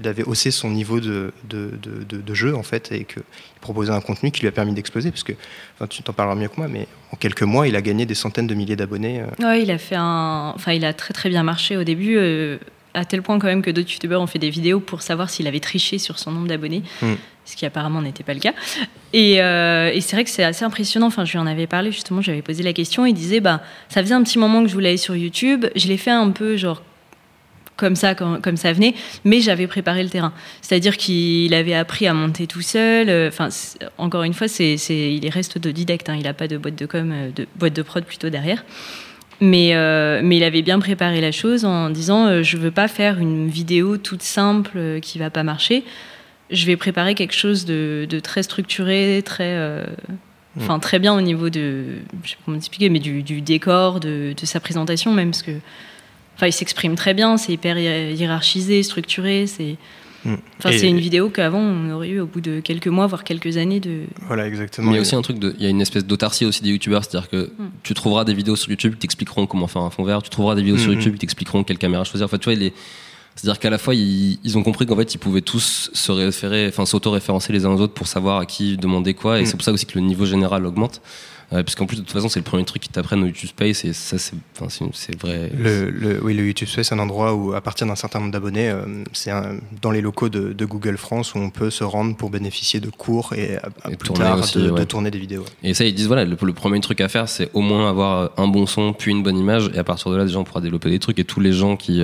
il 0.00 0.06
avait 0.06 0.22
haussé 0.24 0.50
son 0.50 0.70
niveau 0.70 1.00
de, 1.00 1.32
de, 1.48 1.70
de- 1.80 2.34
jeu 2.34 2.54
en 2.56 2.62
fait 2.64 2.90
et 2.90 3.04
qu'il 3.04 3.22
proposait 3.60 3.92
un 3.92 4.00
contenu 4.00 4.30
qui 4.32 4.40
lui 4.42 4.48
a 4.48 4.52
permis 4.52 4.72
d'exploser. 4.74 5.10
Parce 5.10 5.22
que 5.22 5.32
enfin, 5.76 5.86
tu 5.88 6.02
t'en 6.02 6.12
parleras 6.12 6.36
mieux 6.36 6.48
que 6.48 6.56
moi, 6.56 6.66
mais 6.68 6.86
en 7.12 7.16
quelques 7.16 7.42
mois, 7.42 7.68
il 7.68 7.76
a 7.76 7.82
gagné 7.82 8.06
des 8.06 8.14
centaines 8.14 8.46
de 8.48 8.54
milliers 8.54 8.74
d'abonnés. 8.76 9.22
euh. 9.22 9.44
Ouais, 9.44 9.62
il 9.62 9.70
a 9.70 9.78
fait 9.78 9.94
un, 9.96 10.52
enfin, 10.54 10.72
il 10.72 10.84
a 10.84 10.92
très 10.92 11.14
très 11.14 11.28
bien 11.28 11.42
marché 11.44 11.76
au 11.76 11.84
début, 11.84 12.16
euh, 12.16 12.58
à 12.94 13.04
tel 13.04 13.22
point 13.22 13.38
quand 13.38 13.46
même 13.48 13.62
que 13.62 13.70
d'autres 13.70 13.92
youtubeurs 13.92 14.20
ont 14.22 14.26
fait 14.26 14.38
des 14.38 14.50
vidéos 14.50 14.80
pour 14.80 15.02
savoir 15.02 15.28
s'il 15.30 15.46
avait 15.46 15.60
triché 15.60 15.98
sur 15.98 16.18
son 16.18 16.30
nombre 16.32 16.46
d'abonnés, 16.48 16.82
Mm. 17.02 17.14
ce 17.44 17.56
qui 17.56 17.66
apparemment 17.66 18.00
n'était 18.00 18.22
pas 18.24 18.34
le 18.34 18.40
cas. 18.40 18.52
Et, 19.12 19.42
euh, 19.42 19.90
et 19.92 20.00
c'est 20.00 20.16
vrai 20.16 20.24
que 20.24 20.30
c'est 20.30 20.44
assez 20.44 20.64
impressionnant. 20.64 21.06
Enfin, 21.08 21.24
je 21.24 21.32
lui 21.32 21.38
en 21.38 21.46
avais 21.46 21.66
parlé 21.66 21.92
justement, 21.92 22.22
j'avais 22.22 22.42
posé 22.42 22.62
la 22.62 22.72
question. 22.72 23.04
Il 23.06 23.12
disait, 23.14 23.40
bah, 23.40 23.62
ça 23.88 24.00
faisait 24.02 24.14
un 24.14 24.22
petit 24.22 24.38
moment 24.38 24.62
que 24.62 24.68
je 24.68 24.74
voulais 24.74 24.88
aller 24.90 24.96
sur 24.96 25.14
YouTube. 25.16 25.66
Je 25.76 25.88
l'ai 25.88 25.96
fait 25.98 26.10
un 26.10 26.30
peu 26.30 26.56
genre 26.56 26.82
comme 27.76 27.96
ça, 27.96 28.14
comme, 28.14 28.40
comme 28.40 28.56
ça 28.56 28.72
venait, 28.72 28.94
mais 29.24 29.40
j'avais 29.40 29.66
préparé 29.66 30.04
le 30.04 30.08
terrain. 30.08 30.32
C'est-à-dire 30.62 30.96
qu'il 30.96 31.52
avait 31.54 31.74
appris 31.74 32.06
à 32.06 32.14
monter 32.14 32.46
tout 32.46 32.62
seul. 32.62 33.08
euh, 33.08 33.28
Enfin, 33.28 33.48
encore 33.98 34.22
une 34.22 34.32
fois, 34.32 34.46
c'est, 34.46 34.76
c'est, 34.76 35.12
il 35.14 35.28
reste 35.28 35.56
autodidacte. 35.56 36.08
Hein, 36.08 36.14
il 36.16 36.22
n'a 36.22 36.34
pas 36.34 36.46
de 36.46 36.56
boîte 36.56 36.76
de 36.76 36.86
com, 36.86 37.10
euh, 37.12 37.30
de 37.34 37.48
boîte 37.56 37.72
de 37.74 37.82
prod 37.82 38.04
plutôt 38.04 38.30
derrière. 38.30 38.64
Mais, 39.40 39.74
euh, 39.74 40.20
mais 40.22 40.36
il 40.36 40.44
avait 40.44 40.62
bien 40.62 40.78
préparé 40.78 41.20
la 41.20 41.32
chose 41.32 41.64
en 41.64 41.90
disant 41.90 42.26
euh, 42.26 42.42
je 42.42 42.56
veux 42.56 42.70
pas 42.70 42.88
faire 42.88 43.18
une 43.18 43.48
vidéo 43.48 43.96
toute 43.96 44.22
simple 44.22 44.72
euh, 44.76 45.00
qui 45.00 45.18
va 45.18 45.28
pas 45.30 45.42
marcher. 45.42 45.84
Je 46.50 46.66
vais 46.66 46.76
préparer 46.76 47.14
quelque 47.14 47.34
chose 47.34 47.64
de, 47.64 48.06
de 48.08 48.20
très 48.20 48.42
structuré, 48.42 49.22
très, 49.24 49.54
euh, 49.56 49.84
enfin 50.56 50.78
très 50.78 50.98
bien 50.98 51.14
au 51.14 51.20
niveau 51.20 51.50
de, 51.50 51.84
je 52.22 52.30
sais 52.30 52.36
pas 52.36 52.42
comment 52.44 52.56
expliquer, 52.56 52.88
mais 52.90 53.00
du, 53.00 53.22
du 53.22 53.40
décor, 53.40 53.98
de, 53.98 54.34
de 54.40 54.46
sa 54.46 54.60
présentation 54.60 55.12
même, 55.12 55.30
parce 55.30 55.42
que, 55.42 55.52
enfin, 56.36 56.46
il 56.46 56.52
s'exprime 56.52 56.94
très 56.94 57.12
bien, 57.14 57.36
c'est 57.36 57.52
hyper 57.52 57.76
hi- 57.78 58.14
hiérarchisé, 58.14 58.82
structuré, 58.82 59.46
c'est. 59.46 59.76
Mm. 60.24 60.34
Enfin, 60.58 60.70
c'est 60.72 60.88
une 60.88 60.98
vidéo 61.00 61.28
qu'avant 61.28 61.58
on 61.60 61.90
aurait 61.90 62.08
eu 62.08 62.20
au 62.20 62.26
bout 62.26 62.40
de 62.40 62.60
quelques 62.60 62.86
mois, 62.88 63.06
voire 63.06 63.24
quelques 63.24 63.56
années 63.56 63.80
de. 63.80 64.02
Voilà, 64.26 64.46
exactement. 64.46 64.86
Mais 64.90 64.94
il 64.94 64.96
y 64.96 64.98
a 64.98 65.02
aussi 65.02 65.14
un 65.16 65.22
truc 65.22 65.38
de, 65.38 65.54
il 65.58 65.62
y 65.62 65.66
a 65.66 65.70
une 65.70 65.80
espèce 65.80 66.04
d'autarcie 66.06 66.44
aussi 66.46 66.62
des 66.62 66.70
youtubeurs, 66.70 67.04
c'est-à-dire 67.04 67.28
que 67.28 67.50
Mm. 67.58 67.70
tu 67.82 67.94
trouveras 67.94 68.24
des 68.24 68.34
vidéos 68.34 68.56
sur 68.56 68.70
YouTube 68.70 68.92
qui 68.94 69.00
t'expliqueront 69.00 69.46
comment 69.46 69.66
faire 69.66 69.82
un 69.82 69.90
fond 69.90 70.04
vert, 70.04 70.22
tu 70.22 70.30
trouveras 70.30 70.54
des 70.54 70.62
vidéos 70.62 70.78
sur 70.78 70.88
Mhm. 70.90 70.94
YouTube 70.96 71.12
qui 71.14 71.18
t'expliqueront 71.20 71.62
quelle 71.64 71.78
caméra 71.78 72.04
choisir. 72.04 72.24
Enfin, 72.26 72.38
tu 72.38 72.44
vois, 72.44 72.54
il 72.54 72.62
est- 72.62 72.72
c'est-à-dire 73.36 73.58
qu'à 73.58 73.68
la 73.70 73.78
fois 73.78 73.94
ils, 73.96 74.38
ils 74.44 74.56
ont 74.56 74.62
compris 74.62 74.86
qu'en 74.86 74.94
fait 74.96 75.12
ils 75.14 75.18
pouvaient 75.18 75.40
tous 75.40 75.90
se 75.92 76.12
référer, 76.12 76.68
enfin 76.68 76.86
s'auto-référencer 76.86 77.52
les 77.52 77.66
uns 77.66 77.70
aux 77.70 77.80
autres 77.80 77.92
pour 77.94 78.06
savoir 78.06 78.38
à 78.38 78.46
qui 78.46 78.76
demander 78.76 79.12
quoi, 79.14 79.40
et 79.40 79.42
Mm. 79.42 79.46
c'est 79.46 79.56
pour 79.56 79.64
ça 79.64 79.72
aussi 79.72 79.86
que 79.86 79.98
le 79.98 80.04
niveau 80.04 80.24
général 80.24 80.64
augmente. 80.66 81.00
Euh, 81.52 81.62
parce 81.62 81.74
qu'en 81.74 81.84
plus 81.86 81.96
de 81.96 82.02
toute 82.02 82.10
façon 82.12 82.28
c'est 82.30 82.40
le 82.40 82.44
premier 82.44 82.64
truc 82.64 82.82
qu'ils 82.82 82.90
t'apprennent 82.92 83.22
au 83.22 83.26
YouTube 83.26 83.50
Space 83.50 83.84
et 83.84 83.92
ça 83.92 84.16
c'est, 84.18 84.34
vrai. 85.20 85.50
Le, 85.56 85.90
le- 85.90 86.20
oui, 86.24 86.34
le 86.34 86.46
YouTube 86.46 86.68
Space, 86.68 86.88
c'est 86.88 86.94
un 86.94 86.98
endroit 86.98 87.34
où, 87.34 87.52
à 87.52 87.60
partir 87.60 87.86
d'un 87.86 87.94
certain 87.96 88.18
nombre 88.20 88.32
d'abonnés, 88.32 88.70
euh, 88.70 88.82
c'est 89.12 89.30
dans 89.82 89.90
les 89.90 90.00
locaux 90.00 90.28
de, 90.30 90.52
de 90.52 90.64
Google 90.64 90.96
France 90.96 91.34
où 91.34 91.38
on 91.38 91.50
peut 91.50 91.70
se 91.70 91.84
rendre 91.84 92.16
pour 92.16 92.30
bénéficier 92.30 92.80
de 92.80 92.88
cours 92.88 93.34
et, 93.34 93.56
à- 93.56 93.68
à 93.82 93.90
Et 93.92 93.96
plus 93.96 94.10
tard 94.14 94.38
aussi, 94.38 94.58
de, 94.58 94.84
tourner 94.84 95.10
des 95.10 95.18
vidéos. 95.18 95.44
Et 95.62 95.74
ça, 95.74 95.84
ils 95.84 95.94
disent 95.94 96.06
voilà, 96.06 96.24
le, 96.24 96.36
le 96.40 96.52
premier 96.52 96.80
truc 96.80 97.00
à 97.00 97.08
faire, 97.08 97.28
c'est 97.28 97.50
au 97.54 97.60
moins 97.60 97.88
avoir 97.90 98.30
un 98.38 98.48
bon 98.48 98.66
son, 98.66 98.92
puis 98.94 99.10
une 99.12 99.22
bonne 99.22 99.38
image, 99.38 99.70
et 99.74 99.78
à 99.78 99.84
partir 99.84 100.10
de 100.10 100.16
là, 100.16 100.24
déjà, 100.24 100.38
on 100.38 100.44
pourra 100.44 100.60
développer 100.62 100.88
des 100.90 100.98
trucs. 100.98 101.18
Et 101.18 101.24
tous 101.24 101.40
les 101.40 101.52
gens 101.52 101.76
qui, 101.76 102.02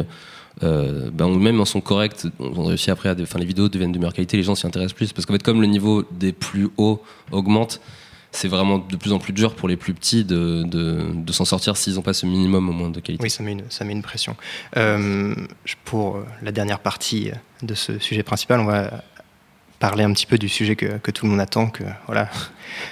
euh, 0.63 1.11
ben, 1.13 1.29
même 1.31 1.61
en 1.61 1.65
sont 1.65 1.81
corrects, 1.81 2.27
ont 2.39 2.65
réussi 2.67 2.91
après, 2.91 3.09
à, 3.09 3.15
des- 3.15 3.23
enfin, 3.23 3.39
les 3.39 3.47
vidéos 3.47 3.69
deviennent 3.69 3.93
de 3.93 3.99
meilleure 3.99 4.13
qualité, 4.13 4.37
les 4.37 4.43
gens 4.43 4.55
s'y 4.55 4.67
intéressent 4.67 4.95
plus. 4.95 5.13
Parce 5.13 5.25
qu'en 5.27 5.33
fait, 5.33 5.43
comme 5.43 5.61
le 5.61 5.67
niveau 5.67 6.05
des 6.13 6.33
plus 6.33 6.69
hauts 6.77 7.03
augmente, 7.33 7.81
c'est 8.33 8.49
vraiment 8.49 8.79
de 8.79 8.97
plus 8.97 9.13
en 9.13 9.19
plus 9.19 9.33
dur 9.33 9.55
pour 9.55 9.69
les 9.69 9.77
plus 9.77 9.93
petits 9.95 10.25
de, 10.25 10.63
de, 10.65 11.07
de 11.13 11.33
s'en 11.33 11.45
sortir 11.45 11.77
s'ils 11.77 11.95
n'ont 11.95 12.03
pas 12.03 12.13
ce 12.15 12.27
minimum 12.27 12.69
au 12.69 12.73
moins 12.73 12.91
de 12.91 13.01
qualité. 13.01 13.23
Oui, 13.23 13.31
ça 13.31 13.43
met 13.43 13.53
une, 13.53 13.65
ça 13.71 13.85
met 13.85 13.93
une 13.93 14.03
pression. 14.03 14.37
Euh, 14.77 15.35
pour 15.85 16.19
la 16.43 16.53
dernière 16.53 16.79
partie 16.79 17.33
de 17.63 17.75
ce 17.75 17.99
sujet 17.99 18.23
principal, 18.23 18.61
on 18.61 18.67
va 18.67 19.03
parler 19.81 20.05
un 20.05 20.13
petit 20.13 20.27
peu 20.27 20.39
du 20.39 20.49
sujet 20.49 20.77
que, 20.77 20.99
que 20.99 21.11
tout 21.11 21.25
le 21.25 21.31
monde 21.33 21.41
attend, 21.41 21.69
que 21.69 21.85
voilà, 22.07 22.29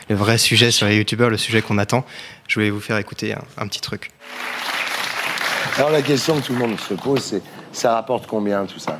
le 0.08 0.16
vrai 0.16 0.38
sujet 0.38 0.70
sur 0.70 0.86
les 0.86 0.96
youtubeurs, 0.96 1.30
le 1.30 1.36
sujet 1.36 1.62
qu'on 1.62 1.78
attend. 1.78 2.04
Je 2.48 2.54
voulais 2.54 2.70
vous 2.70 2.80
faire 2.80 2.96
écouter 2.96 3.34
un, 3.34 3.42
un 3.58 3.68
petit 3.68 3.80
truc. 3.80 4.10
Alors 5.76 5.90
la 5.90 6.02
question 6.02 6.40
que 6.40 6.46
tout 6.46 6.52
le 6.54 6.58
monde 6.58 6.80
se 6.80 6.94
pose, 6.94 7.22
c'est 7.22 7.42
ça 7.72 7.94
rapporte 7.94 8.26
combien 8.26 8.64
tout 8.64 8.78
ça? 8.80 8.98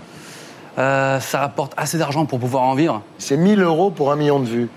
Euh, 0.79 1.18
ça 1.18 1.40
rapporte 1.40 1.72
assez 1.77 1.98
d'argent 1.98 2.24
pour 2.27 2.38
pouvoir 2.38 2.62
en 2.62 2.74
vivre. 2.74 3.03
C'est 3.18 3.37
1000 3.37 3.61
euros 3.62 3.90
pour 3.90 4.12
un 4.12 4.16
million 4.16 4.38
de 4.38 4.46
vues. 4.46 4.68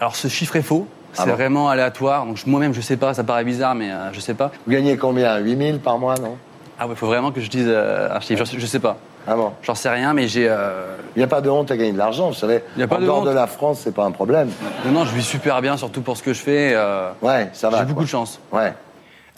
Alors 0.00 0.14
ce 0.14 0.28
chiffre 0.28 0.56
est 0.56 0.62
faux. 0.62 0.86
Ah 1.18 1.22
C'est 1.24 1.30
bon 1.30 1.36
vraiment 1.36 1.68
aléatoire. 1.68 2.24
Donc 2.24 2.36
je- 2.36 2.48
moi-même, 2.48 2.72
je 2.74 2.80
sais 2.80 2.96
pas. 2.96 3.12
Ça 3.14 3.24
paraît 3.24 3.44
bizarre, 3.44 3.74
mais 3.74 3.90
euh, 3.90 4.12
je 4.12 4.20
sais 4.20 4.34
pas. 4.34 4.50
Vous 4.66 4.72
gagnez 4.72 4.96
combien? 4.96 5.36
8000 5.38 5.80
par 5.80 5.98
mois, 5.98 6.14
non? 6.16 6.36
Ah 6.78 6.86
ouais, 6.86 6.94
faut 6.94 7.06
vraiment 7.08 7.32
que 7.32 7.40
je 7.40 7.50
dise 7.50 7.66
euh, 7.68 8.08
un 8.14 8.20
chiffre. 8.20 8.44
Je, 8.44 8.58
je 8.58 8.66
sais 8.66 8.78
pas. 8.78 8.96
Ah 9.26 9.34
bon 9.34 9.52
J'en 9.62 9.74
sais 9.74 9.88
rien, 9.90 10.14
mais 10.14 10.28
j'ai. 10.28 10.48
euh, 10.48 10.94
Il 11.16 11.18
n'y 11.18 11.24
a 11.24 11.26
pas 11.26 11.40
de 11.40 11.50
honte 11.50 11.70
à 11.70 11.76
gagner 11.76 11.92
de 11.92 11.98
l'argent, 11.98 12.28
vous 12.28 12.34
savez. 12.34 12.62
Y 12.78 12.82
a 12.82 12.88
pas 12.88 12.96
en 12.96 13.00
de 13.00 13.04
dehors 13.04 13.18
honte. 13.18 13.26
de 13.26 13.30
la 13.30 13.46
France, 13.46 13.80
c'est 13.84 13.94
pas 13.94 14.04
un 14.04 14.10
problème. 14.12 14.48
Non, 14.86 14.92
non, 14.92 15.04
je 15.04 15.14
vis 15.14 15.22
super 15.24 15.60
bien, 15.60 15.76
surtout 15.76 16.00
pour 16.02 16.16
ce 16.16 16.22
que 16.22 16.32
je 16.32 16.40
fais. 16.40 16.72
euh, 16.74 17.10
Ouais, 17.20 17.50
ça 17.52 17.68
va. 17.68 17.78
J'ai 17.80 17.84
beaucoup 17.84 18.04
de 18.04 18.08
chance. 18.08 18.38
Ouais. 18.52 18.72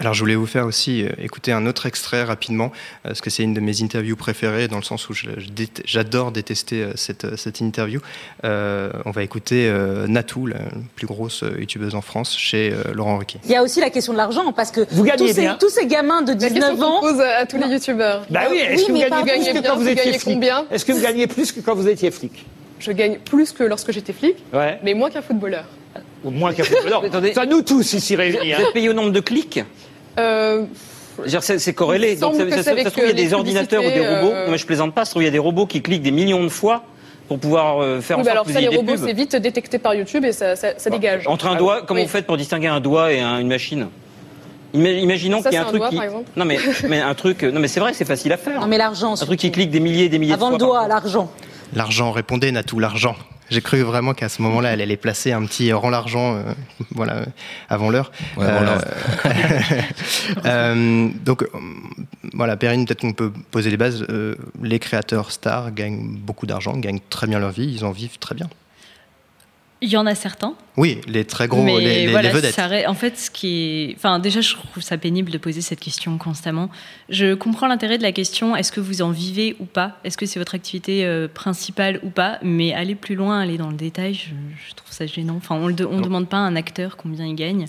Alors 0.00 0.14
je 0.14 0.20
voulais 0.20 0.34
vous 0.34 0.46
faire 0.46 0.64
aussi 0.64 1.04
euh, 1.04 1.10
écouter 1.18 1.52
un 1.52 1.66
autre 1.66 1.84
extrait 1.84 2.24
rapidement, 2.24 2.72
euh, 3.04 3.08
parce 3.10 3.20
que 3.20 3.28
c'est 3.28 3.42
une 3.42 3.52
de 3.52 3.60
mes 3.60 3.82
interviews 3.82 4.16
préférées, 4.16 4.66
dans 4.66 4.78
le 4.78 4.82
sens 4.82 5.10
où 5.10 5.14
j'adore 5.84 6.32
détester 6.32 6.82
euh, 6.82 6.92
cette, 6.94 7.36
cette 7.36 7.60
interview. 7.60 8.00
Euh, 8.44 8.90
on 9.04 9.10
va 9.10 9.22
écouter 9.22 9.68
euh, 9.68 10.06
Natou, 10.06 10.46
la 10.46 10.56
plus 10.96 11.06
grosse 11.06 11.44
youtubeuse 11.58 11.94
en 11.94 12.00
France, 12.00 12.34
chez 12.38 12.72
euh, 12.72 12.94
Laurent 12.94 13.18
Ruquier. 13.18 13.40
Il 13.44 13.50
y 13.50 13.56
a 13.56 13.62
aussi 13.62 13.80
la 13.80 13.90
question 13.90 14.14
de 14.14 14.18
l'argent 14.18 14.52
parce 14.52 14.70
que 14.70 14.86
Vous 14.90 15.04
gagnez 15.04 15.18
tous, 15.28 15.34
ces, 15.34 15.40
bien. 15.42 15.56
tous 15.60 15.68
ces 15.68 15.86
gamins 15.86 16.22
de 16.22 16.32
La 16.32 16.36
question 16.48 16.72
19 16.72 16.76
qu'on 16.78 16.82
ans. 16.84 17.00
pose 17.00 17.20
à 17.20 17.44
tous 17.44 17.58
les 17.58 17.66
youtubeurs. 17.68 18.22
Bah 18.30 18.40
oui, 18.50 18.56
est-ce 18.56 18.90
Oui, 18.90 19.02
que 19.04 19.14
vous 19.14 19.24
gagnez 19.26 19.52
plus 19.52 19.60
que 19.60 19.66
quand 19.66 19.76
vous 19.76 19.88
étiez 19.88 20.12
flic 20.18 20.38
Est-ce 20.70 20.84
que 20.86 20.92
vous 20.92 21.02
gagnez 21.02 21.26
plus 21.26 21.52
que 21.52 21.60
quand 21.60 21.74
vous 21.74 21.88
étiez 21.88 22.10
flic 22.10 22.46
Je 22.78 22.92
gagne 22.92 23.18
plus 23.18 23.52
que 23.52 23.64
lorsque 23.64 23.92
j'étais 23.92 24.14
flic, 24.14 24.36
Ouais. 24.54 24.78
mais 24.82 24.94
moins 24.94 25.10
qu'un 25.10 25.20
footballeur. 25.20 25.64
Ou 26.24 26.30
moins 26.30 26.54
qu'un 26.54 26.64
footballeur. 26.64 27.04
Attendez. 27.04 27.30
Enfin, 27.32 27.44
nous 27.46 27.60
tous 27.62 27.92
ici 27.92 28.16
réunis. 28.16 28.54
hein. 28.54 28.56
Vous 28.60 28.64
êtes 28.66 28.72
payé 28.72 28.88
au 28.88 28.92
nombre 28.94 29.10
de 29.12 29.20
clics 29.20 29.60
Euh, 30.18 30.64
C'est 31.56 31.74
corrélé. 31.74 32.16
Donc, 32.16 32.34
ça, 32.34 32.44
que 32.44 32.50
ça- 32.50 32.62
se 32.62 32.88
trouve, 32.88 33.04
il 33.04 33.06
y 33.06 33.10
a 33.10 33.10
euh, 33.10 33.12
des 33.12 33.34
ordinateurs 33.34 33.82
ou 33.84 33.88
des 33.90 34.00
robots. 34.00 34.32
euh, 34.32 34.46
Non, 34.46 34.52
mais 34.52 34.58
je 34.58 34.66
plaisante 34.66 34.94
pas. 34.94 35.02
Ça 35.02 35.06
se 35.06 35.10
trouve, 35.12 35.22
il 35.22 35.26
y 35.26 35.28
a 35.28 35.32
des 35.32 35.38
robots 35.38 35.66
qui 35.66 35.82
cliquent 35.82 36.02
des 36.02 36.10
millions 36.10 36.42
de 36.42 36.48
fois 36.48 36.82
pour 37.28 37.38
pouvoir 37.38 37.80
euh, 37.82 38.00
faire 38.00 38.16
oui, 38.16 38.22
en 38.22 38.24
bah 38.24 38.30
sorte 38.32 38.32
alors 38.32 38.44
que 38.44 38.48
vous 38.48 38.54
ça, 38.54 38.60
les 38.60 38.66
ayez 38.68 38.76
robots, 38.76 38.96
c'est 38.96 39.12
vite 39.12 39.36
détecté 39.36 39.78
par 39.78 39.94
YouTube 39.94 40.24
et 40.24 40.32
ça, 40.32 40.56
ça, 40.56 40.68
ça 40.78 40.90
dégage. 40.90 41.26
Entre 41.26 41.46
un 41.46 41.52
Ah 41.54 41.58
doigt, 41.58 41.76
oui. 41.80 41.84
comment 41.86 42.00
Oui. 42.00 42.06
vous 42.06 42.10
faites 42.12 42.26
pour 42.26 42.36
distinguer 42.36 42.68
un 42.68 42.80
doigt 42.80 43.12
et 43.12 43.20
un- 43.20 43.38
une 43.38 43.48
machine? 43.48 43.88
Ima- 44.74 44.88
Imaginons 45.00 45.42
qu'il 45.42 45.52
y 45.52 45.56
a 45.56 45.60
un 45.60 45.64
un 45.64 45.68
truc 45.68 45.78
doigt, 45.80 45.90
qui. 45.90 45.96
par 45.96 46.04
exemple 46.04 46.30
Non 46.36 46.44
mais, 46.44 46.58
mais 46.88 47.00
un 47.00 47.14
truc. 47.14 47.42
Non 47.42 47.60
mais 47.60 47.68
c'est 47.68 47.80
vrai, 47.80 47.92
c'est 47.92 48.04
facile 48.04 48.32
à 48.32 48.36
faire. 48.36 48.60
Non 48.60 48.66
mais 48.66 48.78
l'argent. 48.78 49.12
Un 49.12 49.26
truc 49.26 49.38
qui 49.40 49.50
clique 49.50 49.70
des 49.70 49.80
milliers 49.80 50.04
et 50.04 50.08
des 50.08 50.18
milliers 50.18 50.32
Avant 50.34 50.48
de 50.48 50.52
le 50.54 50.58
doigt, 50.58 50.88
l'argent. 50.88 51.30
L'argent, 51.74 52.10
répondez 52.12 52.50
Natou, 52.50 52.78
l'argent. 52.78 53.14
J'ai 53.50 53.60
cru 53.60 53.80
vraiment 53.82 54.14
qu'à 54.14 54.28
ce 54.28 54.40
moment-là, 54.42 54.72
elle 54.72 54.80
allait 54.80 54.96
placer 54.96 55.32
un 55.32 55.44
petit 55.44 55.72
rend 55.72 55.90
l'argent, 55.90 56.36
euh, 56.36 56.42
voilà, 56.92 57.16
euh, 57.16 57.26
avant 57.68 57.90
l'heure. 57.90 58.12
Ouais, 58.36 58.46
l'heure. 58.46 58.84
Euh, 60.46 61.08
donc, 61.24 61.42
euh, 61.42 61.46
voilà, 62.32 62.56
Perrine, 62.56 62.86
peut-être 62.86 63.00
qu'on 63.00 63.12
peut 63.12 63.32
poser 63.50 63.70
les 63.70 63.76
bases. 63.76 64.06
Euh, 64.08 64.36
les 64.62 64.78
créateurs 64.78 65.32
stars 65.32 65.72
gagnent 65.72 66.16
beaucoup 66.16 66.46
d'argent, 66.46 66.76
gagnent 66.76 67.00
très 67.10 67.26
bien 67.26 67.38
leur 67.38 67.50
vie, 67.50 67.66
ils 67.66 67.84
en 67.84 67.90
vivent 67.90 68.18
très 68.18 68.34
bien. 68.34 68.48
Il 69.82 69.88
y 69.88 69.96
en 69.96 70.04
a 70.04 70.14
certains. 70.14 70.54
Oui, 70.76 71.00
les 71.06 71.24
très 71.24 71.48
gros, 71.48 71.62
mais 71.62 71.78
les, 71.80 72.06
les- 72.06 72.10
voilà, 72.10 72.28
les 72.28 72.34
vedettes. 72.34 72.54
ça 72.54 72.68
en 72.86 72.94
fait, 72.94 73.18
ce 73.18 73.30
qui 73.30 73.48
est, 73.90 73.94
enfin, 73.96 74.18
déjà, 74.18 74.40
je 74.42 74.52
trouve 74.54 74.82
ça 74.82 74.98
pénible 74.98 75.30
de 75.30 75.38
poser 75.38 75.62
cette 75.62 75.80
question 75.80 76.18
constamment. 76.18 76.68
Je 77.08 77.32
comprends 77.34 77.66
l'intérêt 77.66 77.96
de 77.96 78.02
la 78.02 78.12
question 78.12 78.54
est-ce 78.54 78.72
que 78.72 78.80
vous 78.80 79.00
en 79.00 79.10
vivez 79.10 79.56
ou 79.58 79.64
pas? 79.64 79.96
Est-ce 80.04 80.18
que 80.18 80.26
c'est 80.26 80.38
votre 80.38 80.54
activité 80.54 81.06
euh, 81.06 81.28
principale 81.28 81.98
ou 82.02 82.10
pas? 82.10 82.38
Mais 82.42 82.74
aller 82.74 82.94
plus 82.94 83.14
loin, 83.14 83.40
aller 83.40 83.56
dans 83.56 83.70
le 83.70 83.76
détail, 83.76 84.12
je, 84.14 84.30
je 84.68 84.74
trouve 84.74 84.92
ça 84.92 85.06
gênant. 85.06 85.36
Enfin, 85.38 85.54
on 85.56 85.68
ne 85.68 85.72
demande 86.02 86.28
pas 86.28 86.36
à 86.38 86.40
un 86.40 86.56
acteur 86.56 86.96
combien 86.98 87.24
il 87.26 87.34
gagne. 87.34 87.64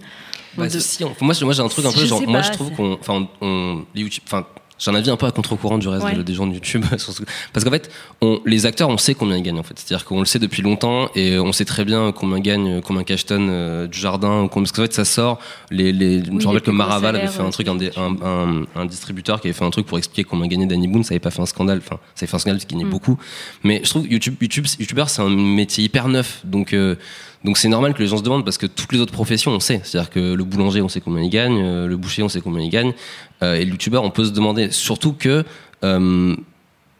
Bah, 0.57 0.67
de- 0.67 0.79
si, 0.79 1.03
on- 1.05 1.15
moi, 1.21 1.33
j'ai- 1.33 1.45
moi 1.45 1.53
j'ai 1.53 1.61
un 1.61 1.69
truc 1.69 1.85
un 1.85 1.93
peu 1.93 1.99
Je 2.01 2.05
genre, 2.07 2.19
sais 2.19 2.25
moi 2.25 2.41
pas, 2.41 2.47
je 2.47 2.51
trouve 2.51 2.71
qu'on, 2.71 2.93
enfin, 2.99 3.25
on, 3.41 3.47
on- 3.47 3.85
les 3.95 4.01
YouTube, 4.01 4.23
enfin, 4.27 4.45
j'ai 4.83 4.89
un 4.91 4.95
avis 4.95 5.09
un 5.11 5.15
peu 5.17 5.27
à 5.27 5.31
contre-courant 5.31 5.77
du 5.77 5.87
reste 5.87 6.03
Ouais. 6.05 6.15
de- 6.15 6.23
des 6.23 6.33
gens 6.33 6.47
de 6.47 6.53
YouTube, 6.53 6.83
parce 6.89 7.63
qu'en 7.63 7.71
fait, 7.71 7.91
on, 8.21 8.41
les 8.45 8.65
acteurs, 8.65 8.89
on 8.89 8.97
sait 8.97 9.13
combien 9.13 9.37
ils 9.37 9.43
gagnent 9.43 9.59
en 9.59 9.63
fait, 9.63 9.75
c'est-à-dire 9.77 10.05
qu'on 10.05 10.19
le 10.19 10.25
sait 10.25 10.39
depuis 10.39 10.61
longtemps 10.63 11.09
et 11.15 11.37
on 11.39 11.51
sait 11.51 11.65
très 11.65 11.85
bien 11.85 12.11
combien 12.11 12.39
gagne, 12.39 12.81
combien 12.81 13.03
Cashton 13.03 13.47
euh, 13.49 13.87
du 13.87 13.99
jardin, 13.99 14.47
combien- 14.51 14.63
parce 14.63 14.71
qu'en 14.71 14.81
fait 14.81 14.93
ça 14.93 15.05
sort. 15.05 15.39
Les, 15.69 15.91
les, 15.93 16.23
je 16.25 16.31
me 16.31 16.43
rappelle 16.45 16.61
que 16.61 16.71
Maraval 16.71 17.15
avait 17.15 17.27
fait 17.27 17.41
un 17.43 17.49
truc, 17.51 17.67
un, 17.67 17.75
des- 17.75 17.91
un, 17.97 18.15
un- 18.25 18.65
un 18.75 18.85
distributeur 18.85 19.39
qui 19.39 19.47
avait 19.47 19.53
fait 19.53 19.65
un 19.65 19.69
truc 19.69 19.85
pour 19.85 19.97
expliquer 19.99 20.23
combien 20.23 20.47
gagnait 20.47 20.65
Danny 20.65 20.87
Boone, 20.87 21.03
ça 21.03 21.13
avait 21.13 21.19
pas 21.19 21.31
fait 21.31 21.41
un 21.41 21.45
scandale, 21.45 21.77
enfin, 21.85 21.97
ça 22.15 22.23
avait 22.23 22.27
fait 22.27 22.35
un 22.35 22.39
scandale 22.39 22.57
parce 22.57 22.65
qu'il 22.65 22.77
gagnait 22.77 22.87
Mm. 22.87 22.91
beaucoup, 22.91 23.17
mais 23.63 23.81
je 23.83 23.89
trouve 23.89 24.03
que 24.07 24.11
YouTube, 24.11 24.35
YouTube, 24.41 24.65
YouTubeur 24.79 25.09
c'est 25.09 25.21
un 25.21 25.29
métier 25.29 25.83
hyper 25.83 26.07
neuf, 26.07 26.41
donc. 26.43 26.73
euh, 26.73 26.95
donc 27.43 27.57
c'est 27.57 27.69
normal 27.69 27.93
que 27.93 27.99
les 27.99 28.07
gens 28.07 28.17
se 28.17 28.23
demandent 28.23 28.45
parce 28.45 28.57
que 28.57 28.67
toutes 28.67 28.93
les 28.93 28.99
autres 28.99 29.13
professions 29.13 29.51
on 29.51 29.59
sait, 29.59 29.81
c'est-à-dire 29.83 30.11
que 30.11 30.33
le 30.33 30.43
boulanger 30.43 30.81
on 30.81 30.89
sait 30.89 31.01
combien 31.01 31.23
il 31.23 31.29
gagne, 31.29 31.59
euh, 31.59 31.87
le 31.87 31.97
boucher 31.97 32.21
on 32.21 32.29
sait 32.29 32.41
combien 32.41 32.63
il 32.63 32.69
gagne, 32.69 32.93
euh, 33.41 33.55
et 33.55 33.65
le 33.65 33.71
youtubeur 33.71 34.03
on 34.03 34.11
peut 34.11 34.25
se 34.25 34.31
demander. 34.31 34.69
Surtout 34.71 35.13
que 35.13 35.43
euh, 35.83 36.35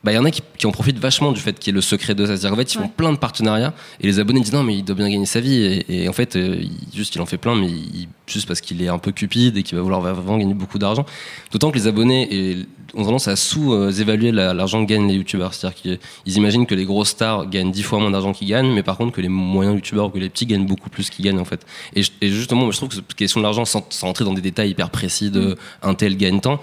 bah, 0.04 0.12
il 0.12 0.16
y 0.16 0.18
en 0.18 0.26
a 0.26 0.32
qui, 0.32 0.42
qui 0.58 0.66
en 0.66 0.72
profitent 0.72 0.98
vachement 0.98 1.32
du 1.32 1.40
fait 1.40 1.58
qu'il 1.60 1.68
y 1.68 1.74
ait 1.74 1.76
le 1.76 1.82
secret 1.82 2.16
de 2.16 2.26
ça. 2.26 2.32
C'est-à-dire 2.36 2.50
qu'en 2.52 2.56
fait, 2.56 2.74
ils 2.74 2.78
font 2.78 2.84
Ouais. 2.86 2.92
plein 2.98 3.12
de 3.14 3.18
partenariats 3.18 3.74
et 4.00 4.08
les 4.08 4.20
abonnés 4.20 4.40
disent 4.42 4.54
non, 4.54 4.64
mais 4.64 4.76
il 4.76 4.84
doit 4.84 4.96
bien 4.96 5.10
gagner 5.10 5.26
sa 5.28 5.40
vie. 5.40 5.56
Et, 5.88 6.04
et 6.04 6.10
en 6.10 6.14
fait, 6.14 6.36
euh, 6.36 6.58
il, 6.60 6.72
juste, 6.96 7.14
il 7.16 7.22
en 7.22 7.26
fait 7.28 7.38
plein, 7.38 7.54
mais 7.56 7.68
il- 7.68 8.08
juste 8.28 8.48
parce 8.48 8.62
qu'il 8.62 8.82
est 8.82 8.88
un 8.88 8.98
peu 8.98 9.12
cupide 9.12 9.58
et 9.58 9.64
qu'il 9.64 9.76
va 9.78 9.84
vouloir 9.84 10.02
vraiment 10.02 10.38
gagner 10.38 10.54
beaucoup 10.56 10.80
d'argent. 10.80 11.06
D'autant 11.52 11.70
que 11.70 11.78
les 11.78 11.86
abonnés 11.88 12.28
et, 12.34 12.58
ont 12.94 13.04
tendance 13.06 13.28
à 13.28 13.36
sous-évaluer 13.36 14.32
la- 14.32 14.54
l'argent 14.54 14.84
que 14.84 14.90
gagnent 14.90 15.08
les 15.08 15.14
youtubeurs. 15.16 15.54
C'est-à-dire 15.54 15.80
qu'ils 15.82 16.00
ils 16.26 16.38
imaginent 16.38 16.66
que 16.66 16.76
les 16.76 16.86
grosses 16.86 17.10
stars 17.10 17.48
gagnent 17.50 17.72
dix 17.72 17.84
fois 17.84 18.00
moins 18.00 18.12
d'argent 18.12 18.34
qu'ils 18.34 18.48
gagnent, 18.50 18.74
mais 18.74 18.84
par 18.84 18.98
contre 18.98 19.12
que 19.14 19.22
les 19.22 19.30
moyens 19.30 19.76
youtubeurs 19.76 20.08
ou 20.08 20.10
que 20.10 20.20
les 20.20 20.30
petits 20.30 20.46
gagnent 20.46 20.66
beaucoup 20.66 20.90
plus 20.90 21.10
qu'ils 21.10 21.24
gagnent 21.26 21.40
en 21.40 21.46
fait. 21.46 21.66
Et, 21.96 22.04
justement, 22.30 22.62
moi, 22.64 22.72
je 22.72 22.78
trouve 22.78 22.90
que 22.90 22.96
cette 22.96 23.14
question 23.14 23.40
de 23.40 23.44
l'argent, 23.44 23.66
sans, 23.66 23.86
sans 23.90 24.08
entrer 24.08 24.26
dans 24.26 24.34
des 24.34 24.42
détails 24.42 24.72
hyper 24.72 24.90
précis 24.90 25.30
de 25.30 25.56
un 25.84 25.94
tel 25.94 26.18
gagne 26.18 26.40
tant, 26.42 26.60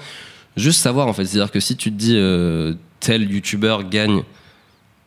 juste 0.57 0.81
savoir 0.81 1.07
en 1.07 1.12
fait. 1.12 1.24
C'est-à-dire 1.24 1.51
que 1.53 1.61
si 1.61 1.77
tu 1.77 1.90
te 1.92 1.96
dis 1.96 2.14
euh, 2.16 2.74
tel 3.00 3.30
youtubeur 3.30 3.88
gagne 3.88 4.22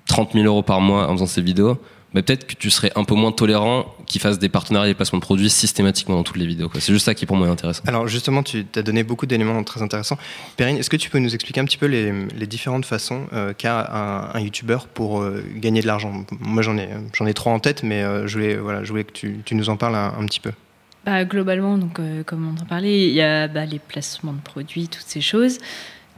30 0.07 0.33
000 0.33 0.45
euros 0.45 0.63
par 0.63 0.81
mois 0.81 1.07
en 1.09 1.13
faisant 1.13 1.25
ses 1.27 1.41
vidéos, 1.41 1.79
bah, 2.13 2.21
peut-être 2.21 2.45
que 2.45 2.55
tu 2.55 2.69
serais 2.69 2.91
un 2.95 3.05
peu 3.05 3.15
moins 3.15 3.31
tolérant 3.31 3.85
qu'il 4.05 4.19
fasse 4.19 4.37
des 4.37 4.49
partenariats 4.49 4.89
et 4.89 4.91
des 4.91 4.95
placements 4.95 5.19
de 5.19 5.23
produits 5.23 5.49
systématiquement 5.49 6.15
dans 6.15 6.23
toutes 6.23 6.37
les 6.37 6.45
vidéos. 6.45 6.69
C'est 6.73 6.91
juste 6.91 7.05
ça 7.05 7.15
qui 7.15 7.25
pour 7.25 7.37
moi 7.37 7.47
est 7.47 7.51
intéressant. 7.51 7.83
Alors 7.87 8.07
justement, 8.07 8.43
tu 8.43 8.65
as 8.75 8.81
donné 8.81 9.03
beaucoup 9.03 9.25
d'éléments 9.25 9.63
très 9.63 9.81
intéressants. 9.81 10.17
Perrine, 10.57 10.77
est-ce 10.77 10.89
que 10.89 10.97
tu 10.97 11.09
peux 11.09 11.19
nous 11.19 11.33
expliquer 11.33 11.61
un 11.61 11.65
petit 11.65 11.77
peu 11.77 11.85
les, 11.85 12.11
les 12.37 12.47
différentes 12.47 12.85
façons 12.85 13.27
euh, 13.31 13.53
qu'a 13.53 13.79
un, 13.79 14.35
un 14.35 14.39
youtubeur 14.41 14.87
pour 14.87 15.21
euh, 15.21 15.41
gagner 15.55 15.81
de 15.81 15.87
l'argent? 15.87 16.25
Moi 16.41 16.61
j'en 16.61 16.77
ai, 16.77 16.89
j'en 17.13 17.25
ai 17.25 17.33
trois 17.33 17.53
en 17.53 17.59
tête, 17.59 17.83
mais 17.83 18.03
euh, 18.03 18.27
je, 18.27 18.33
voulais, 18.33 18.55
voilà, 18.57 18.83
je 18.83 18.89
voulais 18.89 19.05
que 19.05 19.13
tu, 19.13 19.39
tu 19.45 19.55
nous 19.55 19.69
en 19.69 19.77
parles 19.77 19.95
un, 19.95 20.13
un 20.19 20.25
petit 20.25 20.41
peu. 20.41 20.51
Bah, 21.05 21.25
globalement, 21.25 21.77
donc, 21.77 21.99
euh, 21.99 22.23
comme 22.23 22.47
on 22.47 22.61
en 22.61 22.65
parlait, 22.65 23.07
il 23.07 23.13
y 23.13 23.21
a 23.21 23.47
bah, 23.47 23.65
les 23.65 23.79
placements 23.79 24.33
de 24.33 24.41
produits, 24.41 24.87
toutes 24.87 25.07
ces 25.07 25.21
choses 25.21 25.57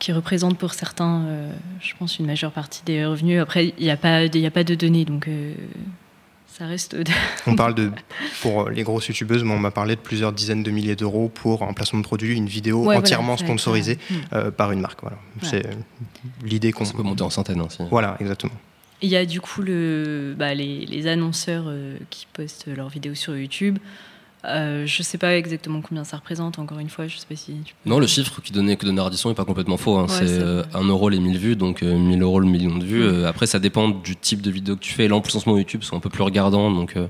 qui 0.04 0.12
représentent 0.12 0.58
pour 0.58 0.74
certains, 0.74 1.24
euh, 1.28 1.50
je 1.80 1.94
pense, 1.98 2.20
une 2.20 2.26
majeure 2.26 2.52
partie 2.52 2.82
des 2.86 3.06
revenus. 3.06 3.40
Après, 3.42 3.74
il 3.78 3.86
n'y 3.86 3.90
a, 3.90 3.96
pas 3.96 4.28
de- 4.28 4.38
il 4.38 4.42
y 4.42 4.46
a 4.46 4.52
pas 4.52 4.66
de 4.66 4.76
données, 4.76 5.06
donc 5.06 5.30
euh, 5.30 5.54
ça 6.48 6.66
reste. 6.68 6.94
de- 6.94 7.10
On 7.48 7.56
parle 7.56 7.74
de, 7.74 7.90
pour 8.42 8.70
les 8.70 8.84
grosses 8.84 9.08
youtubeuses, 9.08 9.46
mais 9.46 9.54
on 9.54 9.60
m'a 9.60 9.72
parlé 9.72 9.96
de 9.96 10.02
plusieurs 10.02 10.34
dizaines 10.34 10.62
de 10.62 10.72
milliers 10.72 10.98
d'euros 10.98 11.30
pour 11.34 11.64
un 11.64 11.72
placement 11.72 12.00
de 12.00 12.04
produit, 12.04 12.36
une 12.36 12.48
vidéo 12.48 12.84
Ouais, 12.86 12.98
entièrement 12.98 13.38
sponsorisée 13.38 13.98
euh, 14.12 14.16
euh, 14.48 14.52
par 14.52 14.74
une 14.74 14.82
marque. 14.82 15.00
Voilà. 15.02 15.16
Ouais. 15.42 15.48
C'est 15.50 15.66
l'idée 16.44 16.74
qu'on. 16.74 16.84
Ça 16.84 16.94
peut 16.96 17.04
monter 17.04 17.24
en 17.24 17.30
centaines. 17.30 17.62
hein, 17.62 17.68
si. 17.70 17.78
Voilà, 17.90 18.18
exactement. 18.20 18.54
Il 19.02 19.10
y 19.10 19.16
a 19.16 19.26
du 19.26 19.40
coup 19.40 19.62
le, 19.62 20.36
bah, 20.38 20.54
les, 20.54 20.86
les 20.86 21.08
annonceurs 21.08 21.66
euh, 21.68 21.98
qui 22.10 22.28
postent 22.34 22.68
leurs 22.68 22.90
vidéos 22.90 23.16
sur 23.16 23.38
YouTube. 23.38 23.78
Euh, 24.46 24.86
je 24.86 25.04
sais 25.04 25.18
pas 25.18 25.38
exactement 25.38 25.80
combien 25.82 26.04
ça 26.04 26.18
représente, 26.18 26.60
encore 26.60 26.80
une 26.80 26.90
fois, 26.90 27.08
je 27.08 27.18
sais 27.18 27.26
pas 27.28 27.36
si 27.36 27.54
tu 27.66 27.74
peux- 27.82 27.90
Non, 27.90 27.98
le 28.00 28.08
chiffre 28.08 28.42
qui 28.42 28.52
donnait 28.52 28.76
que 28.76 28.86
donnait 28.86 29.00
Ardisson 29.02 29.32
est 29.32 29.36
pas 29.36 29.46
complètement 29.46 29.78
faux. 29.78 29.96
hein. 29.98 30.04
Ouais, 30.04 30.08
c'est 30.28 30.40
euh, 30.42 30.64
1 30.74 30.84
euro 30.90 31.08
les 31.10 31.20
1000 31.20 31.38
vues, 31.38 31.56
donc 31.56 31.82
euh, 31.82 31.98
1000 31.98 32.22
euros 32.22 32.40
le 32.42 32.48
million 32.48 32.78
de 32.78 32.84
vues. 32.84 33.04
Euh, 33.04 33.28
après, 33.28 33.46
ça 33.48 33.60
dépend 33.60 33.88
du 33.88 34.16
type 34.18 34.42
de 34.42 34.52
vidéo 34.52 34.76
que 34.76 34.82
tu 34.82 34.92
fais. 34.94 35.08
Là, 35.08 35.16
en 35.16 35.22
plus, 35.22 35.34
en 35.36 35.40
ce 35.40 35.48
moment, 35.48 35.60
YouTube 35.60 35.84
sont 35.84 35.96
un 35.96 36.02
peu 36.02 36.10
plus 36.10 36.24
regardants. 36.24 36.72
Donc, 36.72 36.98
euh, 36.98 37.08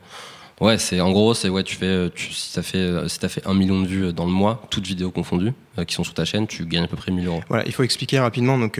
ouais, 0.61 0.77
c'est 0.77 1.01
en 1.01 1.11
gros, 1.11 1.33
c'est 1.33 1.49
ouais, 1.49 1.63
tu 1.63 1.75
fais, 1.75 1.85
euh, 1.85 2.09
si 2.15 2.53
t'as 2.53 2.61
fait, 2.61 2.77
euh, 2.77 3.07
si 3.07 3.19
t'as 3.19 3.29
fait 3.29 3.45
1 3.45 3.53
million 3.53 3.81
de 3.81 3.87
vues 3.87 4.05
euh, 4.05 4.11
dans 4.11 4.25
le 4.25 4.31
mois, 4.31 4.61
toutes 4.69 4.87
vidéos 4.87 5.11
confondues, 5.11 5.53
qui 5.87 5.95
sont 5.95 6.03
sur 6.03 6.13
ta 6.13 6.23
chaîne, 6.23 6.45
tu 6.45 6.67
gagnes 6.67 6.83
à 6.83 6.87
peu 6.87 6.95
près 6.95 7.11
1000 7.11 7.25
euros. 7.25 7.41
Voilà, 7.49 7.65
il 7.65 7.71
faut 7.71 7.81
expliquer 7.81 8.19
rapidement. 8.19 8.59
Donc, 8.59 8.79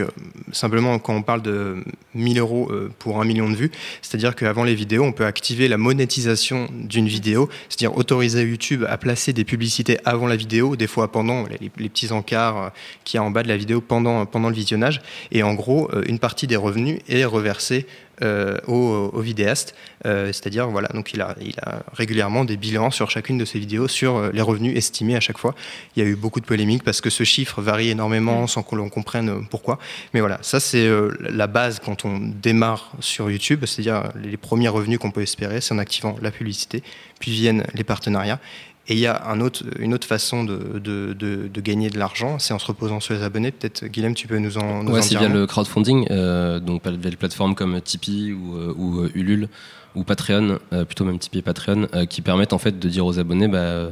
simplement, 0.52 1.00
quand 1.00 1.16
on 1.16 1.24
parle 1.24 1.42
de 1.42 1.84
1000 2.14 2.38
euros 2.38 2.72
pour 3.00 3.20
un 3.20 3.26
million 3.26 3.50
de 3.50 3.56
vues, 3.56 3.72
c'est-à-dire 4.04 4.36
qu'avant 4.36 4.64
les 4.64 4.76
vidéos, 4.76 5.04
on 5.04 5.12
peut 5.12 5.26
activer 5.26 5.68
la 5.68 5.80
monétisation 5.80 6.68
d'une 6.72 7.08
vidéo, 7.08 7.50
c'est-à-dire 7.68 7.98
autoriser 7.98 8.44
YouTube 8.44 8.86
à 8.88 9.00
placer 9.00 9.34
des 9.34 9.44
publicités 9.44 9.98
avant 10.06 10.28
la 10.28 10.36
vidéo, 10.36 10.76
des 10.76 10.86
fois 10.86 11.12
pendant 11.12 11.46
les, 11.48 11.70
petits 11.90 12.12
encarts 12.12 12.72
qu'il 13.06 13.18
y 13.18 13.20
a 13.20 13.24
en 13.24 13.32
bas 13.32 13.42
de 13.42 13.48
la 13.48 13.58
vidéo 13.58 13.82
pendant, 13.82 14.28
pendant 14.28 14.50
le 14.50 14.56
visionnage. 14.56 15.02
Et 15.32 15.42
en 15.42 15.56
gros, 15.56 15.90
une 16.06 16.20
partie 16.20 16.46
des 16.46 16.58
revenus 16.58 17.00
est 17.10 17.26
reversée 17.26 17.88
euh, 18.24 18.58
au, 18.68 19.12
au 19.14 19.22
vidéaste, 19.22 19.76
Euh, 20.06 20.34
c'est-à-dire 20.34 20.68
voilà, 20.68 20.90
donc 20.94 21.14
il 21.14 21.22
a, 21.22 21.34
il 21.40 21.58
a 21.62 21.82
régulièrement 21.94 22.44
des 22.44 22.58
bilans 22.58 22.92
sur 22.92 23.10
chacune 23.10 23.38
de 23.38 23.46
ses 23.46 23.58
vidéos 23.58 23.88
sur 23.88 24.18
euh, 24.18 24.32
les 24.34 24.42
revenus 24.42 24.76
estimés 24.76 25.16
à 25.16 25.22
chaque 25.22 25.38
fois. 25.38 25.56
Il 25.96 26.04
y 26.04 26.06
a 26.06 26.10
eu 26.10 26.18
beaucoup 26.18 26.42
de 26.42 26.46
polémiques 26.46 26.84
parce 26.84 27.00
que 27.00 27.10
ce 27.10 27.24
chiffre 27.24 27.62
varie 27.62 27.90
énormément 27.90 28.46
sans 28.48 28.64
que 28.64 28.76
l'on 28.76 28.90
comprenne 28.90 29.30
euh, 29.30 29.40
pourquoi. 29.50 29.80
Mais 30.14 30.20
voilà, 30.20 30.40
ça 30.42 30.60
c'est 30.60 30.90
la 31.20 31.48
base 31.48 31.80
quand 31.80 32.04
on 32.04 32.20
démarre 32.20 32.92
sur 33.00 33.32
YouTube, 33.32 33.66
c'est-à-dire 33.66 34.12
les 34.22 34.38
premiers 34.38 34.68
revenus 34.68 35.00
qu'on 35.00 35.12
peut 35.12 35.22
espérer, 35.22 35.62
c'est 35.62 35.74
en 35.74 35.80
activant 35.80 36.18
la 36.22 36.32
publicité, 36.32 36.84
puis 37.20 37.32
viennent 37.32 37.64
les 37.74 37.86
partenariats. 37.86 38.40
Et 38.90 38.94
il 38.96 39.00
y 39.00 39.08
a 39.08 39.28
un 39.30 39.40
autre, 39.40 39.64
une 39.80 39.94
autre 39.94 40.06
façon 40.08 40.44
de, 40.44 40.78
de, 40.80 41.14
de- 41.14 41.48
de 41.48 41.62
gagner 41.62 41.90
de 41.90 41.98
l'argent, 41.98 42.38
c'est 42.38 42.54
en 42.54 42.60
se 42.60 42.66
reposant 42.68 43.00
sur 43.00 43.14
les 43.14 43.24
abonnés. 43.24 43.52
Peut-être, 43.52 43.86
Guilhem, 43.86 44.14
tu 44.14 44.28
peux 44.28 44.38
nous 44.40 44.58
en, 44.58 44.84
nous 44.84 44.90
en 44.92 44.94
Ouais, 44.96 45.02
c'est 45.02 45.10
dire 45.10 45.20
via 45.22 45.30
le 45.30 45.48
crowdfunding, 45.48 46.08
euh, 46.12 46.60
donc 46.60 46.86
via 46.86 47.10
les 47.10 47.16
plateformes 47.16 47.56
comme 47.56 47.80
Tipeee 47.80 48.34
ou, 48.34 48.56
euh, 48.58 48.74
ou, 48.78 49.00
euh, 49.00 49.12
Ulule 49.16 49.48
ou 49.96 50.04
Patreon, 50.04 50.60
euh, 50.74 50.84
plutôt 50.84 51.06
même 51.06 51.18
Tipeee 51.18 51.40
et 51.40 51.42
Patreon, 51.42 51.88
euh, 51.94 52.06
qui 52.06 52.22
permettent 52.22 52.52
en 52.52 52.58
fait 52.58 52.78
de 52.78 52.90
dire 52.90 53.06
aux 53.06 53.20
abonnés, 53.20 53.48
bah, 53.48 53.92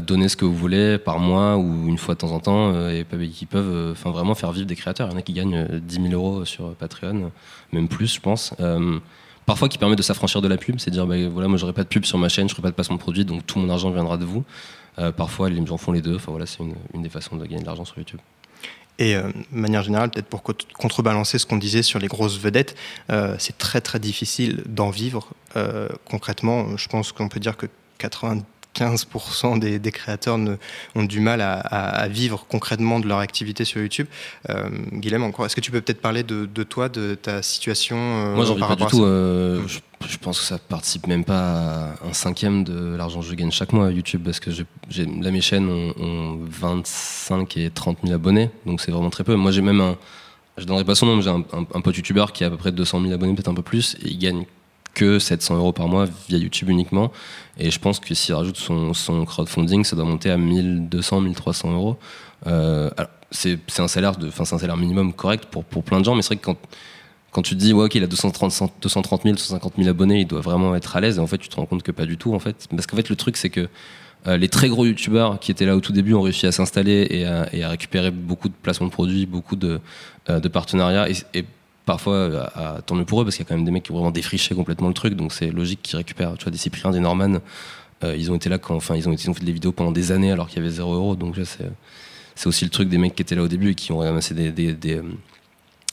donnez 0.00 0.28
ce 0.28 0.36
que 0.36 0.44
vous 0.44 0.54
voulez 0.54 0.98
par 0.98 1.18
mois 1.18 1.56
ou 1.58 1.88
une 1.88 1.98
fois 1.98 2.14
de 2.14 2.20
temps 2.20 2.30
en 2.30 2.38
temps, 2.40 2.88
et 2.88 3.02
pas- 3.04 3.16
qui 3.18 3.44
peuvent, 3.44 3.90
enfin 3.92 4.10
vraiment 4.12 4.34
faire 4.36 4.52
vivre 4.52 4.66
des 4.66 4.76
créateurs. 4.76 5.08
Il 5.08 5.12
y 5.12 5.14
en 5.16 5.18
a 5.18 5.22
qui 5.22 5.32
gagnent 5.34 5.66
euh, 5.70 5.80
10 5.82 5.96
000 5.96 6.06
euros 6.14 6.44
sur 6.44 6.74
Patreon, 6.76 7.30
même 7.72 7.88
plus, 7.88 8.14
je 8.14 8.20
pense. 8.20 8.54
Parfois 9.46 9.68
qui 9.68 9.78
permet 9.78 9.96
de 9.96 10.02
s'affranchir 10.02 10.40
de 10.40 10.48
la 10.48 10.56
pub, 10.56 10.78
c'est 10.78 10.90
dire 10.90 11.06
bah, 11.06 11.16
voilà 11.28 11.48
moi 11.48 11.58
j'aurai 11.58 11.72
pas 11.72 11.82
de 11.84 11.88
pub 11.88 12.04
sur 12.04 12.18
ma 12.18 12.28
chaîne, 12.28 12.48
je 12.48 12.54
ferai 12.54 12.62
pas 12.62 12.70
de 12.70 12.74
placement 12.74 12.96
de 12.96 13.00
produit, 13.00 13.24
donc 13.24 13.44
tout 13.46 13.58
mon 13.58 13.68
argent 13.70 13.90
viendra 13.90 14.16
de 14.16 14.24
vous. 14.24 14.44
Euh, 14.98 15.12
parfois 15.12 15.50
les 15.50 15.64
gens 15.66 15.76
font 15.76 15.92
les 15.92 16.00
deux, 16.00 16.16
enfin 16.16 16.30
voilà 16.30 16.46
c'est 16.46 16.60
une, 16.60 17.02
des 17.02 17.08
façons 17.08 17.36
de 17.36 17.44
gagner 17.44 17.60
de 17.60 17.66
l'argent 17.66 17.84
sur 17.84 17.98
YouTube. 17.98 18.20
Et 18.98 19.16
euh, 19.16 19.22
de 19.52 19.58
manière 19.58 19.82
générale, 19.82 20.10
peut-être 20.10 20.28
pour 20.28 20.42
co- 20.42 20.54
contrebalancer 20.78 21.38
ce 21.38 21.46
qu'on 21.46 21.56
disait 21.56 21.82
sur 21.82 21.98
les 21.98 22.06
grosses 22.06 22.38
vedettes, 22.38 22.76
euh, 23.10 23.34
c'est 23.38 23.58
très 23.58 23.80
très 23.80 23.98
difficile 23.98 24.62
d'en 24.66 24.90
vivre. 24.90 25.28
Concrètement, 26.04 26.76
je 26.76 26.88
pense 26.88 27.12
qu'on 27.12 27.28
peut 27.28 27.40
dire 27.40 27.56
que 27.56 27.66
95% 28.74 29.58
des, 29.58 29.78
des 29.78 29.92
créateurs 29.92 30.38
ne, 30.38 30.56
ont 30.94 31.04
du 31.04 31.20
mal 31.20 31.40
à, 31.40 32.08
vivre 32.08 32.46
concrètement 32.48 33.00
de 33.00 33.06
leur 33.08 33.18
activité 33.18 33.64
sur 33.64 33.80
YouTube. 33.80 34.06
Euh, 34.50 34.68
Guilhem, 34.92 35.22
encore, 35.22 35.46
est-ce 35.46 35.56
que 35.56 35.60
tu 35.60 35.70
peux 35.70 35.80
peut-être 35.80 36.00
parler 36.00 36.22
de, 36.22 36.46
de 36.46 36.62
toi, 36.62 36.88
de 36.88 37.14
ta 37.14 37.42
situation 37.42 37.96
euh, 37.96 38.34
Moi, 38.34 38.44
j'en 38.44 38.56
par 38.56 38.68
pas 38.68 38.74
du 38.76 38.82
rapport 38.84 38.98
à 38.98 39.00
tout. 39.00 39.04
euh, 39.04 39.62
je, 39.66 39.78
je 40.08 40.18
pense 40.18 40.38
que 40.40 40.44
ça 40.44 40.58
participe 40.58 41.06
même 41.06 41.24
pas 41.24 41.92
à 42.02 42.06
un 42.08 42.12
cinquième 42.12 42.64
de 42.64 42.94
l'argent 42.96 43.20
que 43.20 43.26
je 43.26 43.34
gagne 43.34 43.50
chaque 43.50 43.72
mois 43.72 43.86
à 43.86 43.90
YouTube 43.90 44.22
parce 44.24 44.40
que 44.40 44.50
j'ai- 44.50 45.06
là, 45.06 45.30
mes 45.30 45.40
chaînes 45.40 45.68
ont, 45.68 45.94
ont 46.02 46.38
25 46.48 47.56
et 47.56 47.70
30 47.70 47.98
000 48.02 48.14
abonnés, 48.14 48.50
donc 48.66 48.80
c'est 48.80 48.90
vraiment 48.90 49.10
très 49.10 49.24
peu. 49.24 49.34
Moi, 49.34 49.50
j'ai 49.50 49.62
même 49.62 49.80
un. 49.80 49.96
Je 50.56 50.64
donnerai 50.66 50.84
pas 50.84 50.94
son 50.94 51.06
nom, 51.06 51.16
mais 51.16 51.22
j'ai 51.22 51.30
un, 51.30 51.44
un- 51.52 51.66
un 51.74 51.80
pote 51.80 51.96
youtubeur 51.96 52.32
qui 52.32 52.44
a 52.44 52.46
à 52.46 52.50
peu 52.50 52.56
près 52.56 52.70
200 52.70 53.00
000 53.00 53.12
abonnés, 53.12 53.34
peut-être 53.34 53.48
un 53.48 53.54
peu 53.54 53.62
plus, 53.62 53.96
et 54.02 54.08
il 54.10 54.18
gagne 54.18 54.44
que 54.94 55.18
700 55.18 55.56
euros 55.56 55.72
par 55.72 55.88
mois 55.88 56.06
via 56.28 56.38
YouTube 56.38 56.70
uniquement. 56.70 57.12
Et 57.58 57.70
je 57.70 57.78
pense 57.78 58.00
que 58.00 58.14
s'il 58.14 58.34
rajoute 58.34 58.56
son, 58.56 59.24
crowdfunding, 59.24 59.84
ça 59.84 59.96
doit 59.96 60.04
monter 60.04 60.30
à 60.30 60.36
1200, 60.36 61.20
1300 61.20 61.72
euros. 61.72 61.98
Euh, 62.46 62.90
c'est 63.30 63.58
un 63.78 63.88
salaire 63.88 64.16
de, 64.16 64.30
un 64.38 64.44
salaire 64.44 64.76
minimum 64.76 65.12
correct 65.12 65.46
pour, 65.50 65.64
pour 65.64 65.82
plein 65.82 66.00
de 66.00 66.04
gens, 66.04 66.14
mais 66.14 66.22
c'est 66.22 66.28
vrai 66.28 66.36
que 66.36 66.44
quand, 66.44 66.58
quand 67.34 67.42
tu 67.42 67.54
te 67.54 67.60
dis, 67.60 67.72
ouais, 67.72 67.86
ok, 67.86 67.94
il 67.96 68.04
a 68.04 68.06
230, 68.06 68.72
230 68.80 69.22
000, 69.24 69.34
250 69.34 69.72
000 69.76 69.88
abonnés, 69.88 70.20
il 70.20 70.26
doit 70.26 70.40
vraiment 70.40 70.74
être 70.76 70.96
à 70.96 71.00
l'aise. 71.00 71.16
Et 71.16 71.20
en 71.20 71.26
fait, 71.26 71.38
tu 71.38 71.48
te 71.48 71.56
rends 71.56 71.66
compte 71.66 71.82
que 71.82 71.90
pas 71.90 72.06
du 72.06 72.16
tout, 72.16 72.32
en 72.32 72.38
fait. 72.38 72.68
Parce 72.70 72.86
qu'en 72.86 72.96
fait, 72.96 73.08
le 73.08 73.16
truc, 73.16 73.36
c'est 73.36 73.50
que 73.50 73.68
euh, 74.26 74.36
les 74.36 74.48
très 74.48 74.68
gros 74.68 74.86
youtubeurs 74.86 75.40
qui 75.40 75.50
étaient 75.50 75.66
là 75.66 75.76
au 75.76 75.80
tout 75.80 75.92
début 75.92 76.14
ont 76.14 76.22
réussi 76.22 76.46
à 76.46 76.52
s'installer 76.52 77.08
et 77.10 77.62
à, 77.64 77.68
récupérer 77.68 78.10
beaucoup 78.10 78.48
de 78.48 78.54
placements 78.54 78.86
de 78.86 78.92
produits, 78.92 79.26
beaucoup 79.26 79.56
de, 79.56 79.80
euh, 80.30 80.38
de 80.38 80.48
partenariats. 80.48 81.08
Parfois, 81.86 82.14
euh, 82.14 82.44
à- 82.54 82.82
tant 82.82 82.94
mieux 82.94 83.04
pour 83.04 83.20
eux, 83.20 83.24
parce 83.24 83.36
qu'il 83.36 83.44
y 83.44 83.46
a 83.46 83.48
quand 83.48 83.56
même 83.56 83.64
des 83.64 83.70
mecs 83.70 83.82
qui 83.84 83.90
ont 83.92 83.96
vraiment 83.96 84.10
défriché 84.10 84.54
complètement 84.54 84.88
le 84.88 84.94
truc. 84.94 85.14
Donc, 85.14 85.32
c'est 85.32 85.50
logique 85.50 85.80
qu'ils 85.82 85.96
récupèrent, 85.96 86.36
tu 86.38 86.44
vois, 86.44 86.50
des 86.52 86.58
Cypriens, 86.58 86.90
des 86.90 87.00
Norman. 87.00 87.40
euh, 88.02 88.14
ils 88.16 88.30
ont 88.30 88.34
été 88.34 88.48
là 88.50 88.58
quand, 88.58 88.74
enfin, 88.74 88.96
ils 88.96 89.08
ont, 89.08 89.12
été- 89.12 89.24
ils 89.24 89.30
ont 89.30 89.34
fait 89.34 89.44
des 89.44 89.52
vidéos 89.52 89.72
pendant 89.72 89.92
des 89.92 90.12
années 90.12 90.32
alors 90.32 90.48
qu'il 90.48 90.58
y 90.58 90.60
avait 90.60 90.70
0 90.74 90.94
euros. 90.94 91.16
Donc, 91.16 91.36
c'est, 91.44 91.70
c'est 92.34 92.46
aussi 92.48 92.64
le 92.64 92.70
truc 92.70 92.88
des 92.88 92.98
mecs 92.98 93.14
qui 93.14 93.22
étaient 93.22 93.34
là 93.36 93.42
au 93.42 93.48
début 93.48 93.70
et 93.70 93.74
qui 93.74 93.92
ont 93.92 93.98
ramassé 93.98 94.34
des, 94.34 94.50
des, 94.50 94.96
euh, 94.96 95.02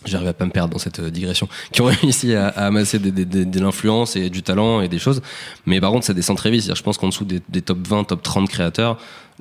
J'arrive 0.04 0.30
à 0.30 0.34
pas 0.34 0.46
me 0.46 0.52
perdre 0.52 0.74
dans 0.74 0.80
cette 0.80 1.00
digression. 1.00 1.48
Qui 1.72 1.82
ont 1.82 1.86
réussi 2.02 2.34
à, 2.34 2.48
amasser 2.48 2.98
de 2.98 3.60
l'influence 3.60 4.16
et 4.16 4.30
du 4.32 4.42
talent 4.42 4.82
et 4.82 4.88
des 4.88 4.98
choses. 4.98 5.22
Mais 5.68 5.80
par 5.80 5.92
contre, 5.92 6.06
ça 6.08 6.14
descend 6.14 6.36
très 6.38 6.50
vite. 6.50 6.74
Je 6.76 6.82
pense 6.82 6.98
qu'en 6.98 7.10
dessous 7.10 7.24
des, 7.26 7.40
des 7.50 7.62
top 7.62 7.86
20, 7.88 8.06
top 8.06 8.24
30 8.24 8.50
créateurs, 8.50 8.98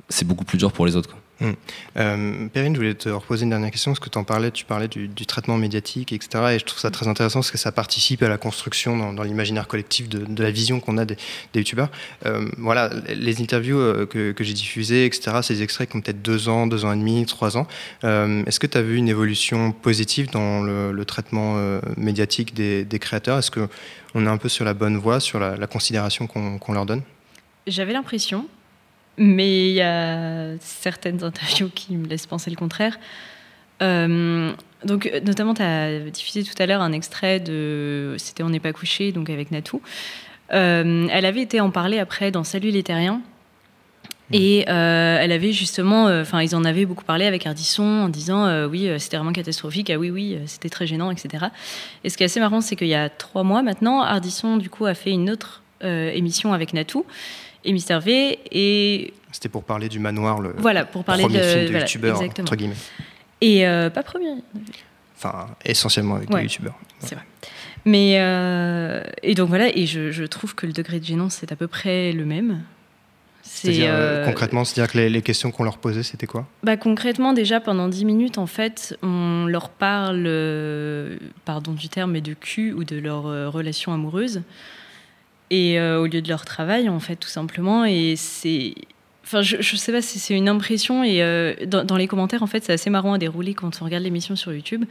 c'est 0.07 0.25
beaucoup 0.27 0.45
plus 0.45 0.59
dur 0.59 0.71
pour 0.71 0.85
les 0.85 0.95
autres. 0.95 1.15
Hum. 1.41 1.55
Euh, 1.97 2.47
Perrine, 2.49 2.73
je 2.75 2.79
voulais 2.79 2.93
te 2.93 3.09
reposer 3.09 3.43
une 3.43 3.49
dernière 3.49 3.71
question, 3.71 3.91
parce 3.91 3.99
que 3.99 4.09
tu 4.09 4.17
en 4.17 4.23
parlais, 4.23 4.51
tu 4.51 4.63
parlais 4.63 4.87
du, 4.87 5.09
traitement 5.25 5.57
médiatique, 5.57 6.13
etc. 6.13 6.53
Et 6.53 6.59
je 6.59 6.65
trouve 6.65 6.79
ça 6.79 6.91
très 6.91 7.07
intéressant 7.07 7.39
parce 7.39 7.51
que 7.51 7.57
ça 7.57 7.71
participe 7.71 8.21
à 8.21 8.29
la 8.29 8.37
construction 8.37 9.13
dans, 9.13 9.23
l'imaginaire 9.23 9.67
collectif 9.67 10.07
de, 10.07 10.43
la 10.43 10.51
vision 10.51 10.79
qu'on 10.79 10.97
a 10.97 11.05
des, 11.05 11.15
des 11.53 11.59
youtubeurs. 11.59 11.89
Euh, 12.25 12.47
voilà, 12.57 12.89
les 13.09 13.41
interviews 13.41 13.79
euh, 13.79 14.05
que, 14.05 14.43
j'ai 14.43 14.53
diffusées, 14.53 15.05
etc., 15.05 15.37
ces 15.41 15.63
extraits 15.63 15.89
qui 15.89 15.97
ont 15.97 16.01
peut-être 16.01 16.21
deux 16.21 16.49
ans, 16.49 16.67
deux 16.67 16.85
ans 16.85 16.93
et 16.93 16.97
demi, 16.97 17.25
trois 17.25 17.57
ans. 17.57 17.67
Euh, 18.03 18.43
Est-ce 18.45 18.59
que 18.59 18.67
tu 18.67 18.77
as 18.77 18.81
vu 18.81 18.97
une 18.97 19.09
évolution 19.09 19.71
positive 19.71 20.29
dans 20.29 20.61
le, 20.61 21.03
traitement 21.05 21.81
médiatique 21.97 22.53
des, 22.53 22.99
créateurs? 22.99 23.39
Est-ce 23.39 23.49
qu'on 23.49 24.25
est 24.25 24.29
un 24.29 24.37
peu 24.37 24.49
sur 24.49 24.63
la 24.63 24.75
bonne 24.75 24.97
voie, 24.97 25.19
sur 25.19 25.39
la, 25.39 25.67
considération 25.67 26.27
qu'on 26.27 26.73
leur 26.73 26.85
donne? 26.85 27.01
J'avais 27.67 27.93
l'impression, 27.93 28.47
mais 29.17 29.69
il 29.69 29.73
y 29.73 29.81
a 29.81 30.57
certaines 30.59 31.23
interviews 31.23 31.69
qui 31.73 31.95
me 31.95 32.07
laissent 32.07 32.27
penser 32.27 32.49
le 32.49 32.55
contraire. 32.55 32.99
Euh, 33.81 34.51
donc, 34.85 35.11
notamment, 35.25 35.53
tu 35.53 35.61
as 35.61 35.99
diffusé 36.09 36.43
tout 36.43 36.55
à 36.61 36.65
l'heure 36.65 36.81
un 36.81 36.91
extrait 36.91 37.39
de. 37.39 38.15
C'était 38.17 38.43
On 38.43 38.49
n'est 38.49 38.59
pas 38.59 38.73
couché, 38.73 39.11
donc 39.11 39.29
avec 39.29 39.51
Natou. 39.51 39.81
Euh, 40.53 41.07
elle 41.11 41.25
avait 41.25 41.41
été 41.41 41.61
en 41.61 41.71
parler 41.71 41.99
après 41.99 42.31
dans 42.31 42.43
Salut 42.43 42.71
les 42.71 42.83
Terriens. 42.83 43.21
Et 44.33 44.65
euh, 44.69 45.17
elle 45.19 45.31
avait 45.31 45.51
justement, 45.51 46.07
euh, 46.07 46.21
enfin, 46.21 46.41
ils 46.41 46.55
en 46.55 46.63
avaient 46.63 46.85
beaucoup 46.85 47.03
parlé 47.03 47.25
avec 47.25 47.45
Ardisson 47.45 47.83
en 47.83 48.09
disant 48.09 48.45
euh, 48.45 48.67
oui, 48.67 48.87
euh, 48.87 48.97
c'était 48.97 49.17
vraiment 49.17 49.33
catastrophique, 49.33 49.89
ah 49.89 49.97
oui, 49.97 50.09
oui, 50.09 50.35
euh, 50.35 50.43
c'était 50.45 50.69
très 50.69 50.87
gênant, 50.87 51.11
etc. 51.11 51.47
Et 52.03 52.09
ce 52.09 52.17
qui 52.17 52.23
est 52.23 52.27
assez 52.27 52.39
marrant, 52.39 52.61
c'est 52.61 52.75
qu'il 52.75 52.87
y 52.87 52.95
a 52.95 53.09
trois 53.09 53.43
mois 53.43 53.61
maintenant, 53.61 54.01
Ardisson, 54.01 54.57
du 54.57 54.69
coup, 54.69 54.85
a 54.85 54.93
fait 54.93 55.11
une 55.11 55.29
autre 55.29 55.63
euh, 55.83 56.11
émission 56.11 56.53
avec 56.53 56.73
Natou 56.73 57.05
et 57.65 57.73
Mister 57.73 57.99
V. 57.99 58.39
Et 58.51 59.13
C'était 59.31 59.49
pour 59.49 59.63
parler 59.63 59.89
du 59.89 59.99
manoir, 59.99 60.39
le 60.41 60.53
Voilà, 60.57 60.85
pour 60.85 61.03
parler 61.03 61.23
premier 61.23 61.39
de- 61.39 61.43
film 61.43 61.61
de 61.61 61.65
voilà, 61.71 61.79
youtubeur, 61.85 62.21
entre 62.21 62.55
guillemets. 62.55 62.75
Et 63.41 63.67
euh, 63.67 63.89
pas 63.89 64.03
premier. 64.03 64.35
Enfin, 65.17 65.47
essentiellement 65.65 66.15
avec 66.15 66.29
Ouais, 66.29 66.37
des 66.37 66.43
youtubeurs. 66.43 66.77
C'est 66.99 67.15
vrai. 67.15 67.23
Mais 67.85 68.17
euh, 68.19 69.03
et 69.23 69.33
donc 69.33 69.49
voilà, 69.49 69.75
et 69.75 69.87
je, 69.87 70.11
je 70.11 70.23
trouve 70.23 70.53
que 70.53 70.67
le 70.67 70.73
degré 70.73 70.99
de 70.99 71.05
gênance 71.05 71.37
c'est 71.39 71.51
à 71.51 71.55
peu 71.55 71.67
près 71.67 72.11
le 72.11 72.25
même. 72.25 72.61
C'est 73.41 73.67
C'est-à-dire, 73.73 73.89
euh, 73.91 74.23
concrètement, 74.25 74.63
c'est-à-dire 74.63 74.91
que 74.93 74.97
les, 74.99 75.09
les 75.09 75.23
questions 75.23 75.49
qu'on 75.49 75.63
leur 75.63 75.79
posait, 75.79 76.03
c'était 76.03 76.27
quoi? 76.27 76.45
Bah, 76.63 76.77
concrètement 76.77 77.33
déjà 77.33 77.59
pendant 77.59 77.87
10 77.87 78.05
minutes 78.05 78.37
en 78.37 78.45
fait, 78.45 78.95
on 79.01 79.45
leur 79.47 79.69
parle, 79.69 80.29
pardon 81.45 81.71
du 81.73 81.89
terme, 81.89 82.11
mais 82.11 82.21
de 82.21 82.35
cul 82.35 82.71
ou 82.73 82.83
de 82.83 82.97
leur 82.97 83.23
relation 83.51 83.93
amoureuse. 83.93 84.43
Et 85.51 85.79
euh, 85.79 85.99
au 86.01 86.07
lieu 86.07 86.21
de 86.21 86.29
leur 86.29 86.45
travail 86.45 86.89
en 86.89 86.99
fait 86.99 87.17
tout 87.17 87.29
simplement. 87.29 87.85
Et 87.85 88.15
c'est 88.15 88.73
Enfin, 89.23 89.43
je, 89.43 89.57
je 89.61 89.75
sais 89.77 89.91
pas 89.91 90.01
si 90.01 90.17
c'est 90.19 90.33
une 90.35 90.49
impression 90.49 91.03
et 91.03 91.21
euh, 91.21 91.53
dans, 91.67 91.85
dans 91.85 91.95
les 91.95 92.07
commentaires 92.07 92.41
en 92.43 92.47
fait 92.47 92.63
c'est 92.65 92.73
assez 92.73 92.89
marrant 92.89 93.13
à 93.13 93.17
dérouler 93.17 93.53
quand 93.53 93.81
on 93.81 93.85
regarde 93.85 94.03
l'émission 94.03 94.35
sur 94.35 94.51
YouTube. 94.53 94.83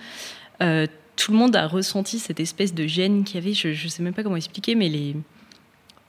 Euh, 0.62 0.86
tout 1.16 1.32
le 1.32 1.36
monde 1.38 1.56
a 1.56 1.66
ressenti 1.66 2.18
cette 2.18 2.40
espèce 2.40 2.72
de 2.72 2.86
gêne 2.86 3.24
qu'il 3.24 3.34
y 3.34 3.38
avait. 3.42 3.52
Je, 3.54 3.72
je 3.74 3.88
sais 3.88 4.02
même 4.02 4.14
pas 4.14 4.22
comment 4.22 4.36
expliquer, 4.36 4.74
mais 4.76 4.88
les, 4.88 5.14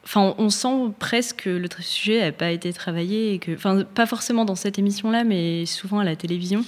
enfin, 0.05 0.33
on 0.37 0.49
sent 0.49 0.91
presque 0.99 1.43
que 1.43 1.49
le 1.49 1.67
sujet 1.79 2.21
n'a 2.21 2.31
pas 2.31 2.51
été 2.51 2.71
travaillé 2.71 3.33
et 3.33 3.39
que, 3.39 3.51
enfin, 3.53 3.83
pas 3.83 4.05
forcément 4.05 4.45
dans 4.45 4.55
cette 4.55 4.79
émission-là, 4.79 5.23
mais 5.25 5.65
souvent 5.65 5.99
à 5.99 6.05
la 6.05 6.15
télévision. 6.15 6.63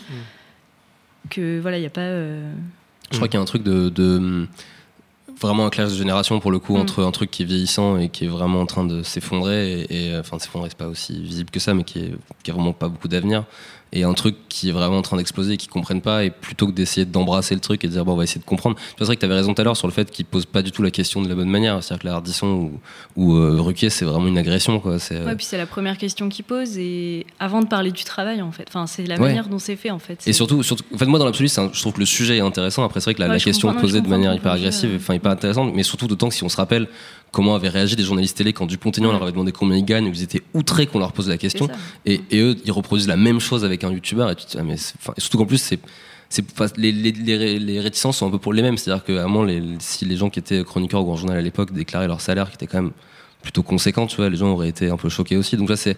Que 1.30 1.60
voilà, 1.62 1.78
il 1.78 1.82
n'y 1.82 1.88
a 1.88 1.92
pas. 1.92 2.02
euh, 2.02 2.52
Je 3.12 3.16
crois 3.18 3.28
qu'il 3.30 3.38
y 3.38 3.40
a 3.40 3.42
un 3.42 3.46
truc 3.46 3.64
de, 3.64 3.88
de- 3.90 4.48
vraiment 5.42 5.66
un 5.66 5.70
clash 5.70 5.90
de 5.92 5.96
génération 5.96 6.40
pour 6.40 6.52
le 6.52 6.60
coup 6.60 6.76
Mm. 6.78 6.82
entre 6.82 7.04
un 7.04 7.12
truc 7.12 7.32
qui 7.32 7.44
est 7.44 7.46
vieillissant 7.46 7.98
et 7.98 8.10
qui 8.10 8.26
est 8.26 8.28
vraiment 8.28 8.62
en 8.62 8.66
train 8.66 8.86
de 8.86 9.04
s'effondrer 9.04 9.82
et, 9.82 10.08
et, 10.08 10.14
euh, 10.14 10.20
enfin 10.22 10.40
s'effondrer 10.40 10.70
c'est 10.70 10.78
pas 10.78 10.88
aussi 10.88 11.22
visible 11.22 11.50
que 11.50 11.60
ça 11.60 11.74
mais 11.74 11.84
qui 11.84 12.00
est, 12.00 12.14
qui 12.44 12.52
a 12.52 12.54
vraiment 12.54 12.74
pas 12.74 12.88
beaucoup 12.88 13.08
d'avenir 13.08 13.44
et 13.96 14.04
un 14.04 14.14
truc 14.14 14.36
qui 14.50 14.70
est 14.70 14.72
vraiment 14.72 14.98
en 14.98 15.02
train 15.04 15.18
d'exploser 15.18 15.54
et 15.54 15.58
qui 15.58 15.68
comprennent 15.68 16.02
pas 16.02 16.24
et 16.26 16.30
plutôt 16.32 16.68
que 16.68 16.72
d'essayer 16.72 17.06
d'embrasser 17.06 17.54
le 17.56 17.62
truc 17.62 17.84
et 17.84 17.88
de 17.88 17.94
dire 17.94 18.04
bon 18.04 18.14
on 18.14 18.18
va 18.18 18.24
essayer 18.24 18.42
de 18.42 18.46
comprendre 18.46 18.76
c'est 18.98 19.06
vrai 19.06 19.16
que 19.16 19.20
tu 19.22 19.26
avais 19.26 19.36
raison 19.36 19.54
tout 19.54 19.62
à 19.62 19.64
l'heure 19.64 19.78
sur 19.78 19.88
le 19.88 19.94
fait 19.94 20.10
qu'ils 20.12 20.26
posent 20.26 20.46
pas 20.48 20.62
du 20.64 20.72
tout 20.72 20.82
la 20.82 20.90
question 20.92 21.22
de 21.22 21.30
la 21.30 21.36
bonne 21.36 21.50
manière 21.50 21.82
c'est-à-dire 21.84 22.02
que 22.02 22.08
la 22.08 22.14
Hardisson 22.16 22.48
ou, 22.48 22.80
ou 23.16 23.36
euh, 23.38 23.62
Ruquier 23.62 23.90
c'est 23.90 24.06
vraiment 24.06 24.28
une 24.28 24.38
agression 24.38 24.80
quoi 24.80 24.98
c'est 25.00 25.16
euh, 25.16 25.26
Ouais, 25.26 25.36
puis 25.36 25.46
c'est 25.46 25.58
la 25.58 25.66
première 25.68 25.98
question 25.98 26.28
qu'il 26.30 26.44
pose 26.44 26.78
et 26.78 27.26
avant 27.40 27.62
de 27.62 27.68
parler 27.68 27.92
du 27.92 28.04
travail 28.04 28.42
en 28.42 28.52
fait. 28.52 28.66
Enfin, 28.68 28.88
c'est 28.88 29.06
la 29.06 29.16
Ouais. 29.16 29.28
manière 29.28 29.48
dont 29.48 29.60
c'est 29.60 29.76
fait 29.76 29.92
en 29.92 30.00
fait. 30.00 30.24
Et 30.28 30.34
surtout, 30.34 30.64
surtout, 30.64 30.84
en 30.94 30.98
fait, 30.98 31.06
moi 31.06 31.20
dans 31.20 31.26
l'absolu, 31.26 31.50
un- 31.58 31.70
je 31.72 31.80
trouve 31.80 31.94
que 31.94 32.00
le 32.00 32.06
sujet 32.06 32.38
est 32.38 32.42
intéressant. 32.42 32.84
Après, 32.84 33.00
c'est 33.00 33.06
vrai 33.06 33.14
que 33.14 33.20
la, 33.22 33.28
Ouais, 33.28 33.34
la 33.34 33.40
question 33.40 33.72
posée 33.74 34.02
de 34.02 34.08
manière 34.08 34.34
hyper 34.34 34.52
agressive, 34.54 34.92
enfin, 34.96 35.14
hyper 35.14 35.32
intéressante, 35.32 35.72
mais 35.76 35.84
surtout 35.84 36.08
d'autant 36.08 36.30
que 36.30 36.36
si 36.36 36.44
on 36.44 36.50
se 36.50 36.58
rappelle 36.58 36.88
comment 37.34 37.56
avaient 37.56 37.68
réagi 37.68 37.98
des 37.98 38.04
journalistes 38.04 38.38
télé 38.38 38.54
quand 38.54 38.66
Dupont-Aignan 38.66 39.12
leur 39.12 39.24
avait 39.24 39.34
demandé 39.34 39.52
combien 39.52 39.76
ils 39.78 39.84
gagnent, 39.84 40.08
ils 40.08 40.24
étaient 40.24 40.44
outrés 40.54 40.88
qu'on 40.88 41.00
leur 41.00 41.12
pose 41.12 41.28
la 41.28 41.38
question, 41.38 41.68
et, 42.06 42.22
et 42.32 42.40
eux, 42.40 42.56
ils 42.64 42.72
reproduisent 42.72 43.10
la 43.10 43.18
même 43.18 43.42
chose 43.42 43.66
avec 43.66 43.84
un 43.84 43.92
youtubeur, 43.92 44.32
et 44.32 44.36
tu 44.36 44.46
te 44.46 44.52
dis, 44.52 44.58
ah, 44.60 44.64
mais 44.64 44.78
surtout 45.18 45.38
qu'en 45.40 45.46
plus, 45.46 45.58
c'est 45.58 45.80
les, 46.78 46.92
les, 46.92 47.12
les, 47.12 47.38
ré- 47.38 47.60
les 47.60 47.80
réticences 47.80 48.18
sont 48.18 48.28
un 48.28 48.32
peu 48.32 48.40
pour 48.40 48.54
les 48.54 48.64
mêmes. 48.64 48.78
C'est-à-dire 48.78 49.04
que, 49.04 49.14
à 49.18 49.46
les, 49.46 49.62
si 49.78 50.06
les 50.06 50.16
gens 50.16 50.32
qui 50.32 50.40
étaient 50.40 50.64
chroniqueurs 50.64 51.02
au 51.02 51.06
Grand 51.06 51.16
Journal 51.16 51.38
à 51.38 51.42
l'époque 51.42 51.72
déclaraient 51.72 52.08
leur 52.08 52.22
salaire, 52.22 52.50
qui 52.50 52.56
était 52.56 52.66
quand 52.66 52.82
même 52.82 52.92
plutôt 53.44 53.62
conséquent, 53.62 54.08
tu 54.08 54.16
vois, 54.16 54.30
les 54.30 54.38
gens 54.38 54.50
auraient 54.50 54.70
été 54.70 54.90
un 54.90 54.98
peu 54.98 55.10
choqués 55.10 55.38
aussi. 55.38 55.58
Donc 55.58 55.70
là, 55.70 55.76
c'est 55.76 55.98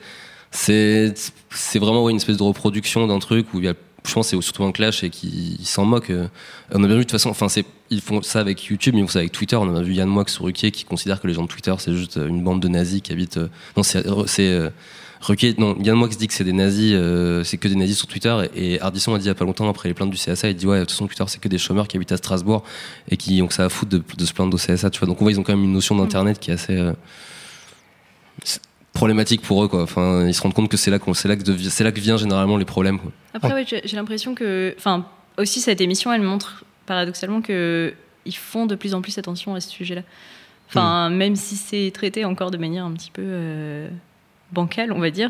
c'est 0.51 1.13
c'est 1.49 1.79
vraiment 1.79 2.03
ouais, 2.03 2.11
une 2.11 2.17
espèce 2.17 2.37
de 2.37 2.43
reproduction 2.43 3.07
d'un 3.07 3.19
truc 3.19 3.53
où 3.53 3.59
il 3.59 3.65
y 3.65 3.69
a 3.69 3.75
je 4.05 4.13
pense 4.13 4.31
que 4.31 4.37
c'est 4.37 4.41
surtout 4.41 4.63
un 4.63 4.71
clash 4.71 5.03
et 5.03 5.09
qu'ils 5.09 5.59
ils 5.59 5.65
s'en 5.65 5.85
moquent. 5.85 6.11
Euh, 6.11 6.27
On 6.71 6.83
a 6.83 6.87
bien 6.87 6.95
vu 6.95 6.99
de 6.99 7.03
toute 7.03 7.11
façon, 7.11 7.29
enfin 7.29 7.47
ils 7.89 8.01
font 8.01 8.21
ça 8.21 8.39
avec 8.39 8.65
YouTube, 8.65 8.95
mais 8.95 9.01
ils 9.01 9.03
font 9.03 9.13
ça 9.13 9.19
avec 9.19 9.31
Twitter. 9.31 9.55
On 9.55 9.75
a 9.75 9.81
vu 9.81 9.93
Yann 9.93 10.09
Moix 10.09 10.25
sur 10.27 10.45
Ruquier 10.45 10.71
qui 10.71 10.85
considère 10.85 11.21
que 11.21 11.27
les 11.27 11.33
gens 11.33 11.43
de 11.43 11.47
Twitter 11.47 11.73
c'est 11.79 11.93
juste 11.93 12.17
une 12.17 12.43
bande 12.43 12.61
de 12.61 12.67
nazis 12.67 13.01
qui 13.01 13.11
habitent. 13.11 13.37
euh, 13.37 13.49
non, 13.77 13.83
c'est 13.83 14.05
euh, 14.05 14.69
Ruquier, 15.21 15.55
non, 15.57 15.75
Yann 15.81 15.95
Moix 15.97 16.07
dit 16.09 16.27
que 16.27 16.33
c'est 16.33 16.43
des 16.43 16.53
nazis, 16.53 16.91
euh, 16.93 17.43
c'est 17.43 17.57
que 17.57 17.67
des 17.67 17.75
nazis 17.75 17.97
sur 17.97 18.07
Twitter. 18.07 18.35
Et, 18.53 18.73
et 18.73 18.81
Ardisson 18.81 19.13
a 19.15 19.17
dit 19.17 19.25
il 19.25 19.27
y 19.27 19.31
a 19.31 19.35
pas 19.35 19.45
longtemps 19.45 19.67
après 19.69 19.89
les 19.89 19.95
plaintes 19.95 20.11
du 20.11 20.17
CSA, 20.17 20.49
il 20.49 20.55
dit 20.55 20.67
ouais, 20.67 20.79
de 20.79 20.83
toute 20.83 20.91
façon 20.91 21.07
Twitter 21.07 21.23
c'est 21.27 21.39
que 21.39 21.47
des 21.47 21.57
chômeurs 21.57 21.87
qui 21.87 21.97
habitent 21.97 22.11
à 22.11 22.17
Strasbourg 22.17 22.63
et 23.09 23.17
qui 23.17 23.41
ont 23.41 23.47
que 23.47 23.53
ça 23.53 23.65
à 23.65 23.69
foutre 23.69 23.97
de, 23.97 24.25
se 24.25 24.33
plaindre 24.33 24.53
au 24.53 24.57
CSA. 24.57 24.89
Tu 24.89 24.99
vois, 24.99 25.07
donc 25.07 25.21
on 25.21 25.25
voit 25.25 25.31
ils 25.31 25.39
ont 25.39 25.43
quand 25.43 25.55
même 25.55 25.63
une 25.63 25.73
notion 25.73 25.95
d'internet 25.95 26.39
qui 26.39 26.51
est 26.51 26.53
assez 26.53 26.75
euh, 26.77 26.93
problématique 28.95 29.41
pour 29.41 29.63
eux 29.63 29.67
quoi. 29.67 29.83
Enfin, 29.83 30.25
ils 30.25 30.33
se 30.33 30.41
rendent 30.41 30.55
compte 30.55 30.69
que 30.69 30.77
c'est 30.77 30.89
là 30.89 30.97
qu'on, 30.97 31.13
c'est 31.13 31.27
là 31.27 31.35
que 31.35 31.43
c'est 31.69 31.83
là 31.83 31.91
que 31.91 31.99
vient 31.99 32.17
généralement 32.17 32.57
les 32.57 32.65
problèmes. 32.65 32.97
Quoi. 32.97 33.11
Après, 33.35 33.53
ouais, 33.53 33.65
j'ai 33.67 33.95
l'impression 33.95 34.33
que, 34.33 34.73
enfin, 34.77 35.05
aussi 35.37 35.61
cette 35.61 35.81
émission, 35.81 36.11
elle 36.11 36.23
montre 36.23 36.65
paradoxalement 36.87 37.41
que 37.41 37.93
ils 38.25 38.35
font 38.35 38.65
de 38.65 38.73
plus 38.73 38.95
en 38.95 39.01
plus 39.01 39.17
attention 39.19 39.53
à 39.53 39.61
ce 39.61 39.69
sujet-là. 39.69 40.01
Enfin, 40.67 41.11
même 41.11 41.35
si 41.35 41.55
c'est 41.55 41.91
traité 41.93 42.25
encore 42.25 42.49
de 42.49 42.57
manière 42.57 42.85
un 42.85 42.93
petit 42.93 43.11
peu 43.11 43.21
euh, 43.23 43.87
bancale, 44.51 44.91
on 44.91 44.99
va 44.99 45.11
dire. 45.11 45.29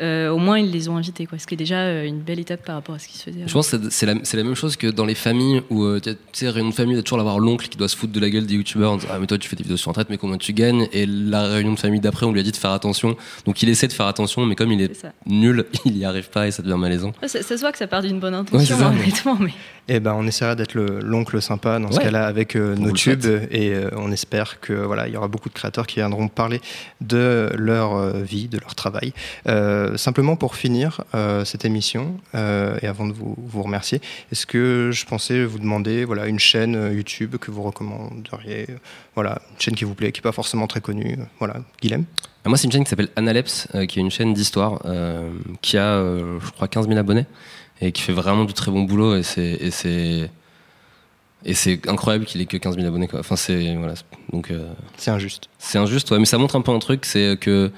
Euh, 0.00 0.28
au 0.30 0.38
moins, 0.38 0.58
ils 0.58 0.70
les 0.72 0.88
ont 0.88 0.96
invités, 0.96 1.24
quoi. 1.26 1.38
Ce 1.38 1.46
qui 1.46 1.54
est 1.54 1.56
déjà 1.56 1.80
euh, 1.82 2.04
une 2.04 2.18
belle 2.20 2.40
étape 2.40 2.64
par 2.64 2.74
rapport 2.74 2.96
à 2.96 2.98
ce 2.98 3.06
qui 3.06 3.16
se 3.16 3.24
faisait. 3.24 3.40
Je 3.46 3.52
pense 3.52 3.70
que 3.70 3.76
c'est- 3.90 4.06
la, 4.06 4.42
même 4.44 4.54
chose 4.56 4.76
que 4.76 4.88
dans 4.88 5.04
les 5.04 5.14
familles 5.14 5.62
où, 5.70 5.84
euh, 5.84 6.00
tu 6.00 6.10
sais, 6.32 6.48
réunion 6.50 6.70
de 6.70 6.74
famille, 6.74 6.94
il 6.94 6.96
y 6.96 7.00
a 7.00 7.02
toujours 7.02 7.20
avoir 7.20 7.38
l'oncle 7.38 7.68
qui 7.68 7.78
doit 7.78 7.86
se 7.88 7.96
foutre 7.96 8.12
de 8.12 8.18
la 8.20 8.28
gueule 8.28 8.46
des 8.46 8.54
youtubeurs 8.54 8.90
en 8.92 8.96
disant 8.96 9.08
Ah, 9.12 9.18
mais 9.20 9.26
toi, 9.28 9.38
tu 9.38 9.48
fais 9.48 9.54
des 9.56 9.62
vidéos 9.62 9.76
sur 9.76 9.90
Internet, 9.90 10.08
mais 10.10 10.18
combien 10.18 10.36
tu 10.36 10.52
gagnes? 10.52 10.88
Et 10.92 11.06
la 11.06 11.44
réunion 11.44 11.74
de 11.74 11.78
famille 11.78 12.00
d'après, 12.00 12.26
on 12.26 12.32
lui 12.32 12.40
a 12.40 12.42
dit 12.42 12.50
de 12.52 12.56
faire 12.56 12.72
attention. 12.72 13.16
Donc 13.46 13.62
il 13.62 13.68
essaie 13.68 13.86
de 13.86 13.92
faire 13.92 14.06
attention, 14.06 14.44
mais 14.46 14.56
comme 14.56 14.72
il 14.72 14.82
est, 14.82 15.06
nul, 15.26 15.64
il 15.84 15.96
y 15.96 16.04
arrive 16.04 16.28
pas 16.30 16.48
et 16.48 16.50
ça 16.50 16.62
devient 16.62 16.76
malaisant. 16.78 17.12
Ouais, 17.22 17.28
ça, 17.28 17.42
ça 17.42 17.56
se 17.56 17.60
voit 17.60 17.70
que 17.70 17.78
ça 17.78 17.86
part 17.86 18.02
d'une 18.02 18.18
bonne 18.18 18.34
intention, 18.34 18.76
ça. 18.76 18.88
honnêtement, 18.88 19.36
mais 19.38 19.52
Eh 19.88 20.00
ben, 20.00 20.14
on 20.18 20.26
essaiera 20.26 20.54
d'être 20.56 20.74
le- 20.74 20.98
l'oncle 21.00 21.40
sympa 21.40 21.78
dans 21.78 21.92
ce 21.92 22.00
cas-là 22.00 22.26
avec 22.26 22.56
euh, 22.56 22.74
nos 22.74 22.90
tubes 22.92 23.24
et 23.50 23.72
euh, 23.74 23.90
on 23.96 24.10
espère 24.10 24.58
que 24.60 24.72
voilà, 24.72 25.06
il 25.06 25.14
y 25.14 25.16
aura 25.16 25.28
beaucoup 25.28 25.48
de 25.50 25.54
créateurs 25.54 25.86
qui 25.86 25.96
viendront 26.00 26.26
parler 26.28 26.60
de 27.00 27.50
leur 27.54 27.94
euh, 27.94 28.22
vie, 28.22 28.48
de 28.48 28.58
leur 28.58 28.74
travail. 28.74 29.12
Euh, 29.46 29.83
simplement 29.96 30.36
pour 30.36 30.56
finir 30.56 31.02
euh, 31.14 31.44
cette 31.44 31.64
émission 31.64 32.16
euh, 32.34 32.78
et 32.82 32.86
avant 32.86 33.06
de 33.06 33.12
vous, 33.12 33.34
vous 33.38 33.62
remercier, 33.62 34.00
est-ce 34.32 34.46
que 34.46 34.90
je 34.92 35.04
pensais 35.06 35.44
vous 35.44 35.58
demander 35.58 36.04
voilà 36.04 36.26
une 36.26 36.38
chaîne 36.38 36.76
euh, 36.76 36.92
YouTube 36.92 37.36
que 37.36 37.50
vous 37.50 37.62
recommanderiez, 37.62 38.66
euh, 38.70 38.76
voilà 39.14 39.40
une 39.52 39.60
chaîne 39.60 39.74
qui 39.74 39.84
vous 39.84 39.94
plaît, 39.94 40.12
qui 40.12 40.20
n'est 40.20 40.24
pas 40.30 40.32
forcément 40.32 40.66
très 40.66 40.80
connue, 40.80 41.16
euh, 41.18 41.24
voilà 41.38 41.56
Guilhem? 41.80 42.04
Ah, 42.44 42.48
Moi, 42.50 42.58
c'est 42.58 42.64
une 42.66 42.72
chaîne 42.72 42.84
qui 42.84 42.90
s'appelle 42.90 43.08
Analeps, 43.16 43.68
euh, 43.74 43.86
qui 43.86 43.98
est 43.98 44.02
une 44.02 44.10
chaîne 44.10 44.34
d'histoire, 44.34 44.82
euh, 44.84 45.30
qui 45.62 45.78
a, 45.78 45.86
euh, 45.94 46.38
je 46.44 46.50
crois, 46.50 46.68
15 46.68 46.86
000 46.88 46.98
abonnés 46.98 47.24
et 47.80 47.90
qui 47.90 48.02
fait 48.02 48.12
vraiment 48.12 48.44
du 48.44 48.52
très 48.52 48.70
bon 48.70 48.82
boulot. 48.82 49.16
Et 49.16 49.22
c'est, 49.22 49.52
et 49.60 49.70
c'est, 49.70 50.30
et 51.46 51.54
c'est 51.54 51.88
incroyable 51.88 52.26
qu'il 52.26 52.40
ait 52.42 52.46
que 52.46 52.58
15 52.58 52.76
000 52.76 52.86
abonnés. 52.86 53.08
Quoi. 53.08 53.20
Enfin, 53.20 53.36
c'est, 53.36 53.74
voilà, 53.76 53.94
donc, 54.30 54.50
euh, 54.50 54.72
C'est 54.98 55.10
injuste. 55.10 55.48
c'est 55.58 55.78
injuste, 55.78 56.10
ouais, 56.10 56.18
mais 56.18 56.24
ça 56.26 56.36
montre 56.36 56.56
un 56.56 56.60
peu 56.60 56.70
un 56.72 56.78
truc, 56.78 57.06
c'est 57.06 57.38
que 57.40 57.70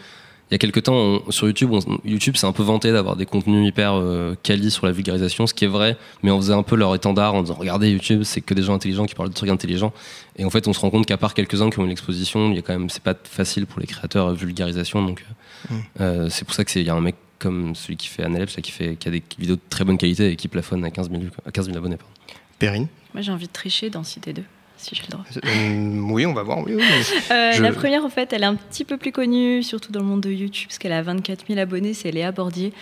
il 0.51 0.55
y 0.55 0.57
a 0.57 0.59
quelques 0.59 0.85
temps, 0.85 0.95
on- 0.95 1.31
sur 1.31 1.47
YouTube, 1.49 1.73
on- 1.73 1.81
YouTube 2.05 2.37
s'est 2.37 2.47
un 2.47 2.53
peu 2.53 2.63
vanté 2.63 2.93
d'avoir 2.93 3.17
des 3.17 3.27
contenus 3.27 3.67
hyper 3.69 3.95
euh, 3.95 4.35
quali 4.43 4.71
sur 4.71 4.87
la 4.87 4.93
vulgarisation, 4.93 5.47
ce 5.47 5.55
qui 5.55 5.65
est 5.65 5.69
vrai, 5.69 5.97
mais 6.23 6.31
on 6.31 6.37
faisait 6.41 6.53
un 6.55 6.63
peu 6.63 6.77
leur 6.77 6.95
étendard 6.95 7.35
en 7.35 7.43
disant 7.43 7.55
regardez 7.59 7.91
YouTube, 7.91 8.23
c'est 8.23 8.41
que 8.41 8.55
des 8.55 8.63
gens 8.63 8.75
intelligents 8.75 9.07
qui 9.07 9.15
parlent 9.15 9.29
de 9.31 9.35
trucs 9.35 9.51
intelligents. 9.51 9.93
Et 10.37 10.45
en 10.45 10.51
fait, 10.51 10.69
on 10.69 10.73
se 10.73 10.81
rend 10.81 10.91
compte 10.91 11.07
qu'à 11.07 11.17
part 11.17 11.35
quelques-uns 11.35 11.71
qui 11.71 11.79
ont 11.81 11.85
une 11.85 11.91
exposition, 11.91 12.51
il 12.51 12.57
y 12.57 12.59
a 12.59 12.63
quand 12.63 12.79
même, 12.79 12.89
c'est 12.91 13.03
pas 13.03 13.15
facile 13.25 13.67
pour 13.67 13.81
les 13.81 13.87
créateurs 13.87 14.29
euh, 14.29 14.35
vulgarisation, 14.35 15.05
donc 15.05 15.23
euh, 15.23 15.33
Mm. 15.69 15.75
euh, 16.01 16.29
c'est 16.31 16.45
pour 16.45 16.55
ça 16.55 16.65
que 16.65 16.71
c'est, 16.71 16.81
il 16.81 16.87
y 16.87 16.91
a 16.91 16.95
un 16.95 17.01
mec 17.01 17.17
comme 17.41 17.75
celui 17.75 17.97
qui 17.97 18.07
fait 18.09 18.23
Analeps, 18.23 18.55
là, 18.57 18.63
qui 18.63 18.71
fait, 18.71 18.95
qui 18.97 19.09
a 19.09 19.11
des 19.11 19.23
vidéos 19.39 19.57
de 19.57 19.61
très 19.69 19.85
bonne 19.85 19.99
qualité 19.99 20.31
et 20.31 20.37
qui 20.37 20.47
plafonne 20.49 20.85
à 20.85 20.91
15 20.91 21.11
000, 21.11 21.23
vues, 21.23 21.31
quoi, 21.31 21.43
à 21.47 21.51
15 21.51 21.67
000 21.67 21.77
abonnés. 21.77 21.97
Pardon. 21.97 22.13
Perrine? 22.59 22.87
Moi 23.15 23.23
j'ai 23.23 23.33
envie 23.33 23.47
de 23.49 23.53
tricher 23.53 23.91
dans 23.91 24.05
Cité 24.05 24.33
2, 24.33 24.43
si 24.77 24.95
j'ai 24.95 25.03
le 25.03 25.09
droit. 25.09 25.25
Euh, 25.45 26.01
Oui, 26.13 26.27
on 26.27 26.33
va 26.35 26.43
voir. 26.43 26.59
Oui, 26.59 26.75
oui, 26.77 26.83
oui. 26.83 27.05
Euh, 27.31 27.53
Je- 27.53 27.63
La 27.63 27.73
première, 27.73 28.05
en 28.05 28.09
fait, 28.11 28.33
elle 28.33 28.43
est 28.43 28.47
un 28.47 28.55
petit 28.55 28.85
peu 28.85 28.97
plus 28.97 29.13
connue, 29.13 29.63
surtout 29.63 29.93
dans 29.93 30.01
le 30.01 30.07
monde 30.07 30.21
de 30.21 30.31
YouTube, 30.31 30.69
parce 30.69 30.79
qu'elle 30.79 30.93
a 30.93 31.03
24 31.03 31.45
000 31.49 31.59
abonnés, 31.59 31.95
c'est 31.95 32.11
Léa 32.11 32.33
Bordier. 32.33 32.73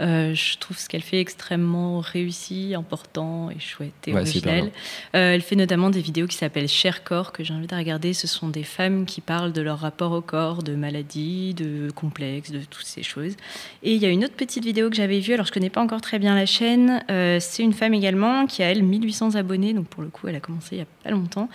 Euh, 0.00 0.34
je 0.34 0.58
trouve 0.58 0.78
ce 0.78 0.88
qu'elle 0.88 1.02
fait 1.02 1.20
extrêmement 1.20 2.00
réussi, 2.00 2.74
important 2.74 3.50
et 3.50 3.58
chouette 3.58 3.92
et 4.06 4.12
Ouais, 4.12 4.20
originel. 4.20 4.70
Euh, 5.14 5.34
elle 5.34 5.42
fait 5.42 5.56
notamment 5.56 5.90
des 5.90 6.00
vidéos 6.00 6.26
qui 6.26 6.36
s'appellent 6.36 6.68
Cher 6.68 7.04
Corps, 7.04 7.32
que 7.32 7.44
j'invite 7.44 7.72
à 7.72 7.78
regarder. 7.78 8.12
Ce 8.12 8.26
sont 8.26 8.48
des 8.48 8.62
femmes 8.62 9.06
qui 9.06 9.20
parlent 9.20 9.52
de 9.52 9.62
leur 9.62 9.78
rapport 9.78 10.12
au 10.12 10.20
corps, 10.20 10.62
de 10.62 10.74
maladies, 10.74 11.54
de 11.54 11.90
complexes, 11.94 12.50
de 12.50 12.60
toutes 12.60 12.86
ces 12.86 13.02
choses. 13.02 13.34
Et 13.82 13.94
il 13.94 14.02
y 14.02 14.06
a 14.06 14.10
une 14.10 14.24
autre 14.24 14.34
petite 14.34 14.64
vidéo 14.64 14.90
que 14.90 14.96
j'avais 14.96 15.20
vue, 15.20 15.34
alors 15.34 15.46
je 15.46 15.52
connais 15.52 15.70
pas 15.70 15.80
encore 15.80 16.00
très 16.00 16.18
bien 16.18 16.34
la 16.34 16.46
chaîne. 16.46 17.02
Euh, 17.10 17.38
c'est 17.40 17.62
une 17.62 17.72
femme 17.72 17.94
également 17.94 18.46
qui 18.46 18.62
a, 18.62 18.70
elle, 18.70 18.82
1800 18.82 19.34
abonnés, 19.34 19.72
donc 19.72 19.86
pour 19.86 20.02
le 20.02 20.08
coup, 20.08 20.28
elle 20.28 20.36
a 20.36 20.40
commencé 20.40 20.76
il 20.76 20.78
y 20.78 20.82
a 20.82 20.86
pas 21.04 21.10
longtemps. 21.10 21.48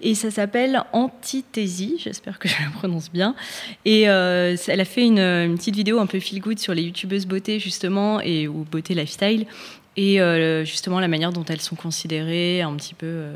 Et 0.00 0.14
ça 0.14 0.30
s'appelle 0.30 0.84
Antithésie, 0.92 1.96
j'espère 1.98 2.38
que 2.38 2.48
je 2.48 2.54
la 2.62 2.70
prononce 2.70 3.10
bien. 3.10 3.34
Et 3.84 4.08
euh, 4.08 4.56
elle 4.68 4.80
a 4.80 4.84
fait 4.84 5.04
une, 5.04 5.56
petite 5.56 5.74
vidéo 5.74 5.98
un 5.98 6.06
peu 6.06 6.20
feel 6.20 6.40
good 6.40 6.58
sur 6.58 6.74
les 6.74 6.82
youtubeuses 6.82 7.26
beauté, 7.26 7.58
justement, 7.58 8.20
et, 8.20 8.48
ou 8.48 8.64
beauté 8.64 8.94
lifestyle. 8.94 9.46
Et 9.96 10.20
euh, 10.20 10.64
justement, 10.64 11.00
la 11.00 11.08
manière 11.08 11.32
dont 11.32 11.44
elles 11.44 11.60
sont 11.60 11.74
considérées, 11.74 12.62
un 12.62 12.74
petit 12.76 12.94
peu. 12.94 13.06
euh, 13.06 13.34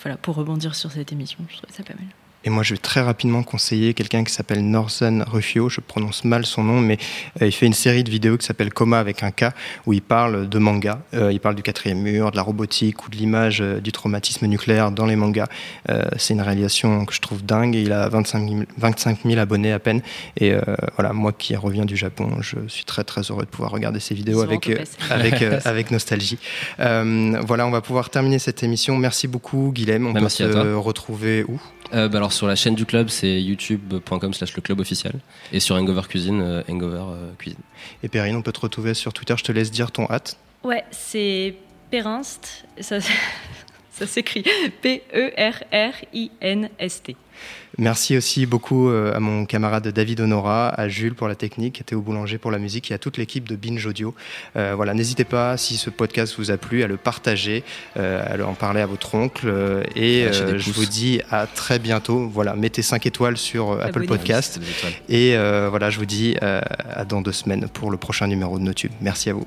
voilà, 0.00 0.18
pour 0.18 0.34
rebondir 0.34 0.74
sur 0.74 0.92
cette 0.92 1.10
émission, 1.12 1.38
je 1.48 1.56
trouvais 1.56 1.72
ça 1.72 1.82
pas 1.82 1.94
mal. 1.94 2.06
Et 2.44 2.50
moi, 2.50 2.62
je 2.62 2.74
vais 2.74 2.78
très 2.78 3.00
rapidement 3.00 3.42
conseiller 3.42 3.94
quelqu'un 3.94 4.24
qui 4.24 4.32
s'appelle 4.32 4.64
Northern 4.68 5.24
Rufio. 5.26 5.68
Je 5.68 5.80
prononce 5.80 6.24
mal 6.24 6.44
son 6.44 6.64
nom, 6.64 6.80
mais 6.80 6.98
euh, 7.40 7.46
il 7.46 7.52
fait 7.52 7.66
une 7.66 7.72
série 7.72 8.02
de 8.04 8.10
vidéos 8.10 8.36
qui 8.36 8.44
s'appelle 8.46 8.72
Coma 8.72 8.98
avec 8.98 9.22
un 9.22 9.30
K, 9.30 9.44
où 9.86 9.92
il 9.92 10.02
parle 10.02 10.48
de 10.48 10.58
manga. 10.58 11.00
Euh, 11.14 11.32
il 11.32 11.38
parle 11.40 11.54
du 11.54 11.62
quatrième 11.62 11.98
mur, 12.00 12.30
de 12.32 12.36
la 12.36 12.42
robotique 12.42 13.06
ou 13.06 13.10
de 13.10 13.16
l'image 13.16 13.60
euh, 13.60 13.80
du 13.80 13.92
traumatisme 13.92 14.46
nucléaire 14.46 14.90
dans 14.90 15.06
les 15.06 15.16
mangas. 15.16 15.46
Euh, 15.90 16.02
c'est 16.16 16.34
une 16.34 16.40
réalisation 16.40 17.04
que 17.04 17.14
je 17.14 17.20
trouve 17.20 17.44
dingue. 17.44 17.74
Il 17.74 17.92
a 17.92 18.08
25 18.08 18.48
000, 18.48 18.60
25 18.76 19.18
000 19.24 19.38
abonnés 19.40 19.72
à 19.72 19.78
peine. 19.78 20.02
Et 20.36 20.52
euh, 20.52 20.60
voilà, 20.96 21.12
moi 21.12 21.32
qui 21.32 21.54
reviens 21.54 21.84
du 21.84 21.96
Japon, 21.96 22.28
je 22.40 22.56
suis 22.68 22.84
très 22.84 23.04
très 23.04 23.22
heureux 23.22 23.44
de 23.44 23.50
pouvoir 23.50 23.70
regarder 23.70 24.00
ces 24.00 24.14
vidéos 24.14 24.40
avec, 24.42 24.68
euh, 24.68 24.76
avec, 25.10 25.42
euh, 25.42 25.60
avec 25.64 25.90
nostalgie. 25.90 26.38
Euh, 26.80 27.40
voilà, 27.46 27.66
on 27.66 27.70
va 27.70 27.80
pouvoir 27.80 28.10
terminer 28.10 28.38
cette 28.38 28.62
émission. 28.62 28.96
Merci 28.96 29.28
beaucoup, 29.28 29.70
Guilhem. 29.72 30.06
On 30.06 30.12
Bah, 30.12 30.20
peut 30.22 30.50
toi. 30.50 30.76
retrouver 30.78 31.44
où? 31.44 31.60
Euh, 31.94 32.08
bah 32.08 32.18
alors 32.18 32.32
sur 32.32 32.46
la 32.46 32.56
chaîne 32.56 32.74
du 32.74 32.86
club, 32.86 33.08
c'est 33.08 33.42
youtube.com 33.42 34.32
slash 34.32 34.54
le 34.56 34.62
club 34.62 34.80
officiel. 34.80 35.14
Et 35.52 35.60
sur 35.60 35.76
Hangover 35.76 36.02
Cuisine, 36.08 36.40
euh, 36.40 36.62
Hangover 36.68 37.04
euh, 37.10 37.32
Cuisine. 37.38 37.60
Et 38.02 38.08
Perrine, 38.08 38.36
on 38.36 38.42
peut 38.42 38.52
te 38.52 38.60
retrouver 38.60 38.94
sur 38.94 39.12
Twitter. 39.12 39.34
Je 39.36 39.44
te 39.44 39.52
laisse 39.52 39.70
dire 39.70 39.90
ton 39.90 40.06
hâte. 40.08 40.38
Ouais, 40.64 40.84
c'est 40.90 41.54
Périnst. 41.90 42.64
Ça, 42.80 42.98
ça 43.92 44.06
s'écrit 44.06 44.44
P-E-R-R-I-N-S-T. 45.92 47.16
Merci 47.78 48.16
aussi 48.16 48.44
beaucoup 48.44 48.88
euh, 48.90 49.14
à 49.14 49.20
mon 49.20 49.46
camarade 49.46 49.88
David 49.88 50.20
Honora, 50.20 50.68
à 50.68 50.88
Jules 50.88 51.14
pour 51.14 51.26
la 51.28 51.34
technique, 51.34 51.80
à 51.80 51.84
Théo 51.84 52.02
Boulanger 52.02 52.36
pour 52.38 52.50
la 52.50 52.58
musique 52.58 52.90
et 52.90 52.94
à 52.94 52.98
toute 52.98 53.16
l'équipe 53.16 53.48
de 53.48 53.56
Binge 53.56 53.84
Audio. 53.86 54.14
Euh, 54.56 54.74
voilà, 54.76 54.92
n'hésitez 54.92 55.24
pas, 55.24 55.56
si 55.56 55.76
ce 55.78 55.88
podcast 55.88 56.34
vous 56.36 56.50
a 56.50 56.58
plu, 56.58 56.82
à 56.82 56.86
le 56.86 56.98
partager, 56.98 57.64
euh, 57.96 58.22
à 58.22 58.46
en 58.46 58.54
parler 58.54 58.80
à 58.82 58.86
votre 58.86 59.14
oncle. 59.14 59.46
euh, 59.48 59.82
et 59.96 60.24
euh, 60.26 60.58
je 60.58 60.70
vous 60.70 60.84
dis 60.84 61.22
à 61.30 61.46
très 61.46 61.78
bientôt. 61.78 62.28
Voilà, 62.28 62.54
mettez 62.54 62.82
5 62.82 63.06
étoiles 63.06 63.38
sur 63.38 63.80
Apple. 63.80 64.06
Podcast. 64.06 64.60
Et 65.08 65.34
euh, 65.36 65.68
voilà, 65.70 65.88
je 65.90 65.98
vous 65.98 66.06
dis 66.06 66.36
euh, 66.42 66.60
à 66.90 67.04
dans 67.04 67.22
deux 67.22 67.32
semaines 67.32 67.68
pour 67.68 67.90
le 67.90 67.96
prochain 67.96 68.26
numéro 68.26 68.58
de 68.58 68.64
NoTube. 68.64 68.92
Merci 69.00 69.30
à 69.30 69.32
vous. 69.34 69.46